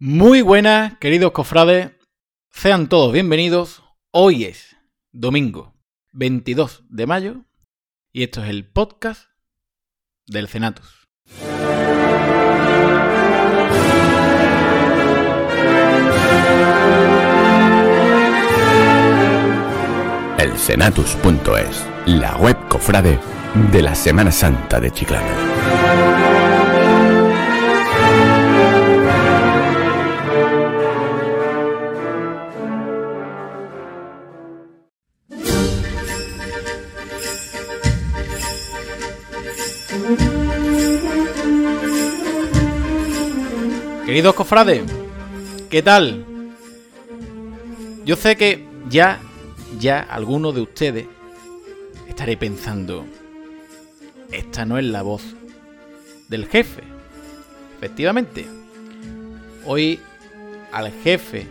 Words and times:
Muy 0.00 0.42
buenas, 0.42 0.96
queridos 0.98 1.32
cofrades. 1.32 1.90
Sean 2.52 2.88
todos 2.88 3.12
bienvenidos. 3.12 3.82
Hoy 4.12 4.44
es 4.44 4.76
domingo 5.10 5.74
22 6.12 6.84
de 6.88 7.06
mayo 7.08 7.44
y 8.12 8.22
esto 8.22 8.44
es 8.44 8.50
el 8.50 8.64
podcast 8.64 9.28
del 10.28 10.46
Cenatus. 10.46 11.08
El 20.38 20.56
Cenatus.es, 20.56 21.86
la 22.06 22.36
web 22.36 22.56
cofrade 22.68 23.18
de 23.72 23.82
la 23.82 23.96
Semana 23.96 24.30
Santa 24.30 24.78
de 24.78 24.92
Chiclana. 24.92 25.47
Queridos 44.08 44.34
cofrades, 44.34 44.90
¿qué 45.68 45.82
tal? 45.82 46.24
Yo 48.06 48.16
sé 48.16 48.36
que 48.36 48.66
ya, 48.88 49.20
ya 49.78 50.00
algunos 50.00 50.54
de 50.54 50.62
ustedes 50.62 51.06
estaré 52.08 52.38
pensando, 52.38 53.04
esta 54.32 54.64
no 54.64 54.78
es 54.78 54.86
la 54.86 55.02
voz 55.02 55.20
del 56.28 56.46
jefe. 56.46 56.84
Efectivamente, 57.76 58.46
hoy 59.66 60.00
al 60.72 60.90
jefe 60.90 61.46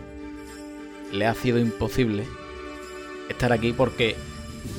le 1.12 1.26
ha 1.26 1.34
sido 1.34 1.60
imposible 1.60 2.24
estar 3.28 3.52
aquí 3.52 3.72
porque 3.72 4.16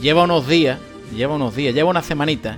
lleva 0.01 0.25
unos 0.25 0.49
días, 0.49 0.81
lleva 1.15 1.35
unos 1.35 1.55
días, 1.55 1.73
lleva 1.73 1.91
una 1.91 2.03
semanita, 2.03 2.57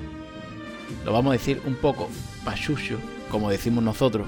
lo 1.06 1.14
vamos 1.14 1.30
a 1.30 1.38
decir 1.38 1.62
un 1.68 1.76
poco 1.76 2.10
pachucho, 2.44 2.98
como 3.30 3.52
decimos 3.52 3.84
nosotros, 3.84 4.26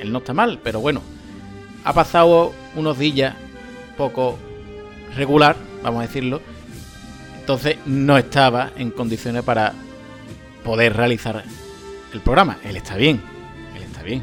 él 0.00 0.12
no 0.12 0.18
está 0.18 0.34
mal, 0.34 0.60
pero 0.62 0.80
bueno, 0.80 1.02
ha 1.84 1.92
pasado 1.92 2.52
unos 2.74 2.98
días 2.98 3.34
poco 3.96 4.38
regular, 5.16 5.56
vamos 5.82 6.00
a 6.00 6.06
decirlo. 6.06 6.40
Entonces 7.40 7.76
no 7.86 8.18
estaba 8.18 8.70
en 8.76 8.90
condiciones 8.90 9.42
para 9.42 9.72
poder 10.64 10.96
realizar 10.96 11.42
el 12.12 12.20
programa. 12.20 12.58
Él 12.64 12.76
está 12.76 12.96
bien, 12.96 13.22
él 13.74 13.82
está 13.82 14.02
bien. 14.02 14.22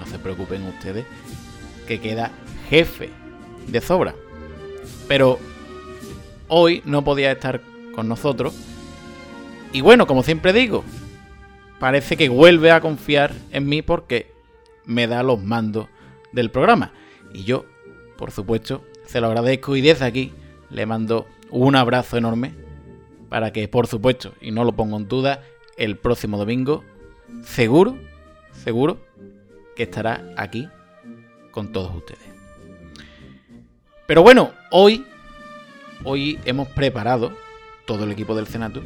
No 0.00 0.06
se 0.06 0.18
preocupen 0.18 0.62
ustedes 0.64 1.04
que 1.86 2.00
queda 2.00 2.30
jefe 2.70 3.10
de 3.66 3.80
sobra. 3.80 4.14
Pero 5.06 5.38
hoy 6.48 6.82
no 6.84 7.04
podía 7.04 7.32
estar 7.32 7.60
con 7.94 8.08
nosotros. 8.08 8.54
Y 9.72 9.82
bueno, 9.82 10.06
como 10.06 10.22
siempre 10.22 10.52
digo, 10.52 10.84
parece 11.78 12.16
que 12.16 12.28
vuelve 12.28 12.70
a 12.70 12.80
confiar 12.80 13.34
en 13.50 13.68
mí 13.68 13.82
porque 13.82 14.37
me 14.88 15.06
da 15.06 15.22
los 15.22 15.40
mandos 15.40 15.86
del 16.32 16.50
programa. 16.50 16.92
Y 17.32 17.44
yo, 17.44 17.64
por 18.16 18.32
supuesto, 18.32 18.84
se 19.06 19.20
lo 19.20 19.28
agradezco 19.28 19.76
y 19.76 19.80
desde 19.80 20.04
aquí 20.04 20.32
le 20.70 20.86
mando 20.86 21.26
un 21.50 21.76
abrazo 21.76 22.16
enorme 22.16 22.54
para 23.28 23.52
que, 23.52 23.68
por 23.68 23.86
supuesto, 23.86 24.32
y 24.40 24.50
no 24.50 24.64
lo 24.64 24.72
pongo 24.72 24.96
en 24.96 25.06
duda, 25.06 25.44
el 25.76 25.96
próximo 25.96 26.38
domingo, 26.38 26.82
seguro, 27.44 27.96
seguro, 28.52 28.98
que 29.76 29.84
estará 29.84 30.32
aquí 30.36 30.68
con 31.52 31.70
todos 31.70 31.94
ustedes. 31.94 32.26
Pero 34.06 34.22
bueno, 34.22 34.50
hoy, 34.70 35.04
hoy 36.02 36.40
hemos 36.46 36.68
preparado, 36.68 37.32
todo 37.84 38.04
el 38.04 38.12
equipo 38.12 38.34
del 38.34 38.46
Senato, 38.46 38.82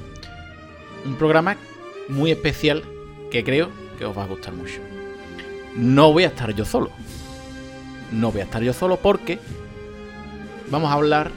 un 1.05 1.15
programa 1.15 1.57
muy 2.09 2.33
especial 2.33 2.83
que 3.31 3.45
creo 3.45 3.71
que 3.99 4.05
os 4.05 4.17
va 4.17 4.25
a 4.25 4.27
gustar 4.27 4.53
mucho 4.53 4.92
no 5.77 6.13
voy 6.13 6.25
a 6.25 6.29
estar 6.29 6.55
yo 6.55 6.65
solo. 6.65 6.91
No 8.11 8.31
voy 8.31 8.41
a 8.41 8.45
estar 8.45 8.63
yo 8.63 8.73
solo 8.73 8.97
porque 8.99 9.39
vamos 10.71 10.91
a 10.91 10.95
hablar 10.95 11.31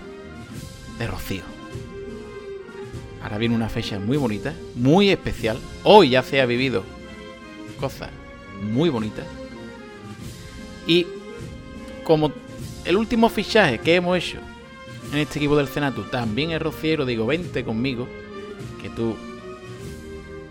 de 1.00 1.08
Rocío. 1.08 1.44
Ahora 3.22 3.38
viene 3.38 3.56
una 3.56 3.70
fecha 3.70 3.98
muy 4.00 4.18
bonita, 4.18 4.54
muy 4.76 5.10
especial. 5.10 5.58
Hoy 5.84 6.10
ya 6.10 6.22
se 6.22 6.42
ha 6.42 6.46
vivido 6.46 6.84
cosas 7.80 8.10
muy 8.62 8.90
bonitas. 8.90 9.26
Y 10.86 11.08
como 12.04 12.32
el 12.84 12.98
último 12.98 13.30
fichaje 13.30 13.80
que 13.80 13.96
hemos 13.96 14.18
hecho 14.18 14.38
en 15.12 15.20
este 15.20 15.40
equipo 15.40 15.56
del 15.56 15.68
Senatu 15.68 16.04
también 16.04 16.52
es 16.52 16.62
rociero, 16.62 17.06
digo, 17.06 17.26
vente 17.26 17.64
conmigo, 17.64 18.08
que 18.82 18.90
tú 18.90 19.16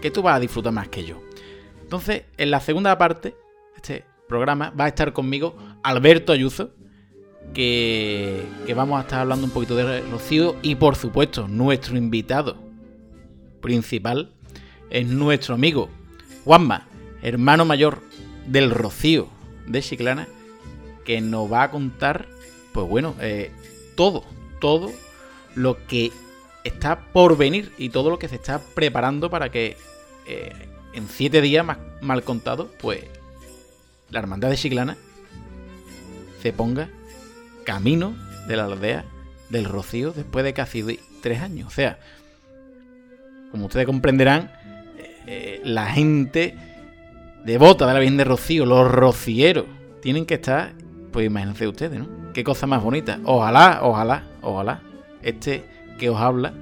que 0.01 0.11
tú 0.11 0.21
vas 0.21 0.37
a 0.37 0.41
disfrutar 0.41 0.73
más 0.73 0.89
que 0.89 1.05
yo. 1.05 1.23
Entonces, 1.83 2.25
en 2.37 2.51
la 2.51 2.61
segunda 2.61 2.99
parte 2.99 3.35
este 3.85 4.05
programa 4.27 4.71
va 4.71 4.87
a 4.87 4.89
estar 4.89 5.13
conmigo 5.13 5.57
Alberto 5.83 6.33
Ayuso, 6.33 6.71
que, 7.53 8.47
vamos 8.75 8.99
a 8.99 9.03
estar 9.03 9.21
hablando 9.21 9.45
un 9.45 9.53
poquito 9.53 9.77
de 9.77 10.01
Rocío 10.01 10.57
y 10.63 10.77
por 10.77 10.97
supuesto 10.97 11.47
nuestro 11.49 11.99
invitado 11.99 12.57
principal 13.61 14.33
es 14.89 15.07
nuestro 15.07 15.55
amigo 15.55 15.91
Juanma, 16.45 16.87
hermano 17.23 17.67
mayor 17.67 18.01
del 18.47 18.71
Rocío 18.71 19.29
de 19.67 19.83
Chiclana, 19.83 20.29
que 21.05 21.21
nos 21.21 21.53
va 21.53 21.65
a 21.65 21.71
contar, 21.71 22.27
pues 22.73 22.89
bueno, 22.89 23.15
eh, 23.21 23.53
todo, 23.97 24.25
todo 24.61 24.91
lo 25.55 25.87
que 25.87 26.11
está 26.65 27.13
por 27.13 27.37
venir 27.37 27.71
y 27.77 27.91
todo 27.91 28.09
lo 28.09 28.19
que 28.19 28.29
se 28.29 28.37
está 28.37 28.63
preparando 28.75 29.29
para 29.29 29.51
que 29.51 29.77
eh, 30.27 30.53
en 30.95 31.07
siete 31.09 31.43
días 31.43 31.67
más 31.67 31.77
mal 32.01 32.23
contado, 32.23 32.71
pues 32.81 33.05
la 34.15 34.21
hermandad 34.21 34.49
de 34.49 34.57
Chiclana 34.57 34.97
se 36.41 36.53
ponga 36.53 36.89
camino 37.65 38.15
de 38.47 38.57
la 38.57 38.67
aldea 38.67 39.05
del 39.51 39.65
Rocío 39.65 40.13
después 40.13 40.45
de 40.45 40.55
casi 40.55 41.01
tres 41.21 41.43
años. 41.43 41.67
O 41.67 41.71
sea, 41.71 41.99
como 43.51 43.67
ustedes 43.67 43.87
comprenderán, 43.87 44.53
eh, 45.27 45.61
la 45.65 45.87
gente 45.87 46.55
devota 47.45 47.89
de 47.89 47.93
la 47.93 47.99
Virgen 47.99 48.17
de 48.17 48.25
Rocío, 48.25 48.65
los 48.67 48.89
rocieros, 48.89 49.65
tienen 50.01 50.27
que 50.27 50.35
estar, 50.35 50.75
pues 51.13 51.27
imagínense 51.27 51.67
ustedes, 51.67 51.99
¿no? 51.99 52.33
Qué 52.33 52.45
cosa 52.45 52.69
más 52.69 52.85
bonita. 52.85 53.19
Ojalá, 53.25 53.81
ojalá, 53.83 54.23
ojalá, 54.43 54.81
este 55.23 55.65
que 55.99 56.09
os 56.09 56.21
habla 56.21 56.53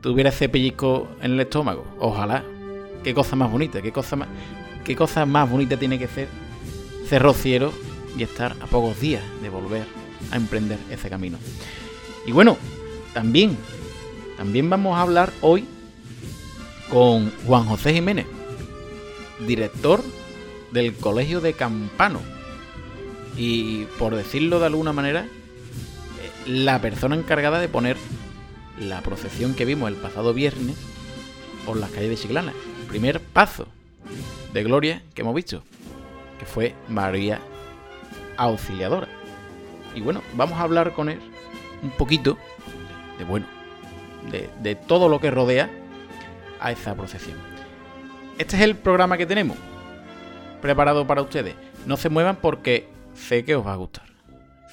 tuviera 0.00 0.30
ese 0.30 0.48
pellizco 0.48 1.08
en 1.20 1.32
el 1.32 1.40
estómago. 1.40 1.84
Ojalá. 1.98 2.44
Qué 3.02 3.12
cosa 3.12 3.34
más 3.36 3.50
bonita, 3.50 3.82
qué 3.82 3.92
cosa 3.92 4.16
más, 4.16 4.28
qué 4.84 4.96
cosa 4.96 5.26
más 5.26 5.50
bonita 5.50 5.76
tiene 5.76 5.98
que 5.98 6.06
ser 6.06 6.26
ser 7.08 7.22
rociero 7.22 7.72
y 8.16 8.22
estar 8.22 8.52
a 8.60 8.66
pocos 8.66 9.00
días 9.00 9.22
de 9.42 9.48
volver 9.48 9.86
a 10.30 10.36
emprender 10.36 10.78
ese 10.90 11.08
camino. 11.08 11.38
Y 12.26 12.32
bueno, 12.32 12.56
también, 13.12 13.56
también 14.36 14.70
vamos 14.70 14.96
a 14.96 15.02
hablar 15.02 15.32
hoy 15.40 15.64
con 16.90 17.30
Juan 17.46 17.64
José 17.66 17.92
Jiménez, 17.92 18.26
director 19.46 20.02
del 20.70 20.94
Colegio 20.94 21.40
de 21.40 21.54
Campano. 21.54 22.20
Y 23.36 23.84
por 23.98 24.14
decirlo 24.14 24.60
de 24.60 24.66
alguna 24.66 24.92
manera, 24.92 25.22
eh, 25.24 26.48
la 26.48 26.80
persona 26.80 27.16
encargada 27.16 27.58
de 27.58 27.68
poner 27.68 27.96
la 28.78 29.00
procesión 29.02 29.54
que 29.54 29.64
vimos 29.64 29.88
el 29.88 29.96
pasado 29.96 30.34
viernes 30.34 30.76
por 31.66 31.76
las 31.76 31.90
calles 31.90 32.10
de 32.10 32.16
Chiclana. 32.16 32.52
Primer 32.88 33.20
paso 33.20 33.66
de 34.52 34.62
gloria 34.62 35.02
que 35.14 35.22
hemos 35.22 35.34
visto 35.34 35.62
que 36.38 36.46
fue 36.46 36.74
María 36.88 37.40
Auxiliadora. 38.36 39.08
Y 39.94 40.00
bueno, 40.00 40.22
vamos 40.34 40.58
a 40.58 40.62
hablar 40.62 40.92
con 40.92 41.08
él 41.08 41.20
un 41.82 41.90
poquito 41.90 42.36
de, 43.18 43.24
bueno, 43.24 43.46
de, 44.30 44.74
todo 44.74 45.08
lo 45.08 45.20
que 45.20 45.30
rodea 45.30 45.70
a 46.60 46.72
esa 46.72 46.94
procesión. 46.94 47.36
Este 48.38 48.56
es 48.56 48.62
el 48.62 48.74
programa 48.74 49.16
que 49.16 49.26
tenemos 49.26 49.56
preparado 50.60 51.06
para 51.06 51.22
ustedes. 51.22 51.54
No 51.86 51.96
se 51.96 52.08
muevan 52.08 52.36
porque 52.36 52.88
sé 53.12 53.44
que 53.44 53.54
os 53.54 53.66
va 53.66 53.74
a 53.74 53.76
gustar. 53.76 54.04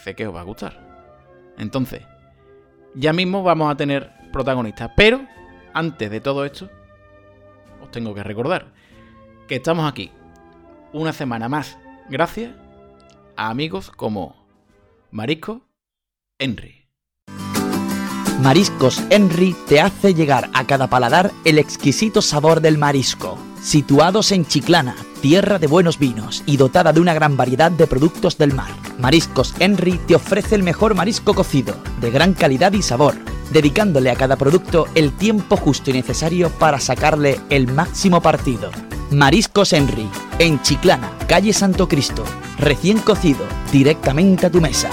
Sé 0.03 0.15
que 0.15 0.25
os 0.25 0.33
va 0.33 0.41
a 0.41 0.45
gustar. 0.45 0.79
Entonces, 1.57 2.01
ya 2.95 3.13
mismo 3.13 3.43
vamos 3.43 3.71
a 3.71 3.75
tener 3.75 4.11
protagonistas. 4.31 4.91
Pero, 4.95 5.21
antes 5.73 6.09
de 6.09 6.21
todo 6.21 6.45
esto, 6.45 6.69
os 7.81 7.91
tengo 7.91 8.15
que 8.15 8.23
recordar 8.23 8.67
que 9.47 9.57
estamos 9.57 9.89
aquí 9.89 10.11
una 10.93 11.13
semana 11.13 11.49
más 11.49 11.77
gracias 12.09 12.51
a 13.35 13.49
amigos 13.49 13.91
como 13.91 14.35
Marisco 15.11 15.61
Henry. 16.39 16.87
Mariscos 18.41 19.03
Henry 19.09 19.55
te 19.67 19.79
hace 19.79 20.13
llegar 20.13 20.49
a 20.53 20.65
cada 20.65 20.87
paladar 20.87 21.31
el 21.45 21.59
exquisito 21.59 22.21
sabor 22.21 22.61
del 22.61 22.77
marisco. 22.77 23.37
Situados 23.61 24.31
en 24.31 24.45
Chiclana, 24.45 24.95
tierra 25.21 25.59
de 25.59 25.67
buenos 25.67 25.99
vinos 25.99 26.43
y 26.47 26.57
dotada 26.57 26.91
de 26.91 26.99
una 26.99 27.13
gran 27.13 27.37
variedad 27.37 27.71
de 27.71 27.85
productos 27.85 28.39
del 28.39 28.53
mar. 28.53 28.71
Mariscos 28.97 29.53
Henry 29.59 29.99
te 30.07 30.15
ofrece 30.15 30.55
el 30.55 30.63
mejor 30.63 30.95
marisco 30.95 31.35
cocido, 31.35 31.75
de 31.99 32.09
gran 32.09 32.33
calidad 32.33 32.73
y 32.73 32.81
sabor, 32.81 33.15
dedicándole 33.51 34.09
a 34.09 34.15
cada 34.15 34.37
producto 34.37 34.87
el 34.95 35.11
tiempo 35.11 35.55
justo 35.55 35.91
y 35.91 35.93
necesario 35.93 36.49
para 36.49 36.79
sacarle 36.79 37.39
el 37.51 37.71
máximo 37.71 38.21
partido. 38.21 38.71
Mariscos 39.11 39.73
Henry, 39.73 40.09
en 40.39 40.61
Chiclana, 40.61 41.11
calle 41.27 41.51
Santo 41.51 41.85
Cristo, 41.89 42.23
recién 42.57 42.99
cocido, 42.99 43.45
directamente 43.69 44.45
a 44.45 44.49
tu 44.49 44.61
mesa. 44.61 44.89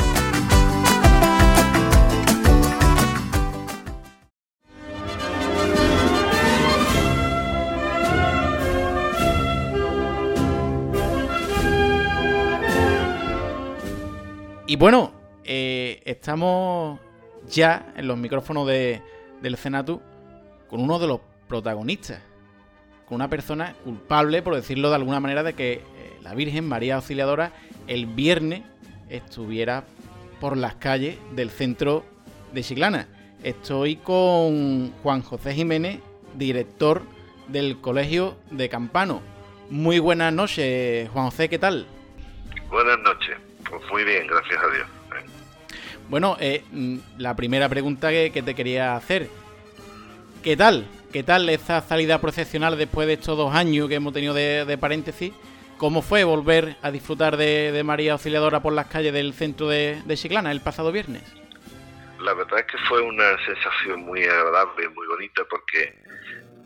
Y 14.67 14.75
bueno, 14.75 15.13
eh, 15.45 16.03
estamos 16.05 16.99
ya 17.49 17.93
en 17.97 18.09
los 18.09 18.19
micrófonos 18.19 18.67
de, 18.67 19.01
del 19.41 19.57
Cenatu 19.57 20.03
con 20.69 20.81
uno 20.81 20.99
de 20.99 21.07
los 21.07 21.21
protagonistas, 21.47 22.21
con 23.09 23.17
una 23.17 23.29
persona 23.29 23.75
culpable, 23.85 24.43
por 24.43 24.55
decirlo 24.55 24.91
de 24.91 24.97
alguna 24.97 25.21
manera, 25.21 25.43
de 25.43 25.55
que 25.55 25.73
eh, 25.73 25.83
la 26.23 26.35
Virgen 26.35 26.69
María 26.69 26.97
Auxiliadora 26.97 27.53
el 27.87 28.07
viernes 28.07 28.63
estuviera 29.09 29.85
por 30.41 30.57
las 30.57 30.75
calles 30.75 31.19
del 31.33 31.51
centro 31.51 32.05
de 32.53 32.63
Chiclana. 32.63 33.09
Estoy 33.43 33.97
con 33.97 34.93
Juan 35.03 35.23
José 35.23 35.55
Jiménez, 35.55 36.01
director 36.35 37.03
del 37.49 37.81
Colegio 37.81 38.37
de 38.51 38.69
Campano. 38.69 39.23
Muy 39.71 39.99
buenas 39.99 40.33
noches, 40.33 41.09
Juan 41.11 41.27
José, 41.27 41.49
¿qué 41.49 41.59
tal? 41.59 41.87
Buenas 42.71 42.99
noches. 43.01 43.37
Pues 43.69 43.83
muy 43.91 44.05
bien, 44.05 44.27
gracias 44.27 44.59
a 44.63 44.75
Dios. 44.75 44.87
Bueno, 46.09 46.37
eh, 46.41 46.65
mm, 46.73 46.97
la 47.19 47.37
primera 47.37 47.69
pregunta 47.69 48.11
que, 48.11 48.43
te 48.45 48.55
quería 48.55 48.97
hacer. 48.97 49.29
¿Qué 50.43 50.57
tal? 50.57 50.87
¿Qué 51.13 51.23
tal 51.23 51.49
esa 51.49 51.81
salida 51.81 52.21
procesional 52.21 52.77
después 52.77 53.07
de 53.07 53.15
estos 53.15 53.35
dos 53.39 53.55
años 53.55 53.89
que 53.89 53.95
hemos 53.95 54.13
tenido 54.13 54.35
de, 54.35 54.77
paréntesis? 54.79 55.33
¿Cómo 55.79 56.03
fue 56.03 56.23
volver 56.23 56.77
a 56.83 56.91
disfrutar 56.91 57.39
de, 57.39 57.83
María 57.83 58.13
Auxiliadora 58.13 58.61
por 58.61 58.75
las 58.75 58.89
calles 58.89 59.15
del 59.15 59.33
centro 59.33 59.69
de, 59.69 60.03
de 60.05 60.17
Chiclana 60.19 60.53
el 60.53 60.61
pasado 60.61 60.93
viernes? 60.93 61.23
La 62.21 62.35
verdad 62.35 62.59
es 62.59 62.67
que 62.67 62.77
fue 62.89 63.01
una 63.01 63.43
sensación 63.47 64.03
muy 64.03 64.23
agradable, 64.25 64.87
muy 64.91 65.07
bonita, 65.07 65.45
porque 65.49 65.99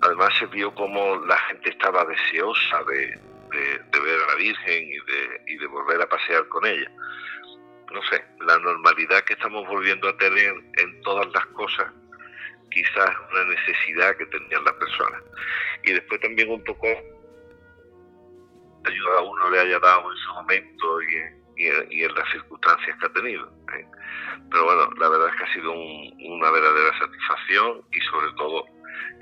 además 0.01 0.33
se 0.41 0.47
vio 0.47 0.75
como 0.75 1.25
la 1.25 1.39
gente 1.39 1.71
estaba 1.71 2.05
deseosa 2.05 2.83
de, 2.83 3.21
ver 3.53 4.21
a 4.25 4.33
la 4.33 4.35
Virgen 4.35 4.89
y 4.89 4.97
de, 4.97 5.53
y 5.55 5.57
de 5.57 5.67
volver 5.69 6.03
a 6.03 6.09
pasear 6.09 6.49
con 6.49 6.67
ella. 6.67 6.91
No 7.93 8.03
sé, 8.11 8.25
la 8.41 8.59
normalidad 8.59 9.23
que 9.23 9.35
estamos 9.35 9.69
volviendo 9.69 10.09
a 10.09 10.17
tener 10.17 10.53
en 10.79 11.01
todas 11.03 11.29
las 11.33 11.47
cosas, 11.47 11.93
quizás 12.73 13.11
una 13.31 13.45
necesidad 13.45 14.17
que 14.17 14.27
tenían 14.27 14.65
las 14.65 14.75
personas. 14.75 15.23
Y 15.85 15.93
después 15.93 16.21
también 16.21 16.51
un 16.51 16.63
poco 16.65 16.87
ayuda 18.85 19.19
a 19.19 19.23
uno 19.23 19.51
le 19.51 19.61
haya 19.61 19.79
dado 19.79 20.11
en 20.11 20.19
su 20.19 20.35
momento 20.35 21.03
y, 21.03 21.17
en 21.57 22.15
las 22.15 22.29
circunstancias 22.33 22.97
que 22.99 23.07
ha 23.07 23.13
tenido. 23.13 23.47
¿eh? 23.77 23.87
Pero 24.51 24.65
bueno, 24.65 24.91
la 24.99 25.09
verdad 25.09 25.29
es 25.29 25.37
que 25.37 25.45
ha 25.45 25.55
sido 25.55 25.73
una 25.73 26.51
verdadera 26.51 26.99
satisfacción 26.99 27.83
y 27.93 28.01
sobre 28.01 28.33
todo 28.37 28.65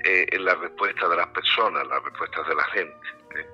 eh, 0.05 0.25
en 0.31 0.45
la 0.45 0.55
respuesta 0.55 1.07
de 1.07 1.17
las 1.17 1.27
personas, 1.27 1.87
las 1.87 2.03
respuestas 2.03 2.47
de 2.47 2.55
la 2.55 2.63
gente. 2.65 3.07
¿eh? 3.35 3.45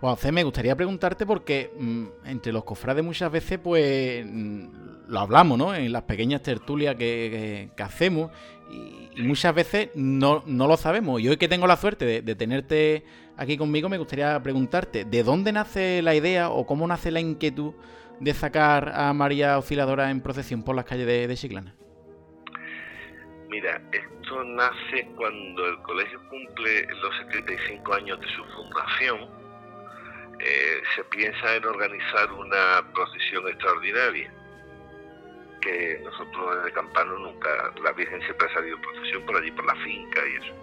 Juan 0.00 0.34
me 0.34 0.44
gustaría 0.44 0.76
preguntarte 0.76 1.24
porque 1.24 1.72
mm, 1.78 2.06
entre 2.26 2.52
los 2.52 2.64
cofrades 2.64 3.04
muchas 3.04 3.30
veces 3.30 3.58
pues 3.58 4.26
mm, 4.26 4.82
lo 5.08 5.20
hablamos, 5.20 5.58
¿no? 5.58 5.74
En 5.74 5.92
las 5.92 6.02
pequeñas 6.02 6.42
tertulias 6.42 6.96
que, 6.96 7.70
hacemos 7.78 8.30
y, 8.72 9.22
muchas 9.22 9.54
veces 9.54 9.90
no, 9.94 10.42
lo 10.46 10.76
sabemos. 10.76 11.20
Y 11.20 11.28
hoy 11.28 11.36
que 11.36 11.48
tengo 11.48 11.66
la 11.66 11.76
suerte 11.76 12.22
de, 12.22 12.34
tenerte 12.34 13.04
aquí 13.36 13.56
conmigo, 13.56 13.88
me 13.88 13.98
gustaría 13.98 14.42
preguntarte, 14.42 15.04
¿de 15.04 15.22
dónde 15.22 15.52
nace 15.52 16.02
la 16.02 16.14
idea 16.14 16.50
o 16.50 16.66
cómo 16.66 16.86
nace 16.86 17.10
la 17.10 17.20
inquietud 17.20 17.74
de 18.20 18.34
sacar 18.34 18.92
a 18.94 19.12
María 19.12 19.58
Osciladora 19.58 20.10
en 20.10 20.20
procesión 20.20 20.62
por 20.62 20.74
las 20.74 20.84
calles 20.84 21.06
de, 21.06 21.28
de 21.28 21.36
Chiclana? 21.36 21.74
Mira, 23.48 23.82
esto 23.92 24.44
nace 24.44 25.06
cuando 25.14 25.66
el 25.66 25.78
colegio 25.82 26.18
cumple 26.30 26.86
los 27.02 27.16
75 27.28 27.94
años 27.94 28.18
de 28.18 28.26
su 28.28 28.42
fundación 28.44 29.42
eh, 30.44 30.82
se 30.96 31.04
piensa 31.04 31.54
en 31.54 31.64
organizar 31.64 32.32
una 32.32 32.82
procesión 32.92 33.46
extraordinaria, 33.46 34.32
que 35.62 36.00
nosotros 36.04 36.56
desde 36.56 36.72
Campano 36.72 37.18
nunca, 37.18 37.72
la 37.82 37.92
Virgen 37.92 38.20
siempre 38.22 38.46
ha 38.48 38.54
salido 38.54 38.76
en 38.76 38.82
procesión 38.82 39.22
por 39.24 39.36
allí, 39.36 39.50
por 39.52 39.64
la 39.64 39.74
finca 39.76 40.20
y 40.28 40.44
eso. 40.44 40.54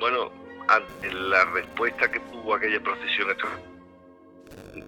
Bueno, 0.00 0.32
ante 0.68 1.12
la 1.12 1.44
respuesta 1.46 2.10
que 2.10 2.20
tuvo 2.20 2.54
aquella 2.54 2.80
procesión 2.80 3.28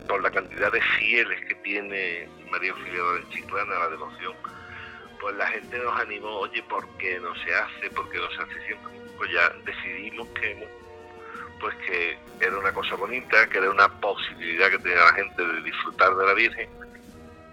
por 0.08 0.22
la 0.22 0.30
cantidad 0.30 0.72
de 0.72 0.80
fieles 0.80 1.44
que 1.46 1.54
tiene 1.56 2.28
María 2.50 2.72
Auxiliadora 2.72 3.20
en 3.20 3.28
Chiclana, 3.30 3.78
la 3.78 3.88
devoción, 3.88 4.32
pues 5.20 5.36
la 5.36 5.46
gente 5.48 5.78
nos 5.78 6.00
animó, 6.00 6.28
oye, 6.28 6.62
¿por 6.62 6.86
qué 6.96 7.18
no 7.20 7.34
se 7.34 7.54
hace? 7.54 7.90
¿Por 7.90 8.08
qué 8.10 8.18
no 8.18 8.30
se 8.30 8.42
hace 8.42 8.66
siempre? 8.66 8.92
Pues 9.18 9.30
ya 9.32 9.50
decidimos 9.64 10.28
que 10.30 10.66
pues 11.60 11.74
que 11.86 12.16
era 12.40 12.56
una 12.56 12.72
cosa 12.72 12.94
bonita, 12.94 13.46
que 13.50 13.58
era 13.58 13.70
una 13.70 13.86
posibilidad 14.00 14.70
que 14.70 14.78
tenía 14.78 15.04
la 15.04 15.12
gente 15.12 15.44
de 15.44 15.62
disfrutar 15.62 16.16
de 16.16 16.26
la 16.26 16.32
Virgen 16.32 16.70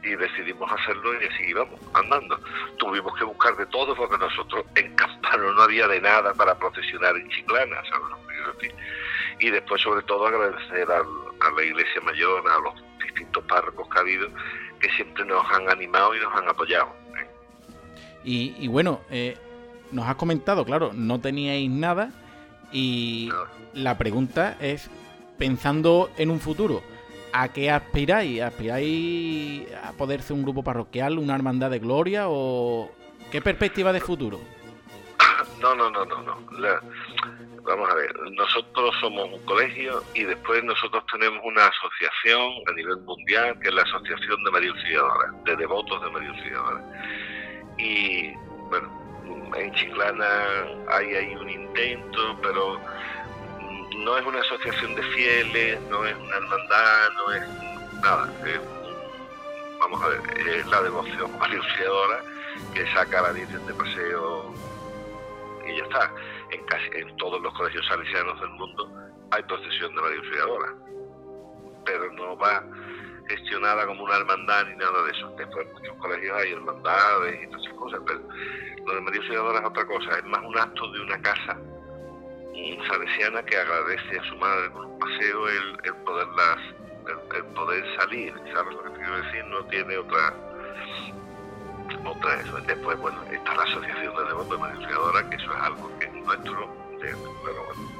y 0.07 0.15
decidimos 0.15 0.71
hacerlo 0.71 1.13
y 1.21 1.25
así 1.25 1.43
íbamos 1.49 1.79
andando. 1.93 2.39
Tuvimos 2.77 3.17
que 3.17 3.25
buscar 3.25 3.55
de 3.57 3.65
todo 3.67 3.95
porque 3.95 4.17
nosotros 4.17 4.65
en 4.75 4.95
Campano 4.95 5.51
no 5.53 5.61
había 5.61 5.87
de 5.87 6.01
nada 6.01 6.33
para 6.33 6.57
procesionar 6.57 7.15
en 7.15 7.29
Chiclana, 7.29 7.77
¿sabes? 7.89 8.73
Y 9.39 9.49
después 9.49 9.81
sobre 9.81 10.01
todo 10.03 10.27
agradecer 10.27 10.87
a, 10.91 11.03
la 11.51 11.63
Iglesia 11.63 12.01
Mayor, 12.01 12.43
a 12.49 12.59
los 12.59 12.73
distintos 13.03 13.43
párrocos 13.43 13.87
que 13.89 13.97
ha 13.97 14.01
habido, 14.01 14.27
que 14.79 14.89
siempre 14.95 15.25
nos 15.25 15.45
han 15.51 15.69
animado 15.69 16.15
y 16.15 16.19
nos 16.19 16.33
han 16.35 16.47
apoyado. 16.47 16.87
¿eh? 17.19 17.27
Y, 18.23 18.67
bueno, 18.67 19.01
eh, 19.09 19.37
nos 19.91 20.07
has 20.07 20.15
comentado, 20.15 20.65
claro, 20.65 20.91
no 20.93 21.19
teníais 21.21 21.69
nada 21.69 22.11
y 22.71 23.29
la 23.73 23.97
pregunta 23.97 24.57
es, 24.59 24.89
pensando 25.37 26.09
en 26.17 26.31
un 26.31 26.39
futuro, 26.39 26.81
¿a 27.33 27.49
qué 27.49 27.71
aspiráis? 27.71 28.41
¿Aspiráis 28.41 29.67
a 29.83 29.91
poder 29.93 30.21
ser 30.21 30.35
un 30.35 30.43
grupo 30.43 30.63
parroquial, 30.63 31.19
una 31.19 31.35
hermandad 31.35 31.69
de 31.71 31.79
gloria 31.79 32.25
o 32.27 32.91
qué 33.31 33.41
perspectiva 33.41 33.93
de 33.93 34.01
futuro? 34.01 34.39
No, 35.61 35.73
no, 35.73 35.89
no, 35.89 36.05
no, 36.05 36.21
no. 36.21 36.37
vamos 37.63 37.89
a 37.89 37.95
ver, 37.95 38.15
nosotros 38.31 38.95
somos 39.01 39.27
un 39.33 39.43
colegio 39.45 40.03
y 40.13 40.23
después 40.23 40.63
nosotros 40.63 41.03
tenemos 41.11 41.41
una 41.43 41.65
asociación 41.65 42.53
a 42.67 42.73
nivel 42.73 42.97
mundial 42.97 43.57
que 43.59 43.69
es 43.69 43.73
la 43.73 43.81
Asociación 43.81 44.43
de 44.43 44.51
María 44.51 44.69
Auxiliadora, 44.69 45.33
de 45.45 45.55
devotos 45.55 46.01
de 46.03 46.09
María 46.11 46.29
Auxiliadora. 46.29 46.83
Y 47.77 48.33
bueno, 48.69 49.07
en 49.55 49.73
Chiclana 49.73 50.27
hay 50.89 51.15
ahí 51.15 51.35
un 51.35 51.49
intento, 51.49 52.39
pero 52.41 52.79
no 53.97 54.17
es 54.17 54.25
una 54.25 54.39
asociación 54.39 54.95
de 54.95 55.03
fieles, 55.03 55.81
no 55.89 56.05
es 56.05 56.15
una 56.15 56.35
hermandad, 56.35 57.09
no 57.15 57.33
es 57.33 57.47
nada. 58.01 58.33
vamos 59.79 60.03
a 60.03 60.07
ver, 60.09 60.47
es 60.47 60.67
la 60.67 60.81
devoción 60.83 61.31
auxiliadora 61.39 62.23
que 62.73 62.85
saca 62.93 63.21
la 63.21 63.31
Virgen 63.31 63.65
de 63.65 63.73
paseo 63.73 64.53
y 65.67 65.77
ya 65.77 65.83
está. 65.83 66.11
En, 66.51 66.63
casi, 66.65 66.85
en 66.93 67.17
todos 67.17 67.41
los 67.41 67.53
colegios 67.55 67.85
salesianos 67.87 68.39
del 68.39 68.49
mundo 68.51 68.89
hay 69.31 69.43
procesión 69.43 69.93
de 69.95 70.01
María 70.01 70.17
Auxiliadora, 70.17 70.73
pero 71.85 72.11
no 72.13 72.37
va 72.37 72.63
gestionada 73.27 73.85
como 73.85 74.03
una 74.03 74.17
hermandad 74.17 74.65
ni 74.67 74.75
nada 74.77 75.03
de 75.03 75.11
eso. 75.11 75.29
Después 75.37 75.67
en 75.67 75.73
muchos 75.73 75.97
colegios 75.97 76.37
hay 76.37 76.51
hermandades 76.53 77.43
y 77.43 77.47
todas 77.47 77.65
esas 77.65 77.77
cosas, 77.77 77.99
pero 78.05 78.21
lo 78.85 78.95
de 78.95 79.01
María 79.01 79.21
es 79.21 79.65
otra 79.65 79.85
cosa, 79.85 80.17
es 80.17 80.23
más 80.25 80.41
un 80.45 80.57
acto 80.57 80.91
de 80.91 81.01
una 81.01 81.21
casa 81.21 81.57
salesiana 82.87 83.43
que 83.43 83.57
agradece 83.57 84.19
a 84.19 84.23
su 84.29 84.35
madre 84.37 84.71
con 84.71 84.85
un 84.85 84.99
paseo 84.99 85.47
el, 85.49 85.79
el 85.83 85.95
poderlas 86.03 86.57
el, 87.07 87.43
poder 87.53 87.83
salir, 87.97 88.33
¿sabes 88.53 88.73
lo 88.73 88.83
que 88.83 88.89
te 88.89 88.95
quiero 88.97 89.21
decir? 89.23 89.45
No 89.45 89.63
tiene 89.65 89.97
otra 89.97 90.33
otra 92.05 92.41
eso. 92.41 92.57
Después, 92.67 92.97
bueno, 92.99 93.17
está 93.31 93.55
la 93.55 93.63
Asociación 93.63 94.15
de 94.15 94.23
Devotos 94.25 94.49
de 94.49 94.57
María 94.57 94.75
Auxiliadora, 94.75 95.29
que 95.29 95.35
eso 95.35 95.51
es 95.53 95.61
algo 95.61 95.99
que 95.99 96.05
es 96.05 96.13
nuestro, 96.13 96.75
pero 96.99 97.17
bueno, 97.65 97.91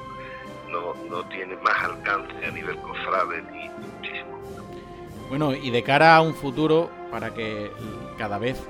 no, 0.69 1.09
no 1.09 1.29
tiene 1.29 1.55
más 1.57 1.83
alcance 1.83 2.45
a 2.45 2.51
nivel 2.51 2.77
cofrade 2.77 3.41
ni 3.51 3.69
muchísimo. 3.69 4.39
Bueno, 5.29 5.53
y 5.53 5.69
de 5.71 5.83
cara 5.83 6.15
a 6.15 6.21
un 6.21 6.33
futuro, 6.33 6.89
para 7.11 7.33
que 7.33 7.71
cada 8.17 8.37
vez 8.37 8.61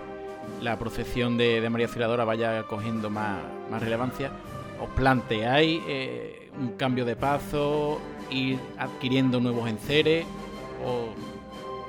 la 0.62 0.77
procesión 0.77 1.38
de, 1.38 1.67
María 1.70 1.88
Auxiliadora 1.88 2.25
vaya 2.25 2.63
cogiendo 2.63 3.10
más, 3.10 3.41
relevancia, 3.79 4.32
¿os 4.79 4.89
planteáis 4.89 5.81
eh, 5.88 6.50
un 6.57 6.77
cambio 6.77 7.05
de 7.05 7.15
paso, 7.15 8.00
ir 8.29 8.60
adquiriendo 8.77 9.39
nuevos 9.39 9.69
enseres 9.69 10.25
o 10.86 11.10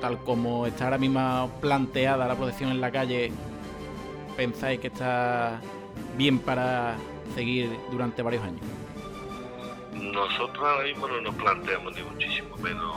tal 0.00 0.18
como 0.18 0.66
está 0.66 0.84
ahora 0.84 0.98
mismo 0.98 1.50
planteada 1.60 2.26
la 2.26 2.34
protección 2.34 2.70
en 2.70 2.80
la 2.80 2.90
calle, 2.90 3.32
pensáis 4.36 4.78
que 4.80 4.86
está 4.88 5.60
bien 6.16 6.38
para 6.38 6.96
seguir 7.34 7.70
durante 7.90 8.22
varios 8.22 8.44
años? 8.44 8.62
Nosotros 9.92 10.64
ahora 10.64 10.84
mismo 10.84 11.08
no 11.08 11.20
nos 11.20 11.34
planteamos 11.34 11.94
ni 11.94 12.02
muchísimo 12.02 12.56
menos 12.58 12.96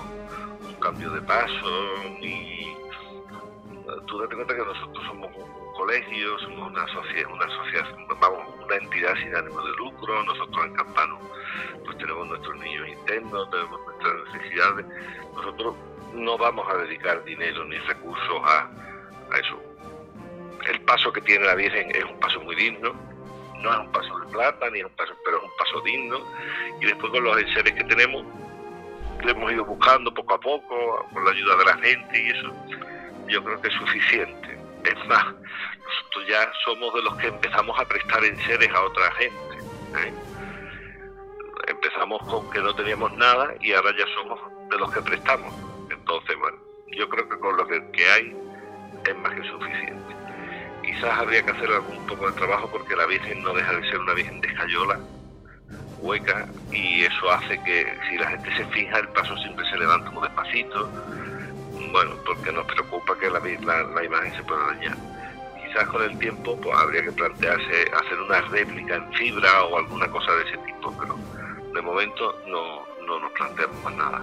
un 0.67 0.75
cambio 0.75 1.09
de 1.11 1.21
paso, 1.21 1.69
ni... 2.21 2.75
Tú 4.07 4.19
date 4.19 4.35
cuenta 4.35 4.55
que 4.55 4.63
nosotros 4.63 5.05
somos 5.05 5.29
un 5.71 5.77
colegio, 5.77 6.39
somos 6.39 6.71
una 6.71 6.87
sociedad, 6.87 7.31
una 7.31 7.45
asociación, 7.45 8.07
vamos, 8.19 8.39
una 8.63 8.75
entidad 8.75 9.15
sin 9.15 9.35
ánimo 9.35 9.61
de 9.61 9.71
lucro, 9.77 10.23
nosotros 10.23 10.65
en 10.65 10.73
Campano 10.73 11.19
pues 11.85 11.97
tenemos 11.97 12.27
nuestros 12.27 12.55
niños 12.59 12.87
internos, 12.87 13.49
tenemos 13.49 13.79
nuestras 13.85 14.13
necesidades, 14.33 14.85
nosotros 15.35 15.75
no 16.13 16.37
vamos 16.37 16.67
a 16.69 16.77
dedicar 16.77 17.23
dinero 17.23 17.65
ni 17.65 17.77
recursos 17.79 18.41
a, 18.43 18.69
a 19.31 19.37
eso. 19.39 19.61
El 20.67 20.81
paso 20.81 21.11
que 21.11 21.21
tiene 21.21 21.45
la 21.45 21.55
Virgen 21.55 21.89
es 21.95 22.03
un 22.03 22.19
paso 22.19 22.39
muy 22.41 22.55
digno, 22.55 22.93
no 23.61 23.71
es 23.71 23.79
un 23.79 23.91
paso 23.91 24.19
de 24.19 24.27
plata, 24.27 24.69
ni 24.69 24.79
es 24.79 24.85
un 24.85 24.91
paso, 24.91 25.13
pero 25.25 25.37
es 25.37 25.43
un 25.43 25.57
paso 25.57 25.81
digno. 25.81 26.19
Y 26.81 26.85
después 26.85 27.11
con 27.11 27.23
los 27.23 27.37
enseres 27.37 27.73
que 27.73 27.83
tenemos, 27.83 28.25
lo 29.23 29.31
hemos 29.31 29.51
ido 29.51 29.65
buscando 29.65 30.13
poco 30.13 30.33
a 30.35 30.39
poco, 30.39 31.07
con 31.13 31.25
la 31.25 31.31
ayuda 31.31 31.55
de 31.57 31.65
la 31.65 31.77
gente 31.77 32.23
y 32.23 32.29
eso, 32.29 32.53
yo 33.27 33.43
creo 33.43 33.61
que 33.61 33.67
es 33.69 33.73
suficiente. 33.73 34.50
Es 34.83 35.07
más, 35.07 35.25
nosotros 35.25 36.27
ya 36.27 36.51
somos 36.65 36.93
de 36.93 37.01
los 37.03 37.15
que 37.17 37.27
empezamos 37.27 37.79
a 37.79 37.85
prestar 37.85 38.23
enseres 38.23 38.69
a 38.73 38.81
otra 38.83 39.11
gente. 39.13 39.57
¿eh? 40.05 40.13
Empezamos 41.67 42.21
con 42.23 42.49
que 42.49 42.59
no 42.59 42.73
teníamos 42.75 43.13
nada 43.13 43.53
y 43.61 43.73
ahora 43.73 43.91
ya 43.97 44.05
somos 44.15 44.39
de 44.69 44.77
los 44.77 44.91
que 44.91 45.01
prestamos. 45.01 45.53
Entonces, 45.89 46.37
bueno, 46.39 46.57
yo 46.91 47.07
creo 47.09 47.29
que 47.29 47.39
con 47.39 47.57
lo 47.57 47.67
que, 47.67 48.11
hay 48.11 48.35
es 49.05 49.17
más 49.17 49.33
que 49.33 49.47
suficiente. 49.49 50.15
Quizás 50.83 51.19
habría 51.19 51.43
que 51.43 51.51
hacer 51.51 51.69
algún 51.69 52.05
poco 52.07 52.29
de 52.29 52.37
trabajo 52.37 52.69
porque 52.71 52.95
la 52.95 53.05
Virgen 53.05 53.43
no 53.43 53.53
deja 53.53 53.73
de 53.73 53.89
ser 53.89 53.99
una 53.99 54.13
Virgen 54.13 54.41
de 54.41 54.47
escayola, 54.47 54.99
hueca, 55.99 56.47
y 56.71 57.03
eso 57.03 57.31
hace 57.31 57.61
que 57.63 57.97
si 58.09 58.17
la 58.17 58.27
gente 58.29 58.55
se 58.57 58.65
fija 58.65 58.99
el 58.99 59.07
paso 59.09 59.37
siempre 59.37 59.63
se 59.69 59.77
levanta 59.77 60.09
muy 60.09 60.23
despacito, 60.23 60.89
bueno, 61.91 62.15
porque 62.25 62.51
nos 62.51 62.65
preocupa 62.65 63.17
que 63.17 63.29
la, 63.29 63.39
la, 63.39 63.83
la 63.83 64.03
imagen 64.03 64.33
se 64.35 64.43
pueda 64.43 64.65
dañar. 64.67 64.97
Quizás 65.65 65.87
con 65.87 66.03
el 66.03 66.17
tiempo 66.19 66.57
pues, 66.57 66.75
habría 66.77 67.03
que 67.03 67.11
plantearse 67.11 67.91
hacer 67.93 68.19
una 68.19 68.41
réplica 68.41 68.95
en 68.95 69.13
fibra 69.13 69.63
o 69.65 69.77
alguna 69.77 70.09
cosa 70.09 70.31
de 70.33 70.49
ese 70.49 70.57
tipo, 70.59 70.93
pero 70.99 71.17
de 71.73 71.81
momento 71.81 72.35
no, 72.47 72.85
no 73.05 73.19
nos 73.19 73.31
planteamos 73.33 73.83
más 73.83 73.95
nada. 73.95 74.21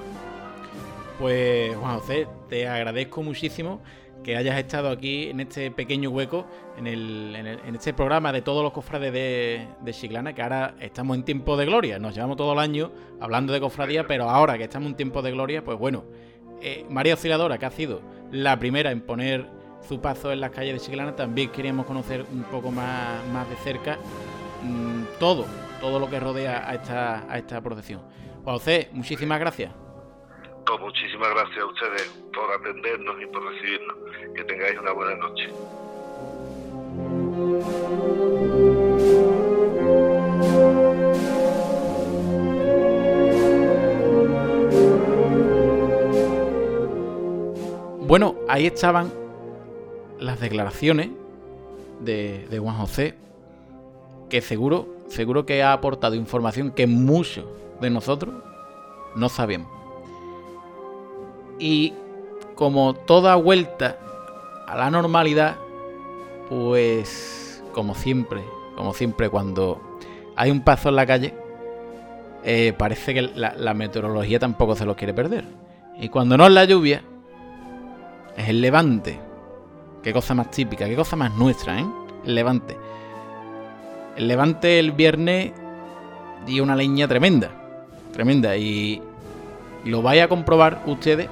Pues 1.19 1.77
Juan 1.77 1.99
José, 1.99 2.29
te 2.49 2.69
agradezco 2.69 3.23
muchísimo 3.23 3.81
que 4.23 4.37
hayas 4.37 4.59
estado 4.59 4.91
aquí 4.91 5.31
en 5.31 5.41
este 5.41 5.71
pequeño 5.71 6.11
hueco, 6.11 6.47
en, 6.77 6.87
el, 6.87 7.35
en, 7.35 7.47
el, 7.47 7.61
en 7.61 7.75
este 7.75 7.95
programa 7.95 8.33
de 8.33 8.43
todos 8.43 8.63
los 8.63 8.73
cofrades 8.73 9.13
de, 9.13 9.67
de, 9.81 9.93
Chiclana, 9.93 10.35
que 10.35 10.43
ahora 10.43 10.75
estamos 10.81 11.17
en 11.17 11.25
tiempo 11.25 11.57
de 11.57 11.67
gloria. 11.67 11.99
Nos 11.99 12.15
llevamos 12.15 12.37
todo 12.37 12.53
el 12.53 12.59
año 12.59 12.93
hablando 13.21 13.53
de 13.53 13.61
cofradía, 13.61 14.07
pero 14.07 14.29
ahora 14.29 14.59
que 14.59 14.65
estamos 14.65 14.91
en 14.91 14.97
tiempo 14.97 15.23
de 15.23 15.31
gloria, 15.31 15.65
pues 15.65 15.79
bueno, 15.79 16.05
eh, 16.63 16.87
María 16.89 17.15
Osciladora, 17.15 17.59
que 17.59 17.67
ha 17.67 17.71
sido 17.71 18.01
la 18.31 18.59
primera 18.59 18.91
en 18.91 19.01
poner 19.01 19.47
su 19.87 20.01
paso 20.01 20.33
en 20.33 20.41
las 20.41 20.51
calles 20.51 20.75
de 20.75 20.81
Chiclana, 20.81 21.17
también 21.17 21.51
queríamos 21.51 21.87
conocer 21.87 22.27
un 22.33 22.43
poco 22.45 22.71
más, 22.71 23.25
más 23.33 23.49
de 23.49 23.57
cerca 23.57 23.99
mmm, 24.63 25.05
todo, 25.19 25.47
todo 25.81 25.99
lo 25.99 26.11
que 26.11 26.21
rodea 26.21 26.69
a 26.69 26.75
esta, 26.75 27.31
a 27.31 27.39
esta 27.39 27.61
procesión. 27.61 28.03
José, 28.45 28.89
muchísimas 28.93 29.39
gracias. 29.41 29.73
Pues 30.67 30.81
muchísimas 30.81 31.31
gracias 31.31 31.59
a 31.61 31.67
ustedes 31.67 32.03
por 32.35 32.53
atendernos 32.53 33.23
y 33.23 33.27
por 33.27 33.43
recibirnos. 33.43 33.97
Que 34.35 34.45
tengáis 34.45 34.79
una 34.79 34.93
buena 34.93 35.17
noche. 35.17 35.49
Bueno, 48.09 48.37
ahí 48.49 48.67
estaban 48.67 49.13
las 50.19 50.41
declaraciones 50.41 51.11
de, 52.01 52.59
Juan 52.59 52.79
José, 52.79 53.17
que 54.31 54.41
seguro, 54.41 54.89
seguro 55.09 55.45
que 55.45 55.63
ha 55.63 55.75
aportado 55.75 56.15
información 56.15 56.71
que 56.71 56.87
muchos 56.87 57.45
de 57.83 57.91
nosotros 57.91 58.35
no 59.15 59.29
sabíamos. 59.29 59.69
Y 61.59 61.93
como 62.55 62.95
toda 62.95 63.35
vuelta 63.35 63.99
a 64.67 64.75
la 64.75 64.91
normalidad, 64.91 65.57
pues 66.49 67.63
como 67.75 67.95
siempre, 67.95 68.43
como 68.75 68.95
siempre 68.95 69.29
cuando 69.29 69.99
hay 70.35 70.51
un 70.51 70.63
paso 70.63 70.89
en 70.89 70.97
la 70.97 71.05
calle, 71.05 71.35
eh, 72.43 72.73
parece 72.73 73.13
que 73.13 73.21
la, 73.21 73.55
la, 73.55 73.75
meteorología 73.75 74.39
tampoco 74.39 74.77
se 74.77 74.87
lo 74.87 74.97
quiere 74.97 75.13
perder. 75.13 75.45
Y 76.01 76.09
cuando 76.09 76.39
no 76.39 76.47
es 76.47 76.53
la 76.53 76.65
lluvia, 76.65 77.03
es 78.39 78.49
el 78.49 78.61
levante. 78.61 79.19
Qué 80.03 80.13
cosa 80.13 80.33
más 80.33 80.51
típica, 80.51 80.87
qué 80.87 80.95
cosa 80.95 81.17
más 81.17 81.35
nuestra, 81.35 81.81
¿eh? 81.81 81.87
El 82.25 82.35
levante. 82.37 82.77
El 84.17 84.29
levante 84.29 84.79
el 84.79 84.93
viernes 84.93 85.53
dio 86.47 86.63
una 86.63 86.77
leña 86.77 87.09
tremenda. 87.09 87.51
Tremenda. 88.13 88.57
Y 88.57 89.03
lo 89.85 90.03
vais 90.03 90.23
a 90.23 90.29
comprobar 90.29 90.83
ustedes 90.87 91.29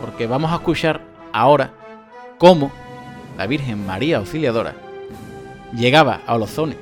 porque 0.00 0.26
vamos 0.26 0.52
a 0.52 0.56
escuchar 0.56 1.00
ahora 1.32 1.72
cómo 2.38 2.70
la 3.38 3.46
Virgen 3.46 3.86
María 3.86 4.18
Auxiliadora 4.18 4.74
llegaba 5.74 6.20
a 6.26 6.36
los 6.36 6.50
zones 6.50 6.78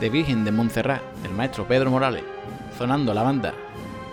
de 0.00 0.08
Virgen 0.08 0.44
de 0.44 0.52
Montserrat 0.52 1.02
del 1.22 1.32
maestro 1.32 1.66
Pedro 1.66 1.90
Morales, 1.90 2.22
sonando 2.78 3.12
la 3.12 3.22
banda 3.22 3.54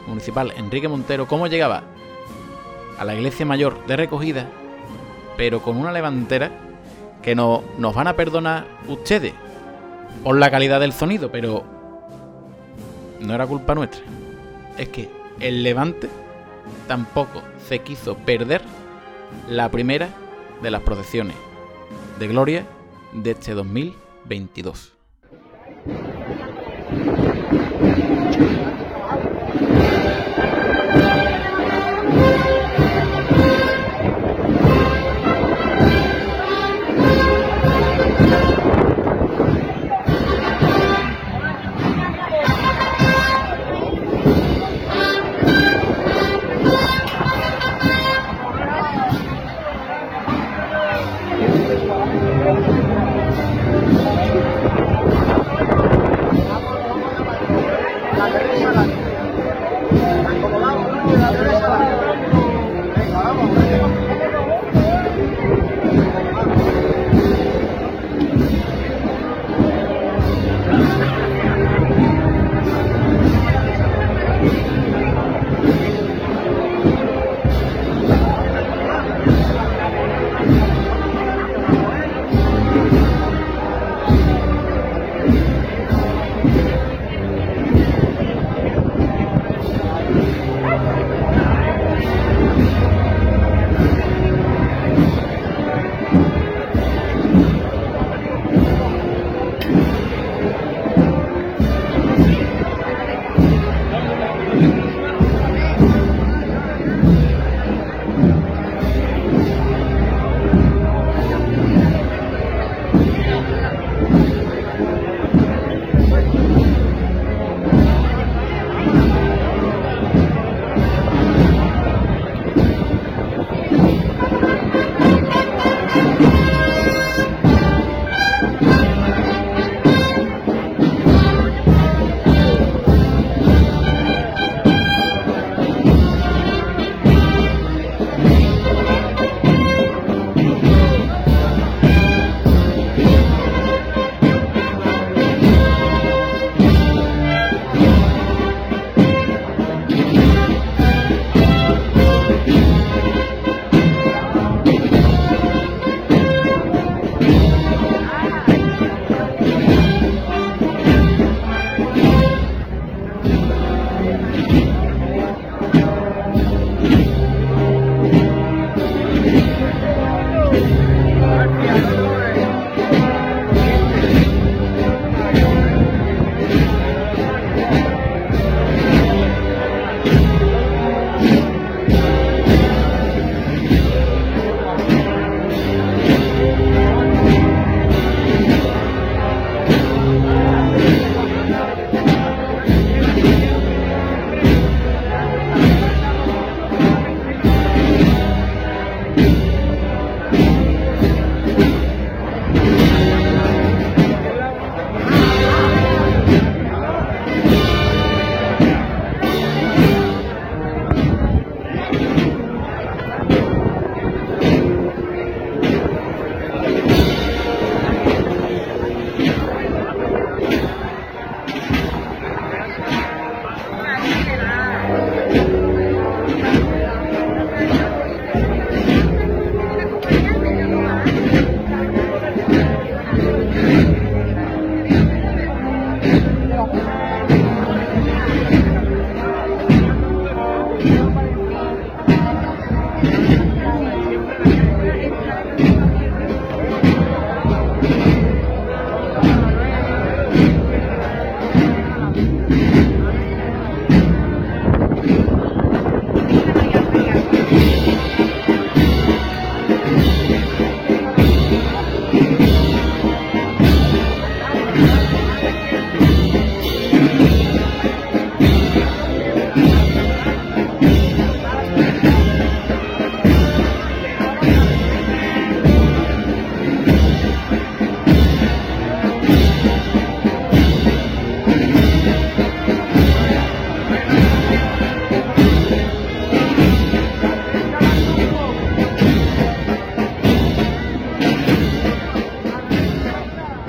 municipal 0.07 0.53
Enrique 0.57 0.87
Montero, 0.87 1.27
cómo 1.27 1.47
llegaba 1.47 1.83
a 3.03 3.05
la 3.05 3.15
iglesia 3.15 3.45
mayor 3.45 3.85
de 3.85 3.97
recogida, 3.97 4.49
pero 5.35 5.61
con 5.61 5.75
una 5.75 5.91
levantera 5.91 6.51
que 7.21 7.35
no, 7.35 7.61
nos 7.77 7.93
van 7.93 8.07
a 8.07 8.15
perdonar 8.15 8.65
ustedes 8.87 9.33
por 10.23 10.37
la 10.37 10.49
calidad 10.49 10.79
del 10.79 10.93
sonido, 10.93 11.29
pero 11.29 11.65
no 13.19 13.33
era 13.33 13.45
culpa 13.45 13.75
nuestra. 13.75 14.01
Es 14.77 14.87
que 14.87 15.09
el 15.41 15.63
levante 15.63 16.09
tampoco 16.87 17.41
se 17.67 17.79
quiso 17.79 18.15
perder 18.15 18.61
la 19.49 19.69
primera 19.69 20.07
de 20.61 20.71
las 20.71 20.81
procesiones 20.81 21.35
de 22.19 22.27
gloria 22.29 22.65
de 23.11 23.31
este 23.31 23.53
2022. 23.53 24.93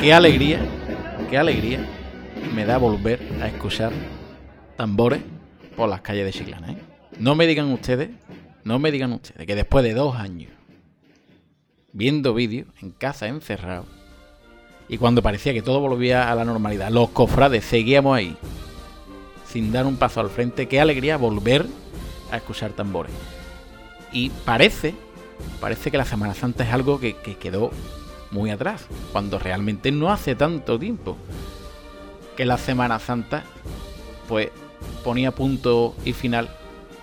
Qué 0.05 0.12
alegría, 0.12 0.61
qué 1.31 1.38
alegría 1.38 1.88
me 2.55 2.67
da 2.67 2.77
volver 2.77 3.27
a 3.40 3.49
escuchar 3.49 3.90
tambores 4.77 5.23
por 5.75 5.88
las 5.88 6.03
calles 6.03 6.27
de 6.27 6.33
Chiclana. 6.33 6.73
¿eh? 6.73 6.77
No 7.19 7.35
me 7.35 7.47
digan 7.47 7.73
ustedes, 7.73 8.11
no 8.64 8.79
me 8.79 8.90
digan 8.90 9.14
ustedes 9.14 9.47
que 9.47 9.55
después 9.55 9.83
de 9.83 9.95
dos 9.95 10.14
años 10.17 10.53
viendo 11.95 12.35
vídeos 12.35 12.69
en 12.83 12.90
casa 12.90 13.29
encerrado 13.29 13.87
y 14.90 14.99
cuando 14.99 15.23
parecía 15.23 15.55
que 15.55 15.62
todo 15.62 15.81
volvía 15.81 16.31
a 16.31 16.35
la 16.35 16.45
normalidad, 16.45 16.90
los 16.90 17.09
cofrades 17.09 17.64
seguíamos 17.64 18.14
ahí 18.14 18.37
sin 19.49 19.73
dar 19.73 19.87
un 19.87 19.97
paso 19.97 20.21
al 20.21 20.29
frente. 20.29 20.69
Qué 20.69 20.81
alegría 20.83 21.17
volver 21.17 21.64
a 22.31 22.37
escuchar 22.37 22.73
tambores. 22.73 23.12
Y 24.12 24.29
parece, 24.45 24.95
parece 25.62 25.90
que 25.90 25.97
la 25.97 26.05
Semana 26.05 26.35
Santa 26.35 26.62
es 26.62 26.75
algo 26.75 27.01
que, 27.01 27.17
que 27.17 27.37
quedó 27.37 27.71
muy 28.35 28.51
atrás, 28.51 28.87
cuando 29.12 29.38
realmente 29.38 29.92
no 29.92 30.12
hace 30.12 30.35
tanto 30.35 30.79
tiempo 30.79 31.16
que 32.37 32.44
la 32.44 32.59
Semana 32.59 32.99
Santa 32.99 33.44
pues 34.29 34.51
ponía 35.05 35.31
punto 35.31 35.94
y 36.05 36.12
final 36.12 36.51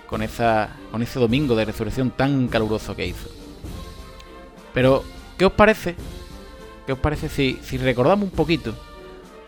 con 0.06 0.22
esa 0.22 0.76
con 0.90 1.02
ese 1.02 1.18
domingo 1.18 1.56
de 1.56 1.64
resurrección 1.64 2.10
tan 2.10 2.48
caluroso 2.48 2.94
que 2.94 3.06
hizo. 3.06 3.30
Pero 4.74 5.02
¿qué 5.38 5.46
os 5.46 5.52
parece? 5.52 5.96
¿Qué 6.86 6.92
os 6.92 6.98
parece 6.98 7.28
si, 7.28 7.58
si 7.62 7.78
recordamos 7.78 8.24
un 8.24 8.30
poquito? 8.30 8.74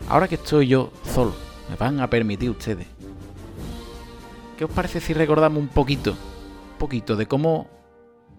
Ahora 0.09 0.27
que 0.27 0.35
estoy 0.35 0.67
yo 0.67 0.91
solo, 1.13 1.35
me 1.69 1.75
van 1.75 1.99
a 1.99 2.09
permitir 2.09 2.49
ustedes. 2.49 2.87
¿Qué 4.57 4.65
os 4.65 4.71
parece 4.71 5.01
si 5.01 5.13
recordamos 5.13 5.59
un 5.59 5.67
poquito, 5.67 6.11
un 6.11 6.77
poquito 6.79 7.15
de 7.15 7.27
cómo 7.27 7.67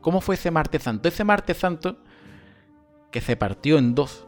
cómo 0.00 0.20
fue 0.20 0.34
ese 0.34 0.50
martes 0.50 0.82
santo? 0.82 1.08
Ese 1.08 1.22
martes 1.22 1.58
santo 1.58 1.96
que 3.16 3.22
se 3.22 3.34
partió 3.34 3.78
en 3.78 3.94
dos 3.94 4.26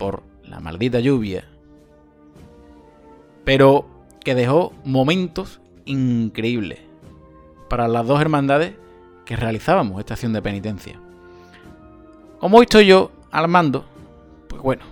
por 0.00 0.24
la 0.42 0.58
maldita 0.58 0.98
lluvia, 0.98 1.44
pero 3.44 3.86
que 4.24 4.34
dejó 4.34 4.72
momentos 4.84 5.60
increíbles 5.84 6.80
para 7.68 7.86
las 7.86 8.04
dos 8.04 8.20
hermandades 8.20 8.74
que 9.24 9.36
realizábamos 9.36 10.00
esta 10.00 10.14
acción 10.14 10.32
de 10.32 10.42
penitencia. 10.42 11.00
Como 12.40 12.60
estoy 12.62 12.86
yo 12.86 13.12
armando, 13.30 13.84
pues 14.48 14.60
bueno, 14.60 14.82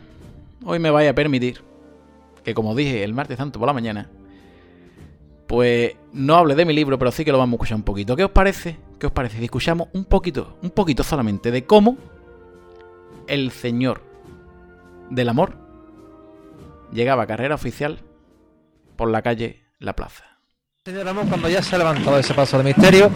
hoy 0.64 0.78
me 0.78 0.92
vaya 0.92 1.10
a 1.10 1.14
permitir 1.14 1.60
que 2.44 2.54
como 2.54 2.76
dije 2.76 3.02
el 3.02 3.14
martes 3.14 3.38
santo 3.38 3.58
por 3.58 3.66
la 3.66 3.72
mañana, 3.72 4.08
pues 5.48 5.96
no 6.12 6.36
hable 6.36 6.54
de 6.54 6.64
mi 6.64 6.72
libro, 6.72 7.00
pero 7.00 7.10
sí 7.10 7.24
que 7.24 7.32
lo 7.32 7.38
vamos 7.38 7.54
a 7.54 7.56
escuchar 7.56 7.78
un 7.78 7.82
poquito. 7.82 8.14
¿Qué 8.14 8.22
os 8.22 8.30
parece? 8.30 8.76
¿Qué 9.00 9.08
os 9.08 9.12
parece 9.12 9.38
si 9.38 9.44
escuchamos 9.46 9.88
un 9.92 10.04
poquito, 10.04 10.56
un 10.62 10.70
poquito 10.70 11.02
solamente 11.02 11.50
de 11.50 11.64
cómo 11.64 11.96
el 13.28 13.52
Señor 13.52 14.02
del 15.10 15.28
Amor 15.28 15.54
llegaba 16.92 17.24
a 17.24 17.26
carrera 17.26 17.54
oficial 17.54 17.98
por 18.96 19.10
la 19.10 19.22
calle 19.22 19.64
La 19.78 19.94
Plaza. 19.94 20.24
Señor 20.84 21.06
cuando 21.28 21.48
ya 21.48 21.62
se 21.62 21.74
ha 21.74 21.78
levantado 21.78 22.18
ese 22.18 22.34
paso 22.34 22.58
de 22.58 22.64
misterio, 22.64 23.10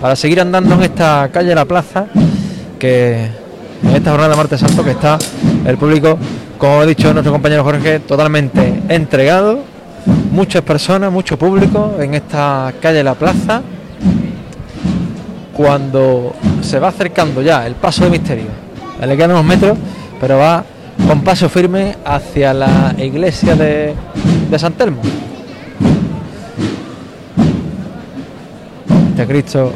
para 0.00 0.14
seguir 0.14 0.40
andando 0.40 0.76
en 0.76 0.82
esta 0.84 1.28
calle 1.32 1.54
La 1.54 1.64
Plaza, 1.64 2.06
que 2.78 3.24
en 3.82 3.90
esta 3.90 4.10
jornada 4.10 4.30
de 4.30 4.36
martes 4.36 4.60
santo 4.60 4.84
que 4.84 4.92
está 4.92 5.18
el 5.66 5.76
público, 5.76 6.16
como 6.56 6.80
ha 6.80 6.86
dicho 6.86 7.12
nuestro 7.12 7.32
compañero 7.32 7.64
Jorge, 7.64 8.00
totalmente 8.00 8.80
entregado, 8.88 9.64
muchas 10.30 10.62
personas, 10.62 11.10
mucho 11.10 11.36
público 11.36 11.96
en 11.98 12.14
esta 12.14 12.72
calle 12.80 13.02
La 13.02 13.14
Plaza, 13.14 13.62
cuando 15.52 16.34
se 16.60 16.78
va 16.78 16.88
acercando 16.88 17.42
ya 17.42 17.66
el 17.66 17.74
paso 17.74 18.04
de 18.04 18.10
misterio 18.10 18.65
le 19.04 19.16
quedan 19.16 19.32
unos 19.32 19.44
metros, 19.44 19.76
pero 20.20 20.38
va 20.38 20.64
con 21.06 21.20
paso 21.22 21.48
firme 21.48 21.96
hacia 22.04 22.54
la 22.54 22.94
iglesia 22.98 23.54
de, 23.54 23.94
de 24.50 24.58
San 24.58 24.72
Telmo. 24.74 25.00
Este 29.10 29.26
Cristo 29.26 29.72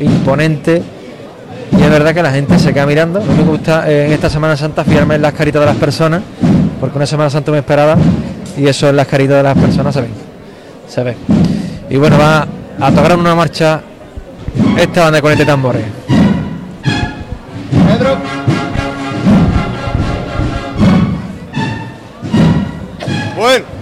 imponente 0.00 0.82
y 1.78 1.82
es 1.82 1.90
verdad 1.90 2.14
que 2.14 2.22
la 2.22 2.30
gente 2.30 2.58
se 2.58 2.72
queda 2.72 2.86
mirando. 2.86 3.20
A 3.20 3.24
mí 3.24 3.34
me 3.36 3.50
gusta 3.50 3.90
en 3.90 4.12
esta 4.12 4.30
Semana 4.30 4.56
Santa 4.56 4.84
fiarme 4.84 5.16
en 5.16 5.22
las 5.22 5.32
caritas 5.32 5.60
de 5.60 5.66
las 5.66 5.76
personas, 5.76 6.22
porque 6.80 6.96
una 6.96 7.06
Semana 7.06 7.30
Santa 7.30 7.50
me 7.50 7.58
esperaba 7.58 7.96
y 8.56 8.66
eso 8.66 8.88
en 8.88 8.96
las 8.96 9.06
caritas 9.06 9.36
de 9.36 9.42
las 9.42 9.56
personas 9.56 9.94
se 9.94 10.02
ve. 10.02 10.08
Se 10.88 11.02
ve. 11.02 11.16
Y 11.90 11.96
bueno, 11.96 12.18
va 12.18 12.46
a 12.80 12.90
tocar 12.92 13.16
una 13.16 13.34
marcha 13.34 13.80
esta 14.78 15.04
banda 15.04 15.20
con 15.20 15.32
este 15.32 15.44
tambores. 15.44 15.82
Bueno. 23.44 23.73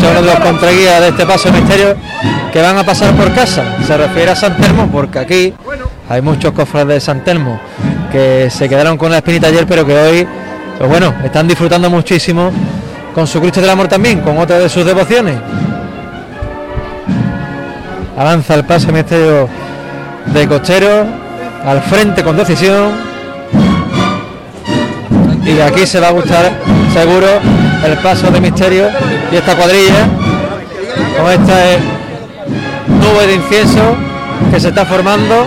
De 0.00 0.22
los 0.22 0.36
contraguías 0.36 1.00
de 1.00 1.08
este 1.08 1.26
paso 1.26 1.50
de 1.50 1.60
misterio 1.60 1.96
que 2.52 2.60
van 2.60 2.76
a 2.78 2.84
pasar 2.84 3.14
por 3.14 3.32
casa. 3.34 3.64
Se 3.86 3.96
refiere 3.96 4.30
a 4.30 4.36
San 4.36 4.56
Telmo 4.56 4.88
porque 4.88 5.18
aquí 5.18 5.54
hay 6.08 6.22
muchos 6.22 6.52
cofres 6.52 6.86
de 6.86 7.00
San 7.00 7.24
Telmo 7.24 7.58
que 8.12 8.48
se 8.50 8.68
quedaron 8.68 8.96
con 8.96 9.10
la 9.10 9.18
espinita 9.18 9.48
ayer, 9.48 9.66
pero 9.66 9.84
que 9.84 9.96
hoy, 9.96 10.28
pues 10.78 10.88
bueno, 10.88 11.14
están 11.24 11.48
disfrutando 11.48 11.90
muchísimo 11.90 12.50
con 13.14 13.26
su 13.26 13.40
Cristo 13.40 13.60
del 13.60 13.70
Amor 13.70 13.88
también, 13.88 14.20
con 14.20 14.38
otra 14.38 14.58
de 14.58 14.68
sus 14.68 14.84
devociones. 14.84 15.36
Avanza 18.16 18.54
el 18.54 18.64
paso 18.64 18.86
de 18.86 18.92
misterio 18.92 19.48
de 20.26 20.48
Costero 20.48 21.06
al 21.64 21.82
frente 21.82 22.22
con 22.22 22.36
decisión. 22.36 22.92
Y 25.44 25.60
aquí 25.60 25.86
se 25.86 26.00
va 26.00 26.08
a 26.08 26.12
gustar 26.12 26.52
seguro 26.92 27.26
el 27.84 27.98
paso 27.98 28.30
de 28.30 28.40
misterio 28.40 28.88
y 29.32 29.36
esta 29.36 29.56
cuadrilla 29.56 30.06
con 31.18 31.32
esta 31.32 31.72
eh, 31.72 31.78
nube 32.88 33.26
de 33.26 33.34
incienso 33.34 33.96
que 34.50 34.60
se 34.60 34.68
está 34.68 34.84
formando. 34.84 35.46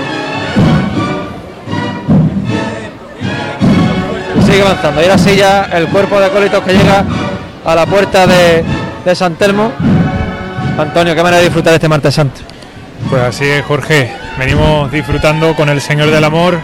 Sigue 4.45 4.61
avanzando. 4.61 5.01
Y 5.01 5.03
ahora 5.05 5.17
sí 5.17 5.35
ya 5.35 5.69
el 5.73 5.87
cuerpo 5.87 6.19
de 6.19 6.25
acólitos 6.25 6.63
que 6.63 6.73
llega 6.73 7.03
a 7.65 7.75
la 7.75 7.85
puerta 7.85 8.25
de, 8.25 8.63
de 9.05 9.15
San 9.15 9.35
Telmo. 9.35 9.71
Antonio, 10.77 11.13
qué 11.13 11.21
manera 11.21 11.37
de 11.37 11.43
disfrutar 11.43 11.73
este 11.73 11.87
martes 11.87 12.15
santo 12.15 12.41
pues 13.09 13.23
así 13.23 13.45
es 13.45 13.65
Jorge. 13.65 14.11
Venimos 14.37 14.91
disfrutando 14.91 15.55
con 15.55 15.69
el 15.69 15.81
Señor 15.81 16.11
del 16.11 16.23
Amor 16.23 16.59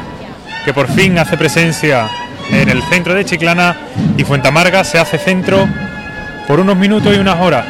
que 0.64 0.74
por 0.74 0.88
fin 0.88 1.18
hace 1.18 1.38
presencia 1.38 2.08
en 2.52 2.70
el 2.70 2.84
centro 2.84 3.14
de 3.14 3.26
Chiclana 3.26 3.76
y 4.18 4.24
Fuentamarga 4.24 4.84
se 4.84 5.00
hace 5.00 5.18
centro 5.18 5.68
por 6.48 6.60
unos 6.60 6.76
minutos 6.76 7.16
y 7.16 7.20
unas 7.20 7.40
horas. 7.40 7.66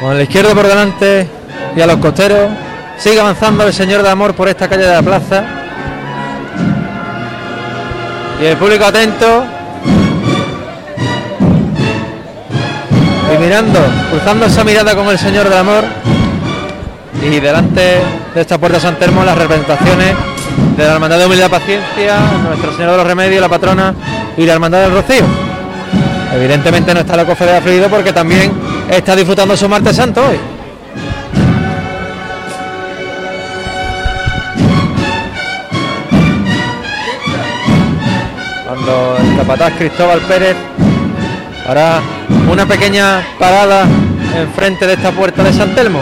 Con 0.00 0.16
el 0.16 0.22
izquierdo 0.22 0.54
por 0.54 0.66
delante 0.66 1.28
y 1.76 1.80
a 1.80 1.86
los 1.86 1.96
costeros. 1.96 2.50
Sigue 2.98 3.20
avanzando 3.20 3.66
el 3.66 3.72
Señor 3.72 4.02
de 4.02 4.10
Amor 4.10 4.34
por 4.34 4.48
esta 4.48 4.68
calle 4.68 4.84
de 4.84 4.92
la 4.92 5.02
plaza. 5.02 5.44
Y 8.40 8.44
el 8.44 8.56
público 8.56 8.84
atento. 8.84 9.44
Y 13.34 13.38
mirando, 13.38 13.80
cruzando 14.10 14.46
esa 14.46 14.62
mirada 14.62 14.94
con 14.94 15.08
el 15.08 15.18
Señor 15.18 15.48
del 15.48 15.58
Amor. 15.58 15.84
Y 17.22 17.40
delante 17.40 18.00
de 18.34 18.40
esta 18.40 18.58
puerta 18.58 18.78
San 18.78 18.96
Termo 18.96 19.24
las 19.24 19.38
representaciones 19.38 20.33
de 20.76 20.84
la 20.84 20.94
Hermandad 20.94 21.18
de 21.18 21.26
Humildad 21.26 21.50
Paciencia, 21.50 22.18
Nuestra 22.46 22.72
Señora 22.72 22.92
de 22.92 22.98
los 22.98 23.06
Remedios, 23.06 23.40
la 23.40 23.48
patrona 23.48 23.94
y 24.36 24.44
la 24.44 24.54
Hermandad 24.54 24.82
del 24.82 24.92
Rocío. 24.92 25.24
Evidentemente 26.34 26.92
no 26.92 27.00
está 27.00 27.16
la 27.16 27.24
cofradía 27.24 27.60
fluido 27.60 27.88
porque 27.88 28.12
también 28.12 28.52
está 28.90 29.14
disfrutando 29.14 29.56
su 29.56 29.68
martes 29.68 29.94
santo 29.94 30.22
hoy. 30.26 30.36
Cuando 38.66 39.16
el 39.20 39.36
capataz 39.36 39.72
Cristóbal 39.78 40.20
Pérez 40.22 40.56
hará 41.68 42.00
una 42.50 42.66
pequeña 42.66 43.22
parada 43.38 43.86
enfrente 44.36 44.86
de 44.86 44.94
esta 44.94 45.12
puerta 45.12 45.44
de 45.44 45.52
San 45.52 45.74
Telmo. 45.74 46.00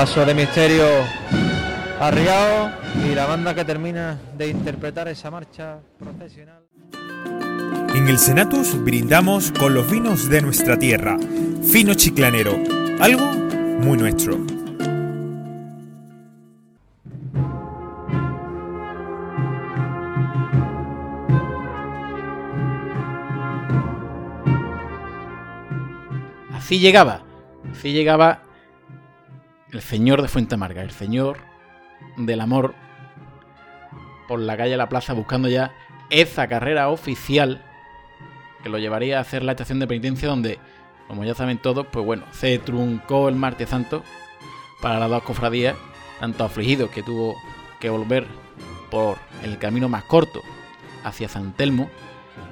Paso 0.00 0.24
de 0.24 0.34
misterio 0.34 0.86
arriado 2.00 2.70
y 3.04 3.14
la 3.14 3.26
banda 3.26 3.54
que 3.54 3.66
termina 3.66 4.18
de 4.34 4.48
interpretar 4.48 5.08
esa 5.08 5.30
marcha 5.30 5.78
profesional. 5.98 6.62
En 7.94 8.08
el 8.08 8.18
Senatus 8.18 8.82
brindamos 8.82 9.52
con 9.52 9.74
los 9.74 9.90
vinos 9.90 10.30
de 10.30 10.40
nuestra 10.40 10.78
tierra. 10.78 11.18
Fino 11.70 11.92
chiclanero, 11.92 12.56
algo 12.98 13.26
muy 13.26 13.98
nuestro. 13.98 14.38
Así 26.54 26.78
llegaba, 26.78 27.20
así 27.70 27.92
llegaba 27.92 28.49
el 29.72 29.82
señor 29.82 30.22
de 30.22 30.28
Fuente 30.28 30.54
Amarga, 30.54 30.82
el 30.82 30.90
señor 30.90 31.38
del 32.16 32.40
amor 32.40 32.74
por 34.26 34.40
la 34.40 34.56
calle 34.56 34.76
La 34.76 34.88
Plaza 34.88 35.12
buscando 35.12 35.48
ya 35.48 35.72
esa 36.10 36.48
carrera 36.48 36.88
oficial 36.88 37.64
que 38.62 38.68
lo 38.68 38.78
llevaría 38.78 39.18
a 39.18 39.20
hacer 39.20 39.42
la 39.42 39.52
estación 39.52 39.78
de 39.78 39.86
penitencia 39.86 40.28
donde, 40.28 40.58
como 41.08 41.24
ya 41.24 41.34
saben 41.34 41.58
todos, 41.58 41.86
pues 41.86 42.04
bueno, 42.04 42.24
se 42.32 42.58
truncó 42.58 43.28
el 43.28 43.36
martes 43.36 43.70
santo 43.70 44.02
para 44.82 44.98
las 44.98 45.08
dos 45.08 45.22
cofradías, 45.22 45.76
tanto 46.18 46.44
afligidos 46.44 46.90
que 46.90 47.02
tuvo 47.02 47.36
que 47.80 47.90
volver 47.90 48.26
por 48.90 49.18
el 49.42 49.58
camino 49.58 49.88
más 49.88 50.04
corto 50.04 50.42
hacia 51.04 51.28
San 51.28 51.52
Telmo 51.52 51.88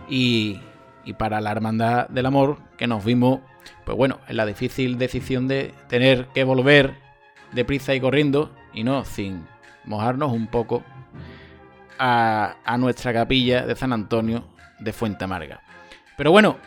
y, 0.09 0.61
y 1.05 1.15
para 1.15 1.41
la 1.41 1.51
Hermandad 1.51 2.09
del 2.09 2.27
Amor 2.27 2.59
que 2.77 2.87
nos 2.87 3.05
vimos, 3.05 3.41
pues 3.85 3.97
bueno, 3.97 4.21
en 4.29 4.37
la 4.37 4.47
difícil 4.47 4.99
decisión 4.99 5.49
de 5.49 5.75
tener 5.89 6.29
que 6.29 6.45
volver 6.45 7.08
deprisa 7.53 7.95
y 7.95 8.01
corriendo 8.01 8.55
y 8.73 8.85
no 8.85 9.05
sin 9.05 9.47
mojarnos 9.85 10.33
un 10.33 10.47
poco 10.47 10.83
a, 11.99 12.57
a 12.65 12.79
nuestra 12.79 13.13
capilla 13.13 13.67
de 13.67 13.75
San 13.77 13.93
Antonio 13.93 14.45
de 14.79 14.93
Fuente 14.93 15.25
Amarga. 15.25 15.63
Pero 16.17 16.31
bueno, 16.31 16.59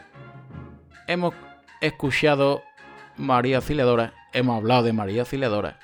hemos 1.08 1.34
escuchado 1.82 2.64
María 3.18 3.58
Auxiliadora, 3.58 4.14
hemos 4.34 4.58
hablado 4.58 4.84
de 4.84 4.94
María 4.94 5.22
Auxiliadora, 5.22 5.80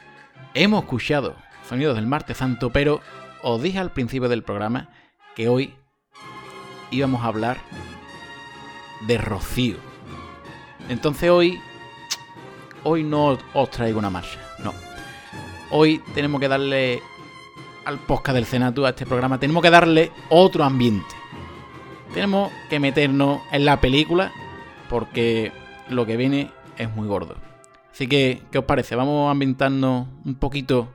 hemos 0.53 0.83
escuchado 0.83 1.35
sonidos 1.67 1.95
del 1.95 2.07
Martes 2.07 2.37
Santo, 2.37 2.71
pero 2.71 3.01
os 3.41 3.61
dije 3.61 3.79
al 3.79 3.91
principio 3.91 4.29
del 4.29 4.43
programa 4.43 4.89
que 5.35 5.49
hoy 5.49 5.75
íbamos 6.91 7.23
a 7.23 7.27
hablar 7.27 7.57
de 9.01 9.17
Rocío. 9.17 9.77
Entonces 10.89 11.29
hoy, 11.29 11.59
hoy 12.83 13.03
no 13.03 13.37
os 13.53 13.71
traigo 13.71 13.99
una 13.99 14.09
marcha, 14.09 14.39
no. 14.59 14.86
Hoy 15.69 15.99
tenemos 16.13 16.39
que 16.39 16.47
darle 16.47 17.01
al 17.85 17.99
podcast 17.99 18.35
del 18.35 18.45
Senatu, 18.45 18.85
a 18.85 18.89
este 18.89 19.05
programa, 19.05 19.39
tenemos 19.39 19.63
que 19.63 19.69
darle 19.69 20.11
otro 20.29 20.63
ambiente 20.63 21.17
tenemos 22.13 22.51
que 22.69 22.79
meternos 22.79 23.41
en 23.51 23.65
la 23.65 23.79
película 23.79 24.31
porque 24.89 25.51
lo 25.89 26.05
que 26.05 26.17
viene 26.17 26.51
es 26.77 26.89
muy 26.95 27.07
gordo. 27.07 27.35
Así 27.91 28.07
que, 28.07 28.41
¿qué 28.51 28.59
os 28.59 28.65
parece? 28.65 28.95
Vamos 28.95 29.27
a 29.27 29.31
ambientarnos 29.31 30.07
un 30.25 30.35
poquito 30.35 30.93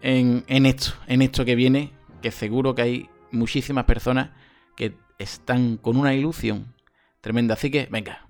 en, 0.00 0.44
en 0.46 0.66
esto, 0.66 0.92
en 1.06 1.22
esto 1.22 1.44
que 1.44 1.54
viene, 1.54 1.92
que 2.22 2.30
seguro 2.30 2.74
que 2.74 2.82
hay 2.82 3.10
muchísimas 3.30 3.84
personas 3.84 4.30
que 4.76 4.94
están 5.18 5.76
con 5.76 5.96
una 5.96 6.14
ilusión 6.14 6.74
tremenda. 7.20 7.54
Así 7.54 7.70
que, 7.70 7.88
venga, 7.90 8.28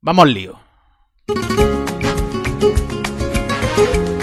vamos 0.00 0.24
al 0.24 0.34
lío. 0.34 0.58
Con 3.80 4.19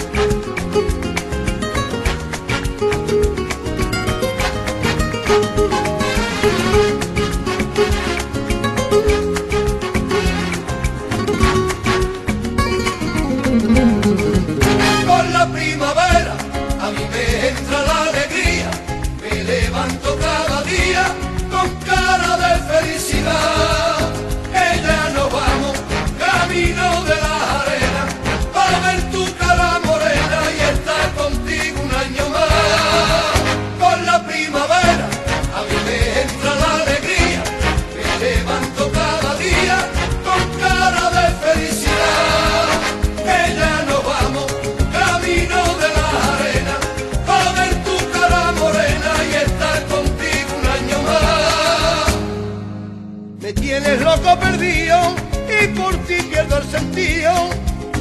sentido 56.70 57.50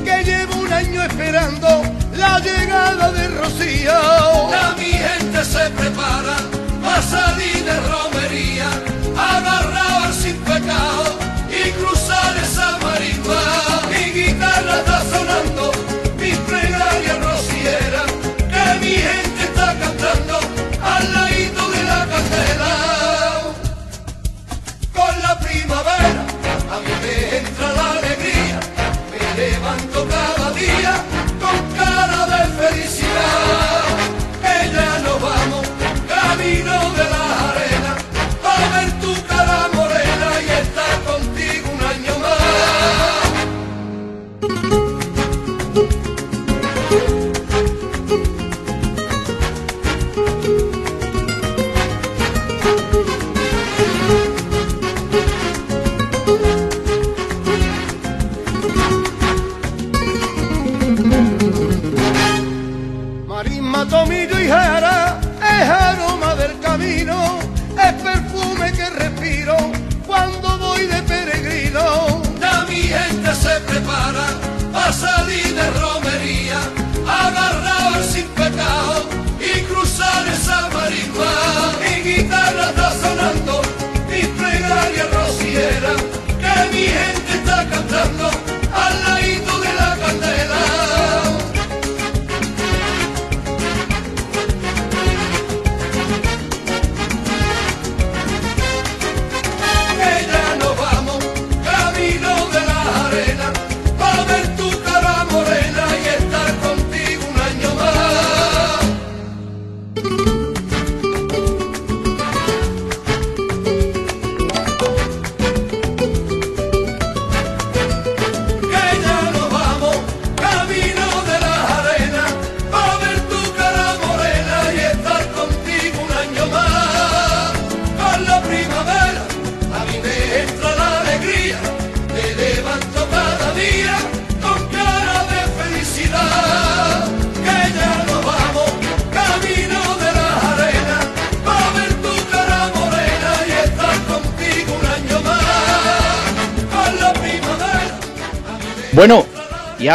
que 0.04 0.24
llevo 0.24 0.56
un 0.58 0.72
año 0.72 1.02
esperando 1.04 1.68
la 2.18 2.40
llegada 2.40 3.12
de 3.12 3.28
Rocío. 3.30 4.50
La 4.52 4.76
mi 4.78 4.92
gente 4.92 5.44
se 5.46 5.70
prepara 5.70 6.38
para 6.84 7.02
salir 7.02 7.64
de 7.64 7.80
romería, 7.88 8.70
agarrado 9.18 10.06
al 10.06 10.14
sin 10.14 10.36
pecado 10.38 11.18
y 11.50 11.72
cruzar 11.72 12.36
esa 12.38 12.78
marimba. 12.80 13.42
Mi 13.90 14.12
guitarra 14.12 14.80
está 14.80 15.02
sonando, 15.12 15.72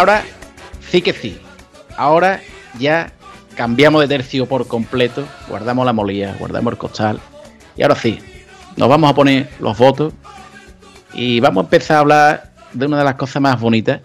ahora 0.03 0.25
sí 0.91 1.01
que 1.01 1.13
sí. 1.13 1.39
Ahora 1.97 2.41
ya 2.77 3.13
cambiamos 3.55 4.01
de 4.01 4.09
tercio 4.09 4.47
por 4.47 4.67
completo, 4.67 5.29
guardamos 5.49 5.87
la 5.87 5.93
molía, 5.93 6.35
guardamos 6.41 6.73
el 6.73 6.79
costal. 6.79 7.21
Y 7.77 7.83
ahora 7.83 7.95
sí, 7.95 8.19
nos 8.77 8.89
vamos 8.89 9.09
a 9.09 9.15
poner 9.15 9.49
los 9.61 9.79
votos 9.79 10.13
y 11.15 11.39
vamos 11.39 11.63
a 11.63 11.67
empezar 11.67 11.97
a 11.99 12.01
hablar 12.01 12.53
de 12.73 12.87
una 12.87 12.99
de 12.99 13.05
las 13.05 13.15
cosas 13.15 13.41
más 13.41 13.61
bonitas 13.61 14.01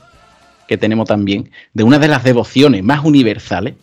que 0.68 0.78
tenemos 0.78 1.08
también, 1.08 1.50
de 1.74 1.84
una 1.84 1.98
de 1.98 2.10
las 2.10 2.24
devociones 2.24 2.84
más 2.84 3.04
universales, 3.04 3.74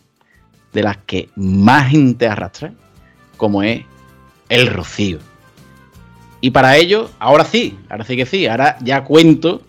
de 0.71 0.83
las 0.83 0.95
que 1.05 1.27
más 1.35 1.89
gente 1.89 2.29
arrastra, 2.29 2.71
como 3.35 3.61
es 3.61 3.81
el 4.47 4.67
rocío. 4.67 5.19
Y 6.39 6.51
para 6.51 6.77
ello, 6.77 7.09
ahora 7.19 7.43
sí, 7.43 7.77
ahora 7.89 8.05
sí 8.05 8.15
que 8.15 8.25
sí, 8.25 8.47
ahora 8.47 8.77
ya 8.79 9.03
cuento 9.03 9.63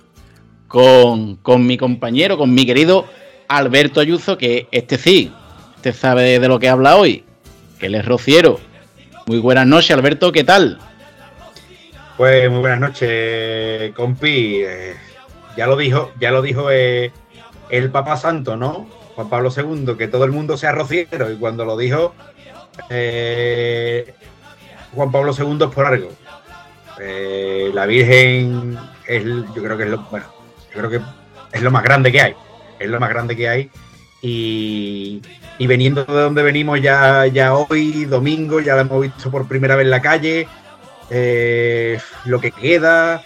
con, 0.68 1.37
con 1.37 1.66
mi 1.66 1.76
compañero, 1.76 2.38
con 2.38 2.55
mi 2.55 2.66
querido 2.66 3.07
Alberto 3.48 4.00
Ayuso, 4.00 4.38
que 4.38 4.68
este 4.70 4.98
sí, 4.98 5.33
este 5.76 5.92
sabe 5.92 6.38
de 6.38 6.48
lo 6.48 6.59
que 6.59 6.68
habla 6.68 6.96
hoy, 6.96 7.24
que 7.79 7.87
él 7.87 7.94
es 7.94 8.05
rociero. 8.05 8.59
Muy 9.26 9.38
buenas 9.38 9.66
noches, 9.66 9.90
Alberto, 9.90 10.33
¿qué 10.33 10.44
tal? 10.44 10.79
Pues 12.16 12.50
muy 12.50 12.61
buenas 12.61 12.81
noches, 12.81 13.92
compi. 13.94 14.62
Eh, 14.62 14.94
ya 15.57 15.66
lo 15.66 15.76
dijo, 15.76 16.12
ya 16.18 16.31
lo 16.31 16.40
dijo 16.42 16.70
eh, 16.70 17.12
el 17.68 17.90
Papa 17.90 18.16
Santo, 18.16 18.57
¿no? 18.57 18.88
Juan 19.14 19.29
Pablo 19.29 19.50
II, 19.55 19.96
que 19.98 20.09
todo 20.09 20.24
el 20.24 20.33
mundo 20.33 20.57
sea 20.57 20.72
rociero. 20.72 21.31
Y 21.31 21.37
cuando 21.37 21.64
lo 21.64 21.76
dijo 21.76 22.14
eh, 22.88 24.14
Juan 24.94 25.11
Pablo 25.11 25.35
II 25.38 25.59
es 25.61 25.74
por 25.74 25.87
algo. 25.87 26.11
La 27.74 27.85
Virgen 27.85 28.79
es, 29.07 29.24
yo 29.24 29.62
creo 29.62 29.76
que 29.76 29.85
es 29.85 29.90
lo, 29.90 29.98
bueno, 30.11 30.26
creo 30.76 30.90
que 30.90 31.00
es 31.52 31.62
lo 31.62 31.70
más 31.70 31.82
grande 31.82 32.12
que 32.12 32.20
hay. 32.20 32.34
Es 32.78 32.88
lo 32.88 33.00
más 33.00 33.08
grande 33.08 33.36
que 33.36 33.48
hay. 33.48 33.70
Y, 34.22 35.22
y 35.58 35.66
veniendo 35.66 36.04
de 36.04 36.12
donde 36.12 36.42
venimos 36.42 36.80
ya, 36.80 37.26
ya 37.26 37.54
hoy, 37.54 38.04
domingo, 38.04 38.60
ya 38.60 38.74
la 38.74 38.82
hemos 38.82 39.02
visto 39.02 39.30
por 39.30 39.48
primera 39.48 39.76
vez 39.76 39.84
en 39.84 39.90
la 39.90 40.02
calle. 40.02 40.48
lo 42.24 42.40
que 42.40 42.50
queda, 42.52 43.22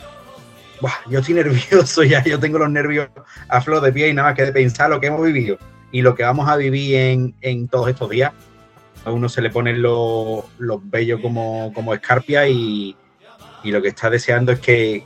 yo 1.08 1.18
estoy 1.18 1.34
nervioso 1.42 2.02
ya, 2.02 2.22
yo 2.24 2.38
tengo 2.38 2.58
los 2.58 2.70
nervios 2.70 3.08
a 3.48 3.60
flor 3.60 3.82
de 3.82 3.92
pie 3.92 4.08
y 4.08 4.14
nada 4.14 4.28
más 4.28 4.36
que 4.36 4.46
de 4.46 4.52
pensar 4.52 4.90
lo 4.90 5.00
que 5.00 5.08
hemos 5.08 5.22
vivido 5.22 5.58
y 5.92 6.02
lo 6.02 6.14
que 6.14 6.22
vamos 6.22 6.48
a 6.48 6.56
vivir 6.56 7.34
en, 7.40 7.68
todos 7.68 7.88
estos 7.88 8.10
días. 8.10 8.32
A 9.04 9.10
uno 9.10 9.28
se 9.28 9.42
le 9.42 9.50
ponen 9.50 9.82
los, 9.82 10.44
los 10.58 10.78
bellos 10.88 11.20
como, 11.20 11.72
como 11.74 11.94
escarpia 11.94 12.46
y, 12.48 12.96
lo 13.64 13.82
que 13.82 13.88
está 13.88 14.08
deseando 14.08 14.52
es 14.52 14.60
que, 14.60 15.04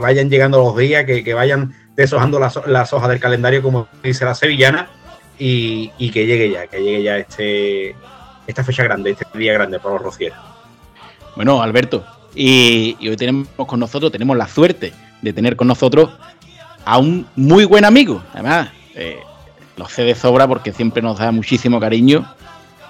vayan 0.00 0.30
llegando 0.30 0.58
los 0.58 0.76
días, 0.76 1.04
que, 1.04 1.34
vayan 1.34 1.74
deshojando 1.96 2.38
las, 2.38 2.92
hojas 2.92 3.08
del 3.08 3.20
calendario, 3.20 3.62
como 3.62 3.88
dice 4.02 4.24
la 4.24 4.34
sevillana, 4.34 4.88
y, 5.38 5.88
que 6.10 6.26
llegue 6.26 6.50
ya, 6.50 6.66
que 6.66 6.82
llegue 6.82 7.02
ya 7.02 7.18
este, 7.18 7.94
esta 8.46 8.64
fecha 8.64 8.82
grande, 8.82 9.10
este 9.10 9.26
día 9.38 9.52
grande 9.52 9.78
para 9.78 9.94
los 9.94 10.02
rocieros. 10.02 10.38
Bueno, 11.36 11.62
Alberto, 11.62 12.04
y, 12.34 12.96
hoy 13.08 13.16
tenemos 13.16 13.48
con 13.66 13.80
nosotros, 13.80 14.12
tenemos 14.12 14.36
la 14.36 14.46
suerte 14.46 14.92
de 15.22 15.32
tener 15.32 15.56
con 15.56 15.68
nosotros 15.68 16.10
a 16.84 16.98
un 16.98 17.26
muy 17.36 17.64
buen 17.64 17.84
amigo. 17.84 18.22
Además, 18.34 18.68
eh, 18.94 19.18
lo 19.76 19.88
sé 19.88 20.04
de 20.04 20.14
sobra 20.14 20.46
porque 20.46 20.72
siempre 20.72 21.02
nos 21.02 21.18
da 21.18 21.32
muchísimo 21.32 21.80
cariño, 21.80 22.26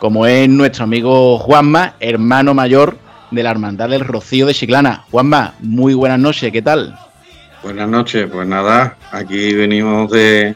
como 0.00 0.26
es 0.26 0.48
nuestro 0.48 0.84
amigo 0.84 1.38
Juanma, 1.38 1.94
hermano 2.00 2.52
mayor 2.52 2.98
de 3.34 3.42
la 3.42 3.50
Hermandad 3.50 3.88
del 3.88 4.00
Rocío 4.00 4.46
de 4.46 4.54
Chiclana. 4.54 5.04
Juanma, 5.10 5.54
muy 5.60 5.94
buenas 5.94 6.18
noches, 6.18 6.52
¿qué 6.52 6.62
tal? 6.62 6.98
Buenas 7.62 7.88
noches, 7.88 8.28
pues 8.30 8.46
nada, 8.46 8.96
aquí 9.10 9.54
venimos 9.54 10.10
de, 10.10 10.54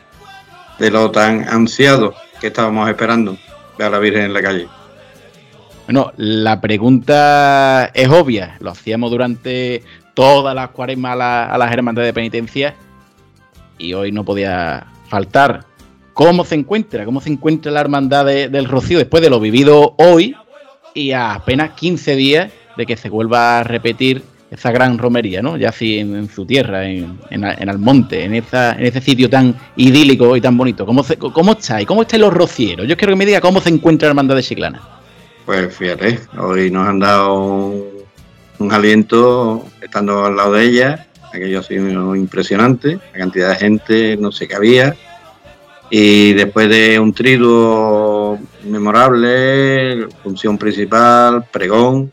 de 0.78 0.90
lo 0.90 1.10
tan 1.10 1.48
ansiado 1.48 2.14
que 2.40 2.48
estábamos 2.48 2.88
esperando, 2.88 3.36
ver 3.78 3.88
a 3.88 3.90
la 3.90 3.98
Virgen 3.98 4.24
en 4.24 4.32
la 4.32 4.42
calle. 4.42 4.68
Bueno, 5.86 6.12
la 6.18 6.60
pregunta 6.60 7.90
es 7.94 8.10
obvia. 8.10 8.58
Lo 8.60 8.72
hacíamos 8.72 9.10
durante 9.10 9.82
todas 10.12 10.54
las 10.54 10.68
cuaresmas 10.68 11.18
a, 11.18 11.56
las 11.56 11.72
hermandades 11.72 12.10
de 12.10 12.12
penitencia 12.12 12.74
y 13.78 13.94
hoy 13.94 14.12
no 14.12 14.22
podía 14.22 14.86
faltar. 15.08 15.64
¿Cómo 16.12 16.44
se 16.44 16.56
encuentra? 16.56 17.06
¿Cómo 17.06 17.22
se 17.22 17.30
encuentra 17.30 17.72
la 17.72 17.80
hermandad 17.80 18.26
del 18.26 18.66
Rocío 18.66 18.98
después 18.98 19.22
de 19.22 19.30
lo 19.30 19.40
vivido 19.40 19.94
hoy 19.96 20.36
y 20.92 21.12
a 21.12 21.32
apenas 21.32 21.70
15 21.70 22.16
días 22.16 22.52
de 22.78 22.86
que 22.86 22.96
se 22.96 23.10
vuelva 23.10 23.58
a 23.58 23.64
repetir 23.64 24.22
esa 24.50 24.70
gran 24.70 24.96
romería, 24.96 25.42
¿no? 25.42 25.56
Ya 25.56 25.70
así 25.70 25.98
en, 25.98 26.28
su 26.30 26.46
tierra, 26.46 26.88
en, 26.88 27.68
Almonte, 27.68 28.24
en, 28.24 28.34
ese 28.34 29.00
sitio 29.00 29.28
tan 29.28 29.54
idílico 29.76 30.36
y 30.36 30.40
tan 30.40 30.56
bonito. 30.56 30.86
¿Cómo, 30.86 31.04
cómo 31.34 31.52
estáis? 31.52 31.86
¿Cómo 31.86 32.02
están 32.02 32.20
los 32.20 32.32
rocieros? 32.32 32.86
Yo 32.86 32.96
quiero 32.96 33.12
que 33.12 33.18
me 33.18 33.26
diga 33.26 33.40
cómo 33.40 33.60
se 33.60 33.68
encuentra 33.68 34.06
la 34.06 34.10
hermandad 34.10 34.36
de 34.36 34.42
Chiclana. 34.42 34.80
Pues 35.44 35.74
fíjate, 35.74 36.20
hoy 36.38 36.70
nos 36.70 36.86
han 36.86 37.00
dado 37.00 37.34
un, 38.58 38.72
aliento 38.72 39.64
estando 39.82 40.24
al 40.26 40.36
lado 40.36 40.52
de 40.52 40.64
ella, 40.64 41.08
aquello 41.32 41.60
ha 41.60 41.62
sido 41.62 42.14
impresionante, 42.14 42.98
la 43.12 43.18
cantidad 43.18 43.50
de 43.50 43.56
gente, 43.56 44.16
no 44.18 44.30
sé 44.30 44.46
qué 44.46 44.54
había, 44.54 44.94
y 45.90 46.34
después 46.34 46.68
de 46.68 47.00
un 47.00 47.12
triduo 47.12 48.38
memorable, 48.64 50.06
función 50.22 50.58
principal, 50.58 51.44
pregón, 51.50 52.12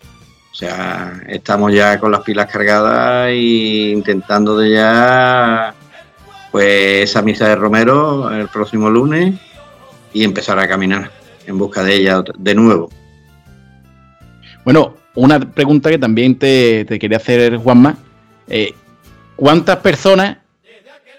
o 0.56 0.58
sea, 0.58 1.22
estamos 1.28 1.74
ya 1.74 2.00
con 2.00 2.14
las 2.14 2.22
pilas 2.22 2.50
cargadas 2.50 3.28
e 3.28 3.92
intentando 3.92 4.58
de 4.58 4.72
ya 4.72 5.76
pues 6.50 7.10
esa 7.10 7.22
misa 7.22 7.50
de 7.50 7.58
Romero 7.58 8.32
el 8.32 8.48
próximo 8.48 8.90
lunes 8.90 9.36
y 10.14 10.24
empezar 10.24 10.58
a 10.58 10.66
caminar 10.66 11.12
en 11.46 11.58
busca 11.58 11.84
de 11.84 11.96
ella 11.96 12.24
de 12.38 12.56
nuevo. 12.56 12.90
Bueno, 14.64 14.96
una 15.16 15.42
pregunta 15.42 15.90
que 15.90 15.98
también 15.98 16.40
te, 16.40 16.86
quería 16.86 17.18
hacer, 17.18 17.58
Juanma. 17.58 17.98
Eh, 18.48 18.74
¿Cuántas 19.36 19.80
personas 19.80 20.38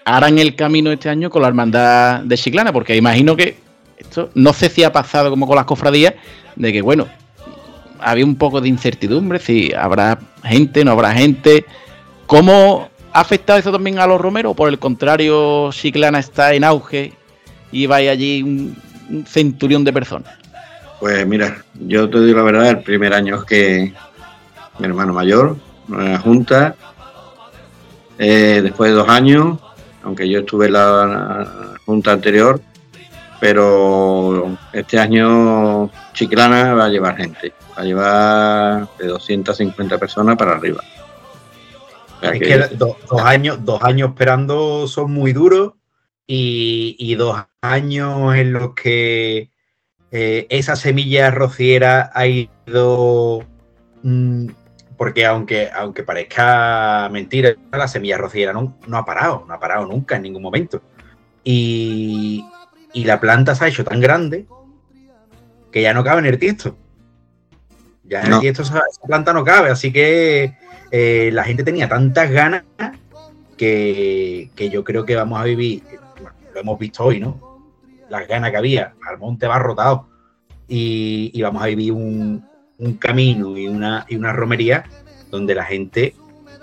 harán 0.03 0.39
el 0.39 0.55
camino 0.55 0.91
este 0.91 1.09
año 1.09 1.29
con 1.29 1.43
la 1.43 1.47
hermandad 1.47 2.21
de 2.21 2.37
Chiclana? 2.39 2.73
Porque 2.73 2.95
imagino 2.95 3.35
que 3.35 3.59
esto 3.99 4.31
no 4.33 4.51
sé 4.51 4.67
si 4.69 4.83
ha 4.83 4.91
pasado 4.91 5.29
como 5.29 5.45
con 5.45 5.57
las 5.57 5.65
cofradías, 5.65 6.15
de 6.55 6.73
que, 6.73 6.81
bueno, 6.81 7.07
había 7.99 8.25
un 8.25 8.35
poco 8.35 8.61
de 8.61 8.69
incertidumbre, 8.69 9.39
si 9.39 9.73
habrá 9.73 10.19
gente, 10.43 10.83
no 10.83 10.91
habrá 10.91 11.13
gente. 11.13 11.65
¿Cómo 12.25 12.89
ha 13.13 13.21
afectado 13.21 13.59
eso 13.59 13.71
también 13.71 13.99
a 13.99 14.07
los 14.07 14.19
romeros? 14.19 14.55
Por 14.55 14.69
el 14.69 14.79
contrario, 14.79 15.69
Chiclana 15.71 16.19
está 16.19 16.53
en 16.53 16.63
auge 16.63 17.13
y 17.71 17.85
va 17.85 17.97
allí 17.97 18.43
un 18.43 19.25
centurión 19.25 19.83
de 19.83 19.93
personas. 19.93 20.33
Pues 20.99 21.27
mira, 21.27 21.63
yo 21.75 22.09
te 22.09 22.19
digo 22.21 22.37
la 22.39 22.43
verdad, 22.43 22.69
el 22.69 22.79
primer 22.79 23.13
año 23.13 23.37
es 23.37 23.43
que 23.43 23.93
mi 24.79 24.85
hermano 24.85 25.13
mayor, 25.13 25.57
la 25.87 26.19
junta, 26.19 26.75
eh, 28.17 28.61
después 28.63 28.91
de 28.91 28.97
dos 28.97 29.09
años, 29.09 29.59
aunque 30.03 30.27
yo 30.27 30.39
estuve 30.39 30.67
en 30.67 30.73
la, 30.73 31.77
junta 31.85 32.11
anterior, 32.11 32.59
pero 33.39 34.57
este 34.73 34.99
año 34.99 35.89
Chiclana 36.13 36.73
va 36.73 36.85
a 36.85 36.89
llevar 36.89 37.17
gente, 37.17 37.53
va 37.77 37.81
a 37.81 37.85
llevar 37.85 38.87
de 38.97 39.07
250 39.07 39.97
personas 39.97 40.37
para 40.37 40.53
arriba. 40.53 40.83
es 42.21 42.39
que, 42.39 42.75
dos, 42.75 42.95
años, 43.23 43.63
dos 43.63 43.81
años 43.83 44.09
esperando 44.09 44.87
son 44.87 45.11
muy 45.11 45.33
duros 45.33 45.73
y, 46.25 46.95
y 46.99 47.15
dos 47.15 47.43
años 47.61 48.35
en 48.35 48.53
los 48.53 48.73
que 48.73 49.51
eh, 50.11 50.47
esa 50.49 50.75
semilla 50.75 51.31
rociera 51.31 52.11
ha 52.13 52.25
ido. 52.27 53.45
Mm, 54.03 54.47
porque 54.97 55.25
aunque, 55.25 55.69
aunque 55.71 56.03
parezca 56.03 57.07
mentira, 57.11 57.55
la 57.71 57.87
semilla 57.87 58.17
rociera 58.17 58.51
no, 58.51 58.77
no, 58.87 58.97
ha 58.97 59.05
parado, 59.05 59.45
no 59.47 59.53
ha 59.53 59.59
parado 59.59 59.85
nunca 59.85 60.15
en 60.15 60.23
ningún 60.23 60.41
momento. 60.41 60.81
Y, 61.43 62.43
la 63.03 63.19
planta 63.19 63.55
se 63.55 63.65
ha 63.65 63.67
hecho 63.67 63.83
tan 63.83 63.99
grande 63.99 64.47
que 65.71 65.81
ya 65.81 65.93
no 65.93 66.03
cabe 66.03 66.19
en 66.19 66.25
el 66.27 66.39
tiesto. 66.39 66.77
Ya 68.03 68.21
en 68.21 68.33
el 68.33 68.39
tiesto 68.39 68.61
esa, 68.61 68.81
planta 69.05 69.33
no 69.33 69.43
cabe, 69.43 69.69
así 69.69 69.91
que 69.91 70.55
eh, 70.91 71.29
la 71.33 71.43
gente 71.43 71.63
tenía 71.63 71.89
tantas 71.89 72.31
ganas 72.31 72.63
que, 73.57 74.49
que, 74.55 74.69
yo 74.69 74.83
creo 74.83 75.05
que 75.05 75.15
vamos 75.15 75.39
a 75.41 75.43
vivir, 75.43 75.83
lo 76.53 76.61
hemos 76.61 76.79
visto 76.79 77.03
hoy, 77.03 77.19
¿no? 77.19 77.47
las 78.09 78.27
ganas 78.27 78.51
que 78.51 78.57
había, 78.57 78.93
al 79.07 79.17
monte 79.17 79.47
va 79.47 79.59
rotado 79.59 80.07
y, 80.67 81.41
vamos 81.41 81.61
a 81.63 81.67
vivir 81.67 81.93
un, 81.93 82.45
camino 82.99 83.57
y 83.57 83.67
una, 83.67 84.05
y 84.07 84.15
una 84.15 84.33
romería 84.33 84.83
donde 85.31 85.55
la 85.55 85.63
gente 85.63 86.13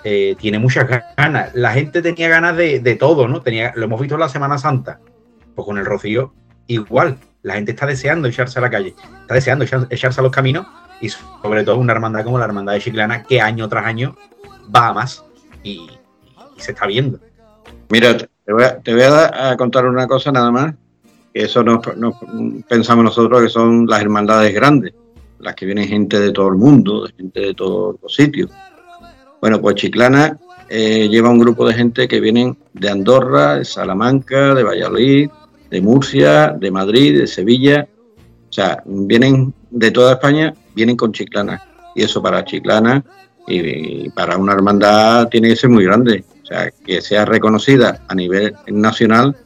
eh, 0.04 0.36
tiene 0.38 0.58
muchas 0.58 0.86
ganas. 1.16 1.54
La 1.54 1.72
gente 1.72 2.02
tenía 2.02 2.28
ganas 2.28 2.56
de, 2.56 2.96
todo, 2.98 3.26
¿no? 3.26 3.40
Tenía, 3.42 3.72
lo 3.74 3.84
hemos 3.84 4.00
visto 4.00 4.14
en 4.14 4.20
la 4.20 4.28
Semana 4.28 4.58
Santa, 4.58 5.00
pues 5.54 5.66
con 5.66 5.78
el 5.78 5.84
rocío 5.84 6.32
igual. 6.66 7.18
La 7.42 7.54
gente 7.54 7.72
está 7.72 7.86
deseando 7.86 8.28
echarse 8.28 8.58
a 8.58 8.62
la 8.62 8.70
calle, 8.70 8.94
está 9.20 9.34
deseando 9.34 9.64
echarse 9.64 10.20
a 10.20 10.22
los 10.22 10.32
caminos 10.32 10.66
y 11.00 11.08
sobre 11.08 11.64
todo 11.64 11.76
una 11.76 11.92
hermandad 11.92 12.24
como 12.24 12.38
la 12.38 12.46
hermandad 12.46 12.72
de 12.72 12.80
Chiclana 12.80 13.24
que 13.24 13.40
año 13.40 13.68
tras 13.68 13.84
año 13.84 14.16
va 14.74 14.88
a 14.88 14.92
más 14.94 15.24
y, 15.62 15.86
se 16.56 16.72
está 16.72 16.86
viendo. 16.86 17.18
Mira, 17.90 18.16
Te 18.16 18.52
voy 18.52 18.64
a, 18.64 18.78
te 18.78 18.92
voy 18.94 19.02
a, 19.02 19.50
a 19.50 19.56
contar 19.56 19.86
una 19.86 20.06
cosa 20.06 20.30
nada 20.30 20.50
más, 20.50 20.74
que 21.32 21.42
eso 21.42 21.64
nos, 21.64 21.80
pensamos 22.68 23.04
nosotros 23.04 23.42
que 23.42 23.48
son 23.48 23.86
las 23.86 24.00
hermandades 24.00 24.54
grandes, 24.54 24.94
las 25.40 25.54
que 25.54 25.66
vienen 25.66 25.88
gente 25.88 26.20
de 26.20 26.30
todo 26.30 26.48
el 26.48 26.54
mundo, 26.54 27.08
gente 27.16 27.40
de 27.40 27.54
todos 27.54 27.96
los 28.00 28.14
sitios. 28.14 28.50
Bueno, 29.40 29.60
pues 29.60 29.74
Chiclana 29.74 30.38
eh, 30.68 31.08
lleva 31.08 31.28
un 31.28 31.38
grupo 31.38 31.66
de 31.66 31.74
gente 31.74 32.08
que 32.08 32.20
vienen 32.20 32.56
de 32.72 32.88
Andorra, 32.88 33.56
de 33.56 33.64
Salamanca, 33.64 34.54
de 34.54 34.62
Valladolid, 34.62 35.28
de 35.70 35.80
Murcia, 35.80 36.48
de 36.58 36.70
Madrid, 36.70 37.18
de 37.20 37.26
Sevilla. 37.26 37.88
O 38.48 38.52
sea, 38.52 38.82
vienen 38.86 39.52
de 39.70 39.90
toda 39.90 40.12
España, 40.12 40.54
vienen 40.74 40.96
con 40.96 41.12
Chiclana. 41.12 41.60
Y 41.94 42.02
eso 42.02 42.22
para 42.22 42.44
Chiclana 42.44 43.04
y, 43.46 44.08
para 44.10 44.36
una 44.36 44.52
hermandad 44.52 45.28
tiene 45.28 45.48
que 45.48 45.56
ser 45.56 45.70
muy 45.70 45.84
grande. 45.84 46.24
O 46.42 46.46
sea, 46.46 46.70
que 46.70 47.00
sea 47.00 47.24
reconocida 47.24 48.02
a 48.06 48.14
nivel 48.14 48.54
nacional, 48.68 49.36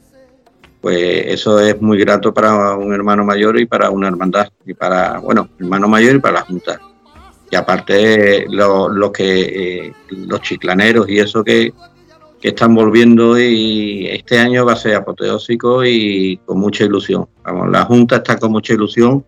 pues 0.81 1.25
eso 1.27 1.59
es 1.59 1.81
muy 1.81 1.97
grato 1.99 2.33
para 2.33 2.75
un 2.75 2.93
hermano 2.93 3.23
mayor 3.25 3.59
y 3.59 3.65
para 3.65 3.89
una 3.89 4.07
hermandad. 4.07 4.49
Y 4.65 4.73
para, 4.73 5.19
bueno, 5.19 5.49
hermano 5.59 5.87
mayor 5.87 6.15
y 6.15 6.19
para 6.19 6.35
la 6.35 6.41
Junta. 6.45 6.79
Y 7.51 7.55
aparte, 7.55 8.45
lo- 8.49 8.89
los 8.89 9.11
que 9.11 9.85
eh, 9.87 9.93
los 10.11 10.41
chiclaneros 10.41 11.09
y 11.09 11.17
eso 11.19 11.43
que, 11.43 11.73
que 12.41 12.49
están 12.49 12.73
volviendo 12.73 13.37
y 13.39 14.07
este 14.07 14.39
año 14.39 14.65
va 14.65 14.73
a 14.73 14.77
ser 14.77 14.95
apoteósico 14.95 15.83
y 15.85 16.37
con 16.45 16.59
mucha 16.59 16.85
ilusión. 16.85 17.27
Vamos, 17.43 17.69
la 17.69 17.83
Junta 17.85 18.17
está 18.17 18.37
con 18.37 18.51
mucha 18.51 18.73
ilusión, 18.73 19.25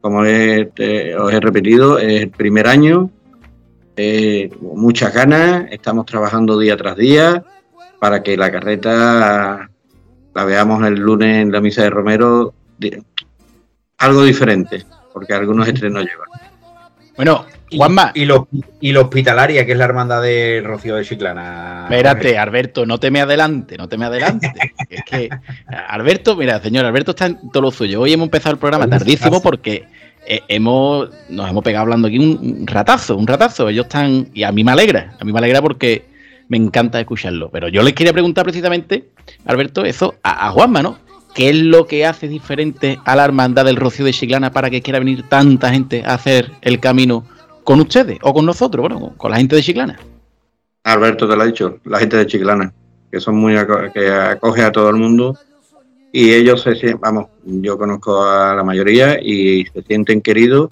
como 0.00 0.24
he- 0.24 0.70
os 1.18 1.32
he 1.32 1.40
repetido, 1.40 1.98
es 1.98 2.22
el 2.22 2.30
primer 2.30 2.66
año, 2.66 3.10
eh, 3.96 4.48
muchas 4.60 5.12
ganas, 5.12 5.66
estamos 5.70 6.06
trabajando 6.06 6.58
día 6.58 6.76
tras 6.76 6.96
día 6.96 7.44
para 7.98 8.22
que 8.22 8.36
la 8.36 8.50
carreta 8.50 9.68
la 10.34 10.44
veamos 10.44 10.86
el 10.86 10.94
lunes 10.94 11.36
en 11.42 11.50
la 11.52 11.60
misa 11.60 11.82
de 11.82 11.90
Romero, 11.90 12.54
algo 13.98 14.22
diferente, 14.22 14.84
porque 15.12 15.34
algunos 15.34 15.66
estrenos 15.66 16.04
llevan. 16.04 16.28
Bueno, 17.16 17.44
Juanma. 17.70 18.12
Y, 18.14 18.24
lo, 18.24 18.48
y 18.80 18.92
la 18.92 19.00
hospitalaria, 19.00 19.66
que 19.66 19.72
es 19.72 19.78
la 19.78 19.84
hermandad 19.84 20.22
de 20.22 20.62
Rocío 20.64 20.96
de 20.96 21.04
Chiclana. 21.04 21.82
Espérate, 21.84 22.38
Alberto, 22.38 22.86
no 22.86 22.98
te 22.98 23.10
me 23.10 23.20
adelante, 23.20 23.76
no 23.76 23.88
te 23.88 23.98
me 23.98 24.06
adelante. 24.06 24.52
es 24.88 25.02
que, 25.04 25.28
Alberto, 25.88 26.36
mira, 26.36 26.60
señor, 26.60 26.84
Alberto 26.84 27.12
está 27.12 27.26
en 27.26 27.50
todo 27.50 27.62
lo 27.62 27.70
suyo. 27.70 28.00
Hoy 28.00 28.12
hemos 28.12 28.26
empezado 28.26 28.54
el 28.54 28.58
programa 28.58 28.88
tardísimo 28.88 29.42
porque 29.42 29.86
eh, 30.26 30.40
hemos, 30.48 31.10
nos 31.28 31.48
hemos 31.48 31.64
pegado 31.64 31.82
hablando 31.82 32.08
aquí 32.08 32.18
un, 32.18 32.58
un 32.60 32.66
ratazo, 32.66 33.16
un 33.16 33.26
ratazo. 33.26 33.68
Ellos 33.68 33.86
están, 33.86 34.28
y 34.34 34.42
a 34.42 34.52
mí 34.52 34.64
me 34.64 34.72
alegra, 34.72 35.14
a 35.18 35.24
mí 35.24 35.32
me 35.32 35.38
alegra 35.38 35.62
porque 35.62 36.06
me 36.48 36.56
encanta 36.56 37.00
escucharlo. 37.00 37.50
Pero 37.50 37.68
yo 37.68 37.82
les 37.82 37.94
quería 37.94 38.12
preguntar 38.12 38.44
precisamente, 38.44 39.08
Alberto, 39.44 39.84
eso 39.84 40.16
a, 40.22 40.48
a 40.48 40.50
Juanma, 40.50 40.82
¿no? 40.82 40.98
¿Qué 41.34 41.50
es 41.50 41.56
lo 41.56 41.86
que 41.86 42.04
hace 42.04 42.26
diferente 42.26 42.98
a 43.04 43.14
la 43.14 43.24
hermandad 43.24 43.64
del 43.64 43.76
Rocío 43.76 44.04
de 44.04 44.12
Chiclana 44.12 44.50
para 44.50 44.70
que 44.70 44.82
quiera 44.82 44.98
venir 44.98 45.28
tanta 45.28 45.70
gente 45.70 46.02
a 46.04 46.14
hacer 46.14 46.50
el 46.62 46.80
camino 46.80 47.24
con 47.68 47.80
ustedes 47.80 48.16
o 48.22 48.32
con 48.32 48.46
nosotros, 48.46 48.80
bueno, 48.88 49.12
con- 49.18 49.30
la 49.30 49.36
gente 49.36 49.54
de 49.54 49.62
Chiclana? 49.62 49.98
Alberto 50.84 51.28
te 51.28 51.36
lo 51.36 51.42
ha 51.42 51.44
dicho, 51.44 51.80
la 51.84 51.98
gente 51.98 52.16
de 52.16 52.26
Chiclana, 52.26 52.72
que 53.12 53.20
son 53.20 53.36
muy 53.36 53.56
que 53.92 54.08
acoge 54.08 54.62
a 54.62 54.72
todo 54.72 54.88
el 54.88 54.96
mundo 54.96 55.36
y 56.10 56.32
ellos 56.32 56.62
se 56.62 56.74
sienten, 56.76 56.98
vamos, 56.98 57.26
yo 57.44 57.76
conozco 57.76 58.24
a 58.24 58.54
la 58.54 58.64
mayoría 58.64 59.18
y 59.22 59.66
se 59.66 59.82
sienten 59.82 60.22
queridos 60.22 60.70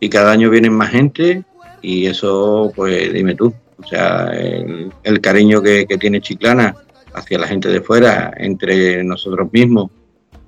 y 0.00 0.08
cada 0.08 0.32
año 0.32 0.50
vienen 0.50 0.72
más 0.72 0.90
gente 0.90 1.44
y 1.80 2.06
eso, 2.06 2.72
pues 2.74 3.12
dime 3.12 3.36
tú, 3.36 3.54
o 3.78 3.86
sea, 3.86 4.30
el, 4.32 4.90
el 5.04 5.20
cariño 5.20 5.62
que, 5.62 5.86
que 5.86 5.96
tiene 5.96 6.20
Chiclana 6.20 6.74
hacia 7.14 7.38
la 7.38 7.46
gente 7.46 7.68
de 7.68 7.82
fuera, 7.82 8.32
entre 8.36 9.04
nosotros 9.04 9.48
mismos. 9.52 9.92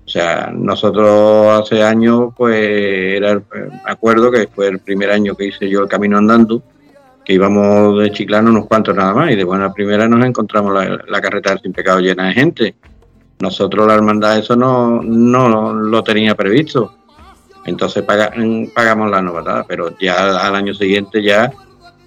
O 0.05 0.09
sea, 0.09 0.53
nosotros 0.55 1.63
hace 1.63 1.83
años, 1.83 2.33
pues 2.37 2.57
era, 3.17 3.33
el- 3.33 3.43
me 3.51 3.81
acuerdo 3.91 4.31
que 4.31 4.47
fue 4.55 4.69
el 4.69 4.79
primer 4.79 5.11
año 5.11 5.35
que 5.35 5.47
hice 5.47 5.69
yo 5.69 5.81
el 5.83 5.89
camino 5.89 6.19
andando, 6.19 6.63
que 7.25 7.33
íbamos 7.33 7.99
de 8.03 8.11
Chiclana 8.13 8.51
unos 8.51 8.67
cuantos 8.67 8.95
nada 8.95 9.15
más, 9.15 9.31
y 9.31 9.37
de 9.37 9.45
buena 9.45 9.73
primera 9.73 10.07
nos 10.07 10.25
encontramos 10.27 10.75
la, 10.75 11.03
la 11.09 11.21
carreta 11.23 11.51
del 11.51 11.61
Sin 11.61 11.73
Pecado 11.73 12.01
llena 12.01 12.27
de 12.29 12.35
gente. 12.35 12.75
Nosotros, 13.41 13.87
la 13.87 13.95
hermandad, 13.95 14.39
eso 14.39 14.55
no, 14.57 15.01
no 15.03 15.73
lo 15.73 16.05
tenía 16.05 16.35
previsto. 16.35 16.95
Entonces 17.65 18.05
mm, 18.05 18.67
pagamos 18.75 19.11
la 19.11 19.23
novatada, 19.23 19.65
pero 19.67 19.97
ya 19.99 20.47
al 20.47 20.55
año 20.55 20.75
siguiente 20.75 21.23
ya, 21.23 21.51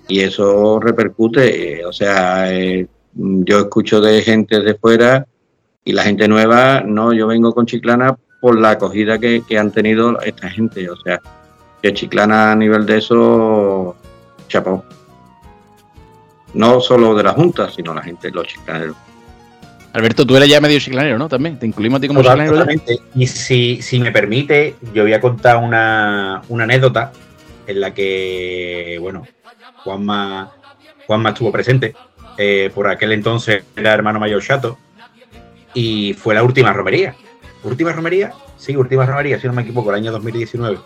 y 0.07 0.19
eso 0.19 0.79
repercute, 0.79 1.79
eh, 1.81 1.85
o 1.85 1.91
sea, 1.91 2.53
eh, 2.53 2.85
yo 3.13 3.59
escucho 3.59 3.99
de 3.99 4.21
gente 4.21 4.61
de 4.61 4.75
fuera 4.75 5.25
y 5.87 5.93
la 5.93 6.03
gente 6.03 6.27
nueva, 6.27 6.81
no, 6.85 7.13
yo 7.13 7.27
vengo 7.27 7.53
con 7.53 7.65
Chiclana 7.65 8.17
por 8.41 8.59
la 8.59 8.71
acogida 8.71 9.17
que, 9.19 9.41
que 9.47 9.57
han 9.57 9.71
tenido 9.71 10.19
esta 10.19 10.49
gente, 10.49 10.89
o 10.89 10.97
sea, 10.97 11.21
que 11.81 11.93
Chiclana 11.93 12.51
a 12.51 12.55
nivel 12.57 12.85
de 12.85 12.97
eso, 12.97 13.95
chapó. 14.49 14.83
No 16.53 16.81
solo 16.81 17.15
de 17.15 17.23
la 17.23 17.31
Junta, 17.31 17.69
sino 17.71 17.93
la 17.93 18.01
gente, 18.01 18.29
los 18.31 18.47
chiclaneros. 18.47 18.97
Alberto, 19.93 20.25
tú 20.25 20.35
eres 20.35 20.49
ya 20.49 20.59
medio 20.59 20.77
chiclanero, 20.77 21.17
¿no? 21.17 21.29
También. 21.29 21.57
Te 21.57 21.65
incluimos 21.65 21.99
a 21.99 22.01
ti 22.01 22.07
como 22.09 22.21
Total- 22.21 22.37
chiclanero. 22.39 22.55
ya? 22.57 22.59
totalmente. 22.75 22.99
Y 23.15 23.25
si, 23.27 23.81
si 23.81 23.99
me 24.01 24.11
permite, 24.11 24.75
yo 24.93 25.03
voy 25.03 25.13
a 25.13 25.21
contar 25.21 25.55
una, 25.55 26.41
una 26.49 26.65
anécdota 26.65 27.13
en 27.65 27.79
la 27.79 27.93
que, 27.93 28.97
bueno, 28.99 29.25
Juanma, 29.85 30.51
Juanma 31.05 31.29
estuvo 31.29 31.49
presente. 31.49 31.95
Eh, 32.37 32.71
por 32.75 32.89
aquel 32.89 33.13
entonces 33.13 33.63
era 33.73 33.93
hermano 33.93 34.19
mayor 34.19 34.43
chato. 34.43 34.77
Y 35.73 36.13
fue 36.13 36.33
la 36.33 36.43
última 36.43 36.73
romería. 36.73 37.15
¿Última 37.63 37.91
romería? 37.91 38.33
Sí, 38.57 38.75
última 38.75 39.05
romería, 39.05 39.39
si 39.39 39.47
no 39.47 39.53
me 39.53 39.61
equivoco, 39.61 39.89
el 39.89 39.97
año 39.97 40.11
2019. 40.11 40.79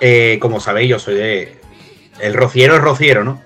Eh, 0.00 0.38
como 0.40 0.60
sabéis, 0.60 0.90
yo 0.90 0.98
soy 0.98 1.14
de. 1.16 1.60
El 2.20 2.34
rociero 2.34 2.74
es 2.76 2.80
rociero, 2.80 3.24
¿no? 3.24 3.42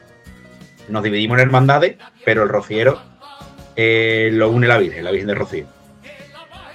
Nos 0.89 1.03
dividimos 1.03 1.39
en 1.39 1.43
hermandades, 1.43 1.97
pero 2.25 2.43
el 2.43 2.49
rociero 2.49 3.01
eh, 3.77 4.31
lo 4.33 4.51
une 4.51 4.67
la 4.67 4.79
Virgen, 4.79 5.05
la 5.05 5.11
Virgen 5.11 5.29
de 5.29 5.35
Rocío. 5.35 5.67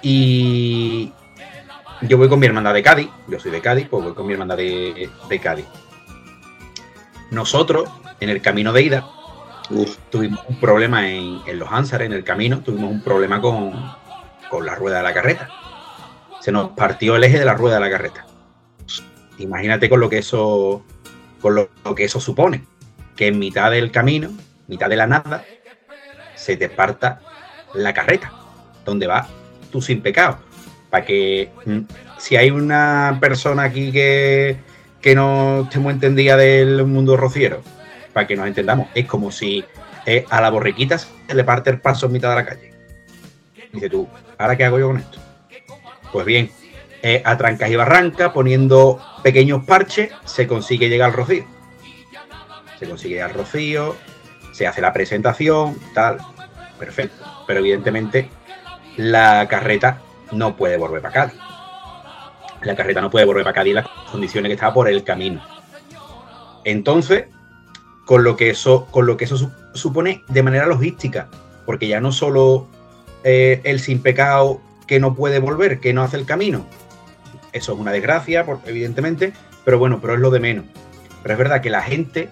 Y 0.01 1.11
yo 2.01 2.17
voy 2.17 2.29
con 2.29 2.39
mi 2.39 2.47
hermandad 2.47 2.73
de 2.73 2.83
Cádiz, 2.83 3.09
yo 3.27 3.39
soy 3.39 3.51
de 3.51 3.61
Cádiz, 3.61 3.87
pues 3.89 4.03
voy 4.03 4.13
con 4.13 4.27
mi 4.27 4.33
hermandad 4.33 4.57
de, 4.57 5.09
de 5.29 5.39
Cádiz. 5.39 5.65
Nosotros, 7.31 7.89
en 8.19 8.29
el 8.29 8.41
camino 8.41 8.71
de 8.73 8.83
ida, 8.83 9.07
tuvimos 10.09 10.39
un 10.47 10.59
problema 10.59 11.09
en, 11.09 11.39
en 11.45 11.59
los 11.59 11.69
Ánsares, 11.71 12.07
en 12.07 12.13
el 12.13 12.23
camino, 12.23 12.61
tuvimos 12.61 12.91
un 12.91 13.01
problema 13.01 13.41
con, 13.41 13.73
con 14.49 14.65
la 14.65 14.75
rueda 14.75 14.97
de 14.97 15.03
la 15.03 15.13
carreta. 15.13 15.49
Se 16.41 16.51
nos 16.51 16.71
partió 16.71 17.15
el 17.15 17.23
eje 17.23 17.39
de 17.39 17.45
la 17.45 17.53
rueda 17.53 17.75
de 17.75 17.81
la 17.81 17.89
carreta. 17.89 18.25
Imagínate 19.37 19.89
con 19.89 19.99
lo 19.99 20.09
que 20.09 20.19
eso, 20.19 20.83
con 21.41 21.55
lo, 21.55 21.69
lo 21.83 21.95
que 21.95 22.05
eso 22.05 22.19
supone. 22.19 22.63
Que 23.15 23.27
en 23.27 23.39
mitad 23.39 23.71
del 23.71 23.91
camino, 23.91 24.29
mitad 24.67 24.89
de 24.89 24.95
la 24.95 25.07
nada, 25.07 25.43
se 26.35 26.55
te 26.55 26.69
parta 26.69 27.21
la 27.73 27.93
carreta, 27.93 28.31
donde 28.85 29.07
va 29.07 29.27
tú 29.71 29.81
sin 29.81 30.01
pecado. 30.01 30.39
Para 30.89 31.05
que 31.05 31.51
mm, 31.65 31.79
si 32.17 32.35
hay 32.35 32.51
una 32.51 33.17
persona 33.19 33.63
aquí 33.63 33.91
que, 33.91 34.57
que 35.01 35.15
no 35.15 35.63
esté 35.63 35.79
muy 35.79 35.93
entendida 35.93 36.37
del 36.37 36.85
mundo 36.85 37.17
rociero, 37.17 37.61
para 38.17 38.25
que 38.25 38.35
nos 38.35 38.47
entendamos, 38.47 38.87
es 38.95 39.05
como 39.05 39.31
si 39.31 39.63
eh, 40.03 40.25
a 40.31 40.41
la 40.41 40.49
borriquita 40.49 40.97
se 40.97 41.07
le 41.35 41.43
parte 41.43 41.69
el 41.69 41.79
paso 41.79 42.07
en 42.07 42.13
mitad 42.13 42.29
de 42.31 42.35
la 42.35 42.45
calle. 42.45 42.73
Dice 43.71 43.91
tú, 43.91 44.07
¿ahora 44.39 44.57
qué 44.57 44.65
hago 44.65 44.79
yo 44.79 44.87
con 44.87 44.97
esto? 44.97 45.19
Pues 46.11 46.25
bien, 46.25 46.49
eh, 47.03 47.21
a 47.23 47.37
trancas 47.37 47.69
y 47.69 47.75
barrancas, 47.75 48.31
poniendo 48.31 48.99
pequeños 49.21 49.63
parches, 49.65 50.09
se 50.25 50.47
consigue 50.47 50.89
llegar 50.89 51.11
al 51.11 51.15
rocío. 51.15 51.45
Se 52.79 52.89
consigue 52.89 53.13
llegar 53.13 53.29
al 53.29 53.37
rocío, 53.37 53.95
se 54.51 54.65
hace 54.65 54.81
la 54.81 54.93
presentación, 54.93 55.77
tal, 55.93 56.17
perfecto. 56.79 57.23
Pero 57.45 57.59
evidentemente 57.59 58.31
la 58.95 59.47
carreta 59.47 60.01
no 60.31 60.55
puede 60.55 60.77
volver 60.77 61.03
para 61.03 61.13
Cádiz. 61.13 61.39
La 62.63 62.75
carreta 62.75 62.99
no 62.99 63.11
puede 63.11 63.27
volver 63.27 63.43
para 63.43 63.53
Cádiz 63.53 63.75
en 63.75 63.75
las 63.75 63.87
condiciones 64.09 64.49
que 64.49 64.53
estaba 64.55 64.73
por 64.73 64.89
el 64.89 65.03
camino. 65.03 65.39
Entonces, 66.63 67.27
con 68.07 68.23
lo 68.23 68.37
que 68.37 68.49
eso, 68.49 68.85
con 68.89 69.05
lo 69.05 69.17
que 69.17 69.25
eso 69.25 69.37
su- 69.37 69.51
supone 69.73 70.23
de 70.29 70.41
manera 70.41 70.65
logística, 70.65 71.27
porque 71.65 71.89
ya 71.89 71.99
no 71.99 72.13
solo 72.13 72.65
eh, 73.25 73.59
el 73.65 73.81
sin 73.81 74.01
pecado 74.01 74.61
que 74.87 75.01
no 75.01 75.13
puede 75.13 75.39
volver, 75.39 75.81
que 75.81 75.91
no 75.91 76.03
hace 76.03 76.15
el 76.15 76.25
camino. 76.25 76.65
Eso 77.51 77.73
es 77.73 77.79
una 77.79 77.91
desgracia, 77.91 78.45
evidentemente, 78.65 79.33
pero 79.65 79.77
bueno, 79.77 79.99
pero 80.01 80.13
es 80.13 80.21
lo 80.21 80.31
de 80.31 80.39
menos. 80.39 80.63
Pero 81.21 81.33
es 81.33 81.37
verdad 81.37 81.61
que 81.61 81.69
la 81.69 81.81
gente, 81.81 82.29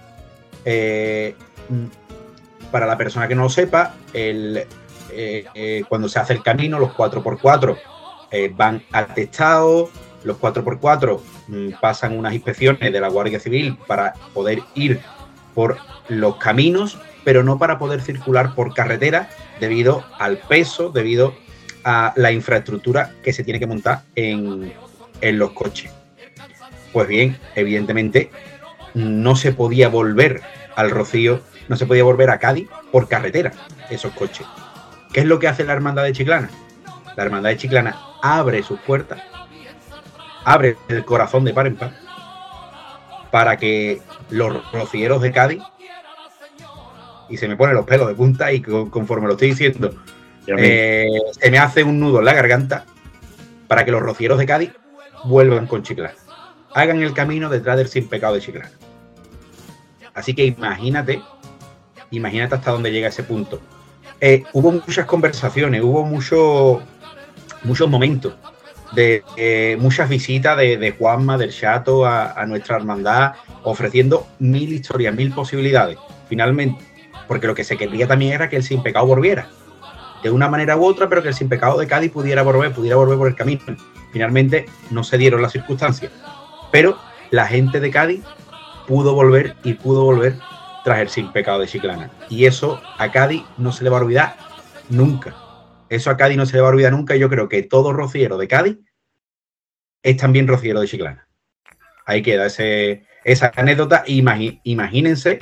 eh, 0.64 1.36
mm, 1.68 2.72
para 2.72 2.86
la 2.86 2.98
persona 2.98 3.28
que 3.28 3.36
no 3.36 3.44
lo 3.44 3.50
sepa, 3.50 3.96
el, 4.14 4.64
eh, 5.12 5.84
cuando 5.90 6.08
se 6.08 6.20
hace 6.20 6.32
el 6.32 6.42
camino, 6.42 6.80
los 6.80 6.92
4x4 6.92 7.78
eh, 8.32 8.50
van 8.56 8.82
atestados, 8.94 9.90
los 10.24 10.38
4x4 10.38 11.20
mm, 11.50 11.70
pasan 11.82 12.18
unas 12.18 12.34
inspecciones 12.34 12.94
de 12.94 13.00
la 13.02 13.10
Guardia 13.10 13.42
Civil 13.42 13.78
para 13.88 14.14
poder 14.34 14.62
ir 14.74 15.02
por 15.56 15.78
los 16.10 16.36
caminos, 16.38 17.00
pero 17.24 17.42
no 17.42 17.58
para 17.58 17.80
poder 17.80 18.02
circular 18.02 18.54
por 18.54 18.76
carretera 18.76 19.30
debido 19.60 20.04
al 20.20 20.38
peso, 20.38 20.90
debido 20.90 21.34
a 21.84 22.14
la 22.16 22.32
infraestructura 22.32 23.12
que 23.24 23.34
se 23.34 23.44
tiene 23.44 23.60
que 23.60 23.68
montar 23.68 24.04
en, 24.16 24.74
en 25.22 25.40
los 25.40 25.52
coches. 25.54 25.92
Pues 26.94 27.08
bien, 27.08 27.38
evidentemente 27.56 28.30
no 28.94 29.36
se 29.36 29.52
podía 29.52 29.90
volver 29.90 30.42
al 30.76 30.92
Rocío, 30.92 31.42
no 31.68 31.76
se 31.76 31.86
podía 31.86 32.04
volver 32.04 32.30
a 32.30 32.40
Cádiz 32.40 32.70
por 32.92 33.08
carretera, 33.08 33.52
esos 33.90 34.14
coches. 34.14 34.46
¿Qué 35.12 35.22
es 35.22 35.26
lo 35.26 35.40
que 35.40 35.48
hace 35.48 35.64
la 35.64 35.74
Hermandad 35.74 36.04
de 36.04 36.14
Chiclana? 36.14 36.50
La 37.16 37.24
Hermandad 37.24 37.50
de 37.50 37.58
Chiclana 37.58 37.98
abre 38.22 38.64
sus 38.64 38.80
puertas, 38.80 39.22
abre 40.44 40.76
el 40.90 41.06
corazón 41.06 41.46
de 41.46 41.54
par 41.54 41.68
en 41.68 41.76
par, 41.76 41.94
para 43.32 43.58
que 43.58 44.02
los 44.30 44.72
rocieros 44.72 45.22
de 45.22 45.32
Cádiz, 45.32 45.62
y 47.30 47.38
se 47.38 47.48
me 47.48 47.56
ponen 47.56 47.76
los 47.76 47.86
pelos 47.86 48.08
de 48.08 48.16
punta 48.16 48.52
y 48.52 48.62
conforme 48.62 49.28
lo 49.28 49.34
estoy 49.34 49.50
diciendo, 49.50 49.94
eh, 50.48 51.10
se 51.32 51.52
me 51.52 51.58
hace 51.58 51.84
un 51.84 52.00
nudo 52.00 52.20
en 52.20 52.26
la 52.26 52.34
garganta 52.34 52.86
para 53.68 53.84
que 53.84 53.92
los 53.92 54.02
rocieros 54.02 54.38
de 54.38 54.46
Cádiz 54.46 54.72
vuelvan 55.24 55.68
con 55.68 55.84
Chiclana. 55.84 56.14
Hagan 56.74 57.02
el 57.02 57.14
camino 57.14 57.50
detrás 57.50 57.78
del 57.78 57.88
sin 57.88 58.08
pecado 58.08 58.36
de 58.36 58.42
Chiclana. 58.42 58.72
Así 60.14 60.34
que 60.34 60.46
imagínate, 60.46 61.22
imagínate 62.12 62.56
hasta 62.56 62.72
dónde 62.72 62.92
llega 62.92 63.08
ese 63.08 63.24
punto. 63.24 63.60
Eh, 64.22 64.44
hubo 64.54 64.72
muchas 64.72 65.06
conversaciones, 65.06 65.82
hubo 65.82 66.06
mucho, 66.06 66.82
muchos 67.64 67.90
momentos 67.90 68.36
de 68.96 69.24
eh, 69.38 69.78
muchas 69.80 70.10
visitas 70.10 70.58
de, 70.58 70.96
Juanma, 70.98 71.38
del 71.38 71.52
Chato 71.52 72.06
a, 72.06 72.46
nuestra 72.48 72.78
hermandad, 72.78 73.34
ofreciendo 73.64 74.28
mil 74.40 74.74
historias, 74.74 75.14
mil 75.14 75.32
posibilidades. 75.34 75.98
Finalmente, 76.28 76.84
porque 77.28 77.48
lo 77.48 77.56
que 77.56 77.64
se 77.64 77.78
quería 77.78 78.08
también 78.08 78.34
era 78.34 78.50
que 78.50 78.56
el 78.56 78.64
sin 78.64 78.82
pecado 78.82 79.06
volviera. 79.06 79.48
De 80.24 80.32
una 80.32 80.48
manera 80.48 80.78
u 80.78 80.86
otra, 80.86 81.08
pero 81.08 81.22
que 81.22 81.30
el 81.30 81.36
sin 81.36 81.50
pecado 81.50 81.78
de 81.78 81.88
Cádiz 81.88 82.12
pudiera 82.12 82.42
volver, 82.42 82.74
pudiera 82.74 82.96
volver 82.96 83.18
por 83.18 83.28
el 83.28 83.36
camino. 83.36 83.62
Finalmente 84.12 84.66
no 84.90 85.04
se 85.04 85.18
dieron 85.18 85.42
las 85.42 85.52
circunstancias. 85.52 86.12
Pero 86.72 86.98
la 87.32 87.46
gente 87.46 87.80
de 87.80 87.92
Cádiz 87.92 88.24
pudo 88.88 89.14
volver 89.14 89.56
y 89.64 89.74
pudo 89.74 90.04
volver 90.04 90.38
tras 90.84 91.00
el 91.00 91.10
sin 91.10 91.32
pecado 91.32 91.60
de 91.60 91.68
Chiclana. 91.68 92.12
Y 92.30 92.46
eso 92.46 92.82
a 92.98 93.12
Cádiz 93.12 93.44
no 93.58 93.72
se 93.72 93.84
le 93.84 93.90
va 93.90 93.98
a 93.98 94.02
olvidar 94.02 94.38
nunca. 94.90 95.36
Eso 95.90 96.10
a 96.10 96.18
Cádiz 96.18 96.38
no 96.38 96.46
se 96.46 96.56
le 96.56 96.62
va 96.62 96.68
a 96.68 96.72
olvidar 96.72 96.94
nunca. 96.94 97.16
Yo 97.16 97.30
creo 97.30 97.50
que 97.50 97.64
todo 97.64 97.94
rociero 97.94 98.38
de 98.38 98.48
Cádiz 98.48 98.78
es 100.06 100.18
también 100.18 100.48
rociero 100.48 100.82
de 100.82 100.88
Chiclana. 100.88 101.28
Ahí 102.06 102.22
queda 102.22 102.46
ese, 102.46 103.06
esa 103.24 103.52
anécdota. 103.56 104.04
imagínense 104.06 105.40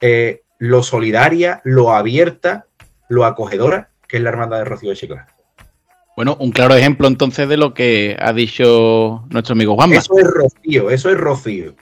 eh, 0.00 0.42
lo 0.58 0.84
solidaria, 0.84 1.60
lo 1.64 1.92
abierta, 1.92 2.66
lo 3.08 3.24
acogedora 3.24 3.90
que 4.06 4.18
es 4.18 4.22
la 4.22 4.28
hermandad 4.28 4.58
de 4.58 4.64
Rocío 4.64 4.90
de 4.90 4.96
Chiclana. 4.96 5.26
Bueno, 6.16 6.36
un 6.38 6.52
claro 6.52 6.76
ejemplo 6.76 7.08
entonces 7.08 7.48
de 7.48 7.56
lo 7.56 7.74
que 7.74 8.16
ha 8.20 8.32
dicho 8.32 9.24
nuestro 9.30 9.54
amigo 9.54 9.74
Juanma. 9.74 9.96
Eso 9.96 10.16
es 10.20 10.26
Rocío, 10.28 10.90
eso 10.90 11.10
es 11.10 11.18
Rocío. 11.18 11.74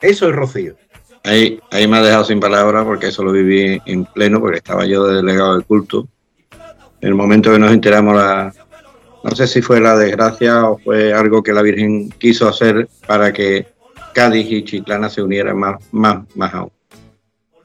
Eso 0.00 0.28
es 0.30 0.34
Rocío. 0.34 0.76
Ahí, 1.24 1.60
ahí 1.70 1.86
me 1.86 1.98
ha 1.98 2.02
dejado 2.02 2.24
sin 2.24 2.40
palabras 2.40 2.86
porque 2.86 3.08
eso 3.08 3.22
lo 3.22 3.32
viví 3.32 3.78
en 3.84 4.06
pleno, 4.06 4.40
porque 4.40 4.56
estaba 4.56 4.86
yo 4.86 5.06
de 5.06 5.16
delegado 5.16 5.58
de 5.58 5.64
culto. 5.64 6.08
En 7.02 7.08
el 7.08 7.14
momento 7.14 7.52
que 7.52 7.58
nos 7.58 7.72
enteramos, 7.72 8.16
la, 8.16 8.52
no 9.22 9.36
sé 9.36 9.46
si 9.46 9.62
fue 9.62 9.80
la 9.80 9.96
desgracia 9.96 10.68
o 10.68 10.78
fue 10.78 11.12
algo 11.12 11.42
que 11.42 11.52
la 11.52 11.62
Virgen 11.62 12.10
quiso 12.10 12.48
hacer 12.48 12.88
para 13.06 13.32
que 13.32 13.66
Cádiz 14.12 14.50
y 14.50 14.64
Chiclana 14.64 15.08
se 15.08 15.22
unieran 15.22 15.58
más, 15.58 15.82
más, 15.92 16.24
más 16.34 16.54
aún. 16.54 16.72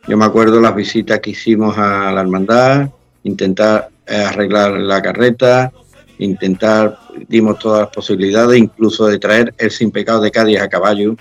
Yo 0.07 0.15
me 0.15 0.25
acuerdo 0.25 0.61
las 0.61 0.75
visitas 0.75 1.19
que 1.19 1.31
hicimos 1.31 1.77
a 1.77 2.11
la 2.11 2.21
hermandad, 2.21 2.89
intentar 3.23 3.89
eh, 4.05 4.15
arreglar 4.15 4.71
la 4.71 5.01
carreta, 5.01 5.73
intentar, 6.19 6.97
dimos 7.27 7.59
todas 7.59 7.81
las 7.81 7.89
posibilidades, 7.89 8.57
incluso 8.57 9.07
de 9.07 9.19
traer 9.19 9.53
el 9.57 9.71
sin 9.71 9.91
pecado 9.91 10.21
de 10.21 10.31
Cádiz 10.31 10.61
a 10.61 10.69
caballo, 10.69 11.15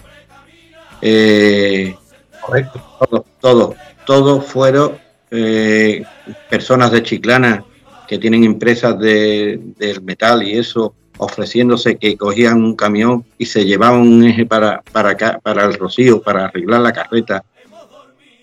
eh, 1.02 1.96
Correcto. 2.40 2.80
Todos, 2.98 3.24
todos, 3.40 3.76
todos 4.04 4.46
fueron 4.46 4.98
eh, 5.30 6.04
personas 6.48 6.92
de 6.92 7.02
Chiclana 7.02 7.64
que 8.06 8.18
tienen 8.18 8.44
empresas 8.44 8.98
de, 8.98 9.60
del 9.76 10.02
metal 10.02 10.42
y 10.42 10.56
eso, 10.56 10.94
ofreciéndose 11.18 11.96
que 11.96 12.16
cogían 12.16 12.62
un 12.62 12.76
camión 12.76 13.24
y 13.38 13.46
se 13.46 13.64
llevaban 13.64 14.00
un 14.00 14.24
eje 14.24 14.46
para, 14.46 14.82
para 14.92 15.16
para 15.38 15.64
el 15.64 15.74
Rocío, 15.74 16.22
para 16.22 16.46
arreglar 16.46 16.80
la 16.80 16.92
carreta. 16.92 17.44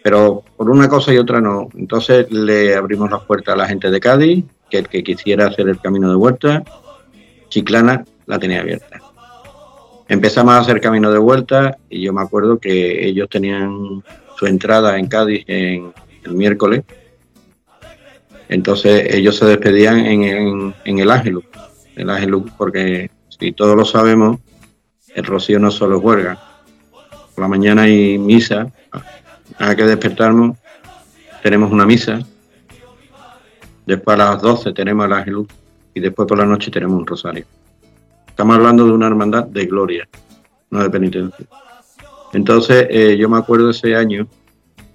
Pero 0.03 0.43
por 0.57 0.69
una 0.69 0.89
cosa 0.89 1.13
y 1.13 1.17
otra 1.17 1.39
no. 1.39 1.69
Entonces 1.75 2.29
le 2.31 2.75
abrimos 2.75 3.09
las 3.09 3.23
puertas 3.23 3.53
a 3.53 3.57
la 3.57 3.67
gente 3.67 3.89
de 3.89 3.99
Cádiz, 3.99 4.45
que 4.69 4.79
el 4.79 4.89
que 4.89 5.03
quisiera 5.03 5.47
hacer 5.47 5.69
el 5.69 5.79
camino 5.79 6.09
de 6.09 6.15
vuelta, 6.15 6.63
Chiclana 7.49 8.03
la 8.25 8.39
tenía 8.39 8.61
abierta. 8.61 8.99
Empezamos 10.09 10.53
a 10.53 10.59
hacer 10.59 10.81
camino 10.81 11.11
de 11.11 11.19
vuelta 11.19 11.77
y 11.89 12.01
yo 12.01 12.11
me 12.11 12.21
acuerdo 12.21 12.57
que 12.57 13.07
ellos 13.07 13.29
tenían 13.29 14.03
su 14.37 14.45
entrada 14.45 14.97
en 14.97 15.07
Cádiz 15.07 15.45
en 15.47 15.93
el 16.25 16.33
miércoles. 16.33 16.83
Entonces 18.49 19.13
ellos 19.13 19.37
se 19.37 19.45
despedían 19.45 19.99
en, 19.99 20.73
el 20.85 21.11
Ángelus, 21.11 21.45
el 21.95 22.09
Ángelus, 22.09 22.51
porque 22.57 23.09
si 23.29 23.51
todos 23.51 23.75
lo 23.75 23.85
sabemos, 23.85 24.39
el 25.15 25.25
Rocío 25.25 25.59
no 25.59 25.71
solo 25.71 25.99
huelga. 25.99 26.39
Por 27.33 27.43
la 27.43 27.47
mañana 27.47 27.83
hay 27.83 28.17
misa, 28.17 28.71
hay 29.57 29.75
que 29.75 29.83
despertarnos, 29.83 30.57
tenemos 31.41 31.71
una 31.71 31.85
misa. 31.85 32.19
Después 33.85 34.15
a 34.15 34.31
las 34.31 34.41
12 34.41 34.73
tenemos 34.73 35.05
el 35.05 35.13
Ángelus 35.13 35.47
y 35.93 35.99
después 35.99 36.27
por 36.27 36.37
la 36.37 36.45
noche 36.45 36.71
tenemos 36.71 36.99
un 36.99 37.07
rosario. 37.07 37.45
Estamos 38.27 38.55
hablando 38.55 38.85
de 38.85 38.91
una 38.91 39.07
hermandad 39.07 39.45
de 39.45 39.65
gloria, 39.65 40.07
no 40.69 40.81
de 40.81 40.89
penitencia. 40.89 41.45
Entonces, 42.33 42.87
eh, 42.89 43.15
yo 43.15 43.29
me 43.29 43.37
acuerdo 43.37 43.69
ese 43.69 43.95
año, 43.95 44.27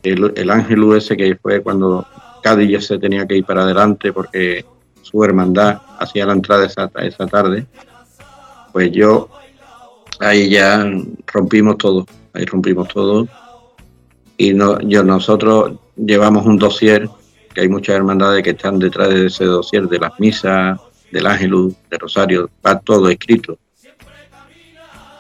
el, 0.03 0.51
ángel 0.51 0.83
US 0.83 1.09
que 1.17 1.37
fue 1.41 1.61
cuando 1.61 2.05
Cádiz 2.43 2.71
ya 2.71 2.81
se 2.81 2.99
tenía 2.99 3.27
que 3.27 3.37
ir 3.37 3.45
para 3.45 3.63
adelante 3.63 4.13
porque 4.13 4.65
su 5.03 5.25
hermandad 5.25 5.81
hacía 5.99 6.27
la 6.27 6.33
entrada 6.33 6.67
esa, 6.67 6.91
esa 7.01 7.27
tarde, 7.27 7.67
pues 8.73 8.93
yo 8.93 9.29
ahí 10.21 10.51
ya 10.51 10.87
rompimos 11.27 11.79
todo, 11.79 12.07
ahí 12.35 12.45
rompimos 12.45 12.89
todo. 12.89 13.27
Y 14.37 14.53
no, 14.55 14.79
yo, 14.81 15.03
nosotros 15.03 15.73
llevamos 15.97 16.47
un 16.47 16.59
dossier, 16.59 17.09
que 17.55 17.63
hay 17.63 17.69
muchas 17.69 17.97
hermandades 17.97 18.43
que 18.43 18.51
están 18.51 18.79
detrás 18.79 19.09
de 19.09 19.27
ese 19.27 19.45
dossier 19.45 19.89
de 19.89 19.99
las 19.99 20.19
misas, 20.21 20.79
del 21.11 21.27
Ángelus 21.27 21.75
de 21.91 21.99
Rosario, 21.99 22.51
va 22.65 22.79
todo 22.79 23.09
escrito. 23.09 23.59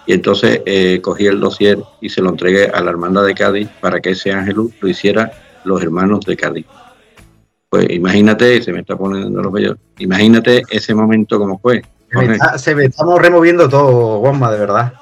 Y 0.06 0.14
entonces 0.14 0.62
eh, 0.64 1.00
cogí 1.02 1.26
el 1.26 1.40
dossier 1.40 1.78
y 2.00 2.08
se 2.08 2.22
lo 2.22 2.30
entregué 2.30 2.68
a 2.68 2.80
la 2.80 2.90
hermandad 2.90 3.24
de 3.24 3.34
Cádiz 3.34 3.68
para 3.80 4.00
que 4.00 4.10
ese 4.10 4.32
Ángelus 4.32 4.72
lo 4.80 4.88
hiciera 4.88 5.32
los 5.64 5.82
hermanos 5.82 6.24
de 6.24 6.36
Cádiz. 6.36 6.66
Pues 7.70 7.86
imagínate, 7.90 8.62
se 8.62 8.72
me 8.72 8.80
está 8.80 8.96
poniendo 8.96 9.42
los 9.42 9.52
bellos, 9.52 9.76
imagínate 9.98 10.62
ese 10.70 10.94
momento 10.94 11.38
como 11.38 11.58
fue. 11.58 11.82
Se 12.56 12.74
me, 12.74 12.84
estamos 12.86 13.20
removiendo 13.20 13.68
todo, 13.68 14.20
Juanma, 14.20 14.50
de 14.50 14.58
verdad. 14.58 14.94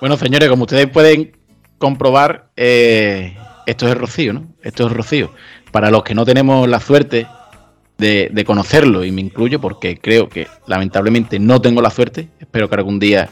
Bueno, 0.00 0.16
señores, 0.18 0.48
como 0.50 0.64
ustedes 0.64 0.88
pueden 0.88 1.32
comprobar, 1.78 2.50
eh, 2.56 3.36
esto 3.64 3.88
es 3.88 3.96
Rocío, 3.96 4.34
¿no? 4.34 4.46
Esto 4.62 4.86
es 4.86 4.92
Rocío. 4.92 5.30
Para 5.72 5.90
los 5.90 6.04
que 6.04 6.14
no 6.14 6.26
tenemos 6.26 6.68
la 6.68 6.80
suerte 6.80 7.26
de, 7.98 8.44
conocerlo 8.46 9.04
y 9.04 9.12
me 9.12 9.22
incluyo 9.22 9.60
porque 9.60 9.98
creo 9.98 10.28
que 10.28 10.46
lamentablemente 10.66 11.38
no 11.38 11.60
tengo 11.60 11.80
la 11.80 11.90
suerte. 11.90 12.28
Espero 12.38 12.68
que 12.68 12.74
algún 12.74 12.98
día 12.98 13.30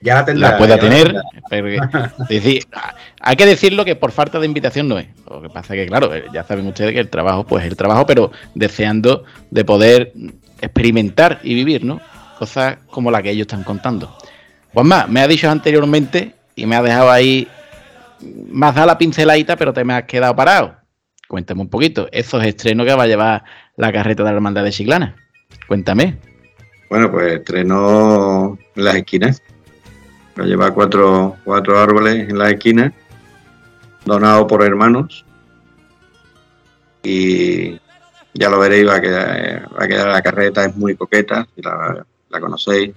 ya 0.00 0.24
la, 0.34 0.56
pueda 0.58 0.78
tener. 0.78 1.14
decir, 2.28 2.64
hay 3.20 3.36
que 3.36 3.46
decirlo 3.46 3.84
que 3.84 3.96
por 3.96 4.12
falta 4.12 4.38
de 4.38 4.46
invitación 4.46 4.88
no 4.88 4.98
es. 4.98 5.08
Lo 5.28 5.42
que 5.42 5.48
pasa 5.48 5.74
es 5.74 5.80
que, 5.80 5.86
claro, 5.86 6.14
eh, 6.14 6.24
ya 6.32 6.44
saben 6.44 6.66
ustedes 6.66 6.92
que 6.92 7.00
el 7.00 7.08
trabajo, 7.08 7.44
pues 7.44 7.64
el 7.64 7.76
trabajo, 7.76 8.06
pero 8.06 8.30
deseando 8.54 9.24
de 9.50 9.64
poder 9.64 10.12
experimentar 10.60 11.40
y 11.42 11.54
vivir, 11.54 11.84
¿no? 11.84 12.00
Cosas 12.38 12.78
como 12.90 13.10
la 13.10 13.22
que 13.22 13.30
ellos 13.30 13.46
están 13.46 13.64
contando. 13.64 14.16
Juanma, 14.72 15.06
me 15.08 15.20
ha 15.20 15.28
dicho 15.28 15.50
anteriormente 15.50 16.34
y 16.54 16.66
me 16.66 16.76
ha 16.76 16.82
dejado 16.82 17.10
ahí, 17.10 17.48
más 18.50 18.74
da 18.74 18.86
la 18.86 18.98
pinceladita, 18.98 19.56
pero 19.56 19.72
te 19.72 19.84
me 19.84 19.94
has 19.94 20.04
quedado 20.04 20.36
parado. 20.36 20.76
Cuéntame 21.26 21.60
un 21.60 21.68
poquito, 21.68 22.08
esos 22.12 22.44
estrenos 22.44 22.86
que 22.86 22.94
va 22.94 23.02
a 23.02 23.06
llevar 23.06 23.44
la 23.76 23.92
carreta 23.92 24.22
de 24.22 24.30
la 24.30 24.36
Hermandad 24.36 24.64
de 24.64 24.70
Chiclana. 24.70 25.16
Cuéntame. 25.66 26.16
Bueno, 26.88 27.10
pues 27.10 27.34
estrenó 27.34 28.56
en 28.76 28.84
las 28.84 28.94
esquinas. 28.94 29.42
Va 30.38 30.44
a 30.44 30.46
llevar 30.46 30.74
cuatro, 30.74 31.36
cuatro 31.44 31.78
árboles 31.78 32.28
en 32.28 32.38
las 32.38 32.52
esquinas, 32.52 32.92
donado 34.04 34.46
por 34.46 34.62
hermanos. 34.62 35.24
Y 37.02 37.80
ya 38.34 38.48
lo 38.48 38.58
veréis, 38.58 38.86
va 38.86 38.96
a 38.96 39.00
quedar, 39.00 39.68
va 39.76 39.84
a 39.84 39.88
quedar 39.88 40.08
la 40.08 40.22
carreta, 40.22 40.64
es 40.64 40.76
muy 40.76 40.94
coqueta, 40.94 41.46
si 41.54 41.62
la, 41.62 42.06
la 42.28 42.40
conocéis. 42.40 42.94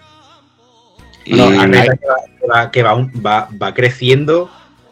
Y 1.26 1.34
no, 1.36 1.50
que, 1.50 2.48
va, 2.48 2.72
que 2.72 2.84
va, 2.84 3.48
va, 3.62 3.74
creciendo 3.74 4.50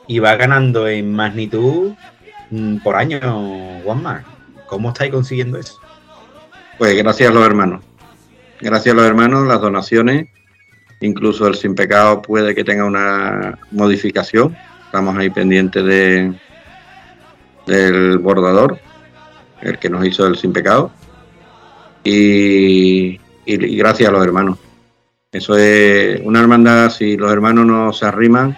y 0.08 0.20
va 0.20 0.36
ganando 0.36 0.88
en 0.88 1.14
magnitud 1.14 1.94
mm, 2.52 2.78
por 2.78 2.96
año, 2.96 3.20
Juanma. 3.84 4.24
¿Cómo 4.68 4.90
estáis 4.90 5.12
consiguiendo 5.12 5.58
eso? 5.58 5.80
Pues 6.78 6.96
gracias 6.96 7.30
a 7.30 7.34
los 7.34 7.46
hermanos. 7.46 7.84
Gracias 8.62 8.94
a 8.94 8.96
los 8.96 9.06
hermanos, 9.06 9.48
las 9.48 9.62
donaciones, 9.62 10.30
incluso 11.02 11.48
el 11.48 11.56
sin 11.56 11.76
pecado 11.76 12.22
puede 12.22 12.54
que 12.54 12.64
tenga 12.64 12.86
una 12.86 13.58
modificación. 13.72 14.56
Estamos 14.86 15.18
ahí 15.18 15.30
pendientes 15.30 15.84
de 15.84 16.34
del 17.70 18.18
bordador, 18.18 18.80
el 19.62 19.78
que 19.78 19.90
nos 19.90 20.06
hizo 20.06 20.26
el 20.28 20.36
sin 20.36 20.52
pecado. 20.52 20.92
Y, 22.04 23.20
gracias 23.46 24.10
a 24.10 24.12
los 24.12 24.26
hermanos. 24.26 24.58
Eso 25.32 25.56
es 25.58 26.20
una 26.24 26.42
hermandad, 26.42 26.90
si 26.90 27.16
los 27.16 27.32
hermanos 27.32 27.66
no 27.66 27.94
se 27.94 28.06
arriman, 28.06 28.58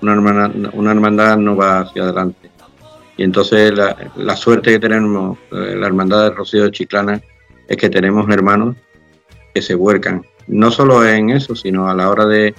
una 0.00 0.92
hermandad, 0.92 1.36
no 1.36 1.56
va 1.56 1.80
hacia 1.80 2.04
adelante. 2.04 2.50
Y 3.16 3.24
entonces 3.24 3.72
la, 3.74 4.36
suerte 4.36 4.72
que 4.72 4.78
tenemos, 4.78 5.38
eh, 5.50 5.74
la 5.76 5.86
hermandad 5.86 6.24
de 6.24 6.30
Rocío 6.30 6.64
de 6.64 6.70
Chiclana, 6.70 7.20
es 7.68 7.76
que 7.76 7.90
tenemos 7.90 8.28
hermanos 8.30 8.76
que 9.52 9.62
se 9.62 9.74
vuelcan. 9.74 10.24
No 10.46 10.70
solo 10.70 11.06
en 11.06 11.30
eso, 11.30 11.54
sino 11.54 11.88
a 11.88 11.94
la 11.94 12.10
hora 12.10 12.26
de, 12.26 12.54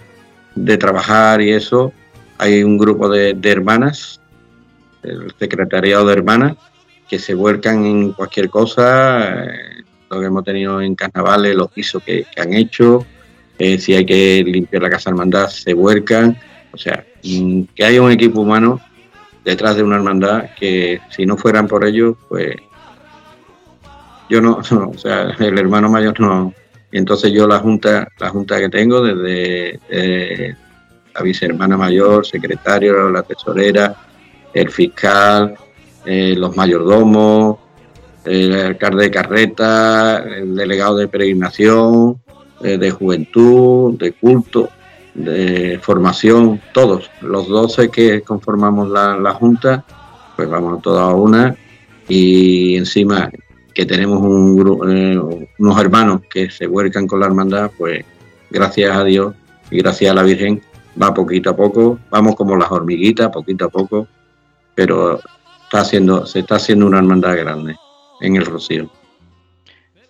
de 0.55 0.77
trabajar 0.77 1.41
y 1.41 1.51
eso, 1.51 1.93
hay 2.37 2.63
un 2.63 2.77
grupo 2.77 3.09
de, 3.09 3.33
de 3.33 3.51
hermanas, 3.51 4.19
el 5.03 5.33
secretariado 5.37 6.05
de 6.05 6.13
hermanas, 6.13 6.57
que 7.09 7.19
se 7.19 7.33
vuelcan 7.33 7.85
en 7.85 8.13
cualquier 8.13 8.49
cosa, 8.49 9.43
eh, 9.45 9.83
lo 10.09 10.19
que 10.19 10.25
hemos 10.25 10.43
tenido 10.43 10.81
en 10.81 10.95
carnavales, 10.95 11.55
los 11.55 11.71
pisos 11.71 12.01
que, 12.03 12.25
han 12.37 12.53
hecho, 12.53 13.05
eh, 13.59 13.77
si 13.77 13.93
hay 13.93 14.05
que 14.05 14.43
limpiar 14.45 14.83
la 14.83 14.89
casa 14.89 15.09
hermandad, 15.09 15.47
se 15.49 15.73
vuelcan, 15.73 16.37
o 16.71 16.77
sea, 16.77 17.05
que 17.21 17.85
haya 17.85 18.01
un 18.01 18.11
equipo 18.11 18.41
humano 18.41 18.79
detrás 19.43 19.75
de 19.75 19.83
una 19.83 19.97
hermandad 19.97 20.49
que 20.59 21.01
si 21.09 21.25
no 21.25 21.37
fueran 21.37 21.67
por 21.67 21.85
ellos, 21.85 22.15
pues 22.29 22.55
yo 24.29 24.41
no, 24.41 24.53
o 24.71 24.97
sea, 24.97 25.35
el 25.39 25.59
hermano 25.59 25.89
mayor 25.89 26.19
no. 26.19 26.53
Entonces 26.93 27.31
yo 27.31 27.47
la 27.47 27.57
junta, 27.57 28.07
la 28.19 28.29
junta 28.29 28.59
que 28.59 28.69
tengo 28.69 29.01
desde 29.01 29.79
eh, 29.89 30.55
la 31.15 31.21
vicehermana 31.23 31.75
mayor, 31.75 32.23
secretario, 32.23 33.09
la 33.09 33.23
tesorera, 33.23 33.95
el 34.53 34.69
fiscal, 34.69 35.55
eh, 36.05 36.35
los 36.37 36.55
mayordomos, 36.55 37.57
el 38.25 38.53
alcalde 38.53 39.05
de 39.05 39.11
carreta, 39.11 40.19
el 40.19 40.55
delegado 40.55 40.97
de 40.97 41.07
peregrinación, 41.07 42.21
eh, 42.61 42.77
de 42.77 42.91
juventud, 42.91 43.97
de 43.97 44.11
culto, 44.11 44.69
de 45.15 45.79
formación, 45.81 46.61
todos, 46.73 47.09
los 47.21 47.47
12 47.47 47.89
que 47.89 48.21
conformamos 48.21 48.89
la, 48.89 49.33
Junta, 49.33 49.83
pues 50.35 50.47
vamos 50.47 50.79
toda 50.83 51.07
una 51.15 51.55
y 52.07 52.75
encima 52.77 53.31
que 53.73 53.85
tenemos 53.85 54.21
eh, 54.87 55.19
unos 55.57 55.79
hermanos 55.79 56.21
que 56.29 56.49
se 56.49 56.67
vuelcan 56.67 57.07
con 57.07 57.19
la 57.19 57.25
hermandad, 57.25 57.71
pues 57.77 58.05
gracias 58.49 58.95
a 58.95 59.03
Dios 59.03 59.33
y 59.71 59.79
gracias 59.79 60.11
a 60.11 60.13
la 60.13 60.23
Virgen 60.23 60.61
va 61.01 61.13
poquito 61.13 61.49
a 61.49 61.55
poco, 61.55 61.99
vamos 62.09 62.35
como 62.35 62.55
las 62.55 62.71
hormiguitas, 62.71 63.29
poquito 63.29 63.65
a 63.65 63.69
poco, 63.69 64.07
pero 64.75 65.19
está 65.63 65.81
haciendo, 65.81 66.25
se 66.25 66.39
está 66.39 66.55
haciendo 66.55 66.85
una 66.85 66.99
hermandad 66.99 67.35
grande 67.35 67.75
en 68.21 68.35
el 68.35 68.45
Rocío. 68.45 68.89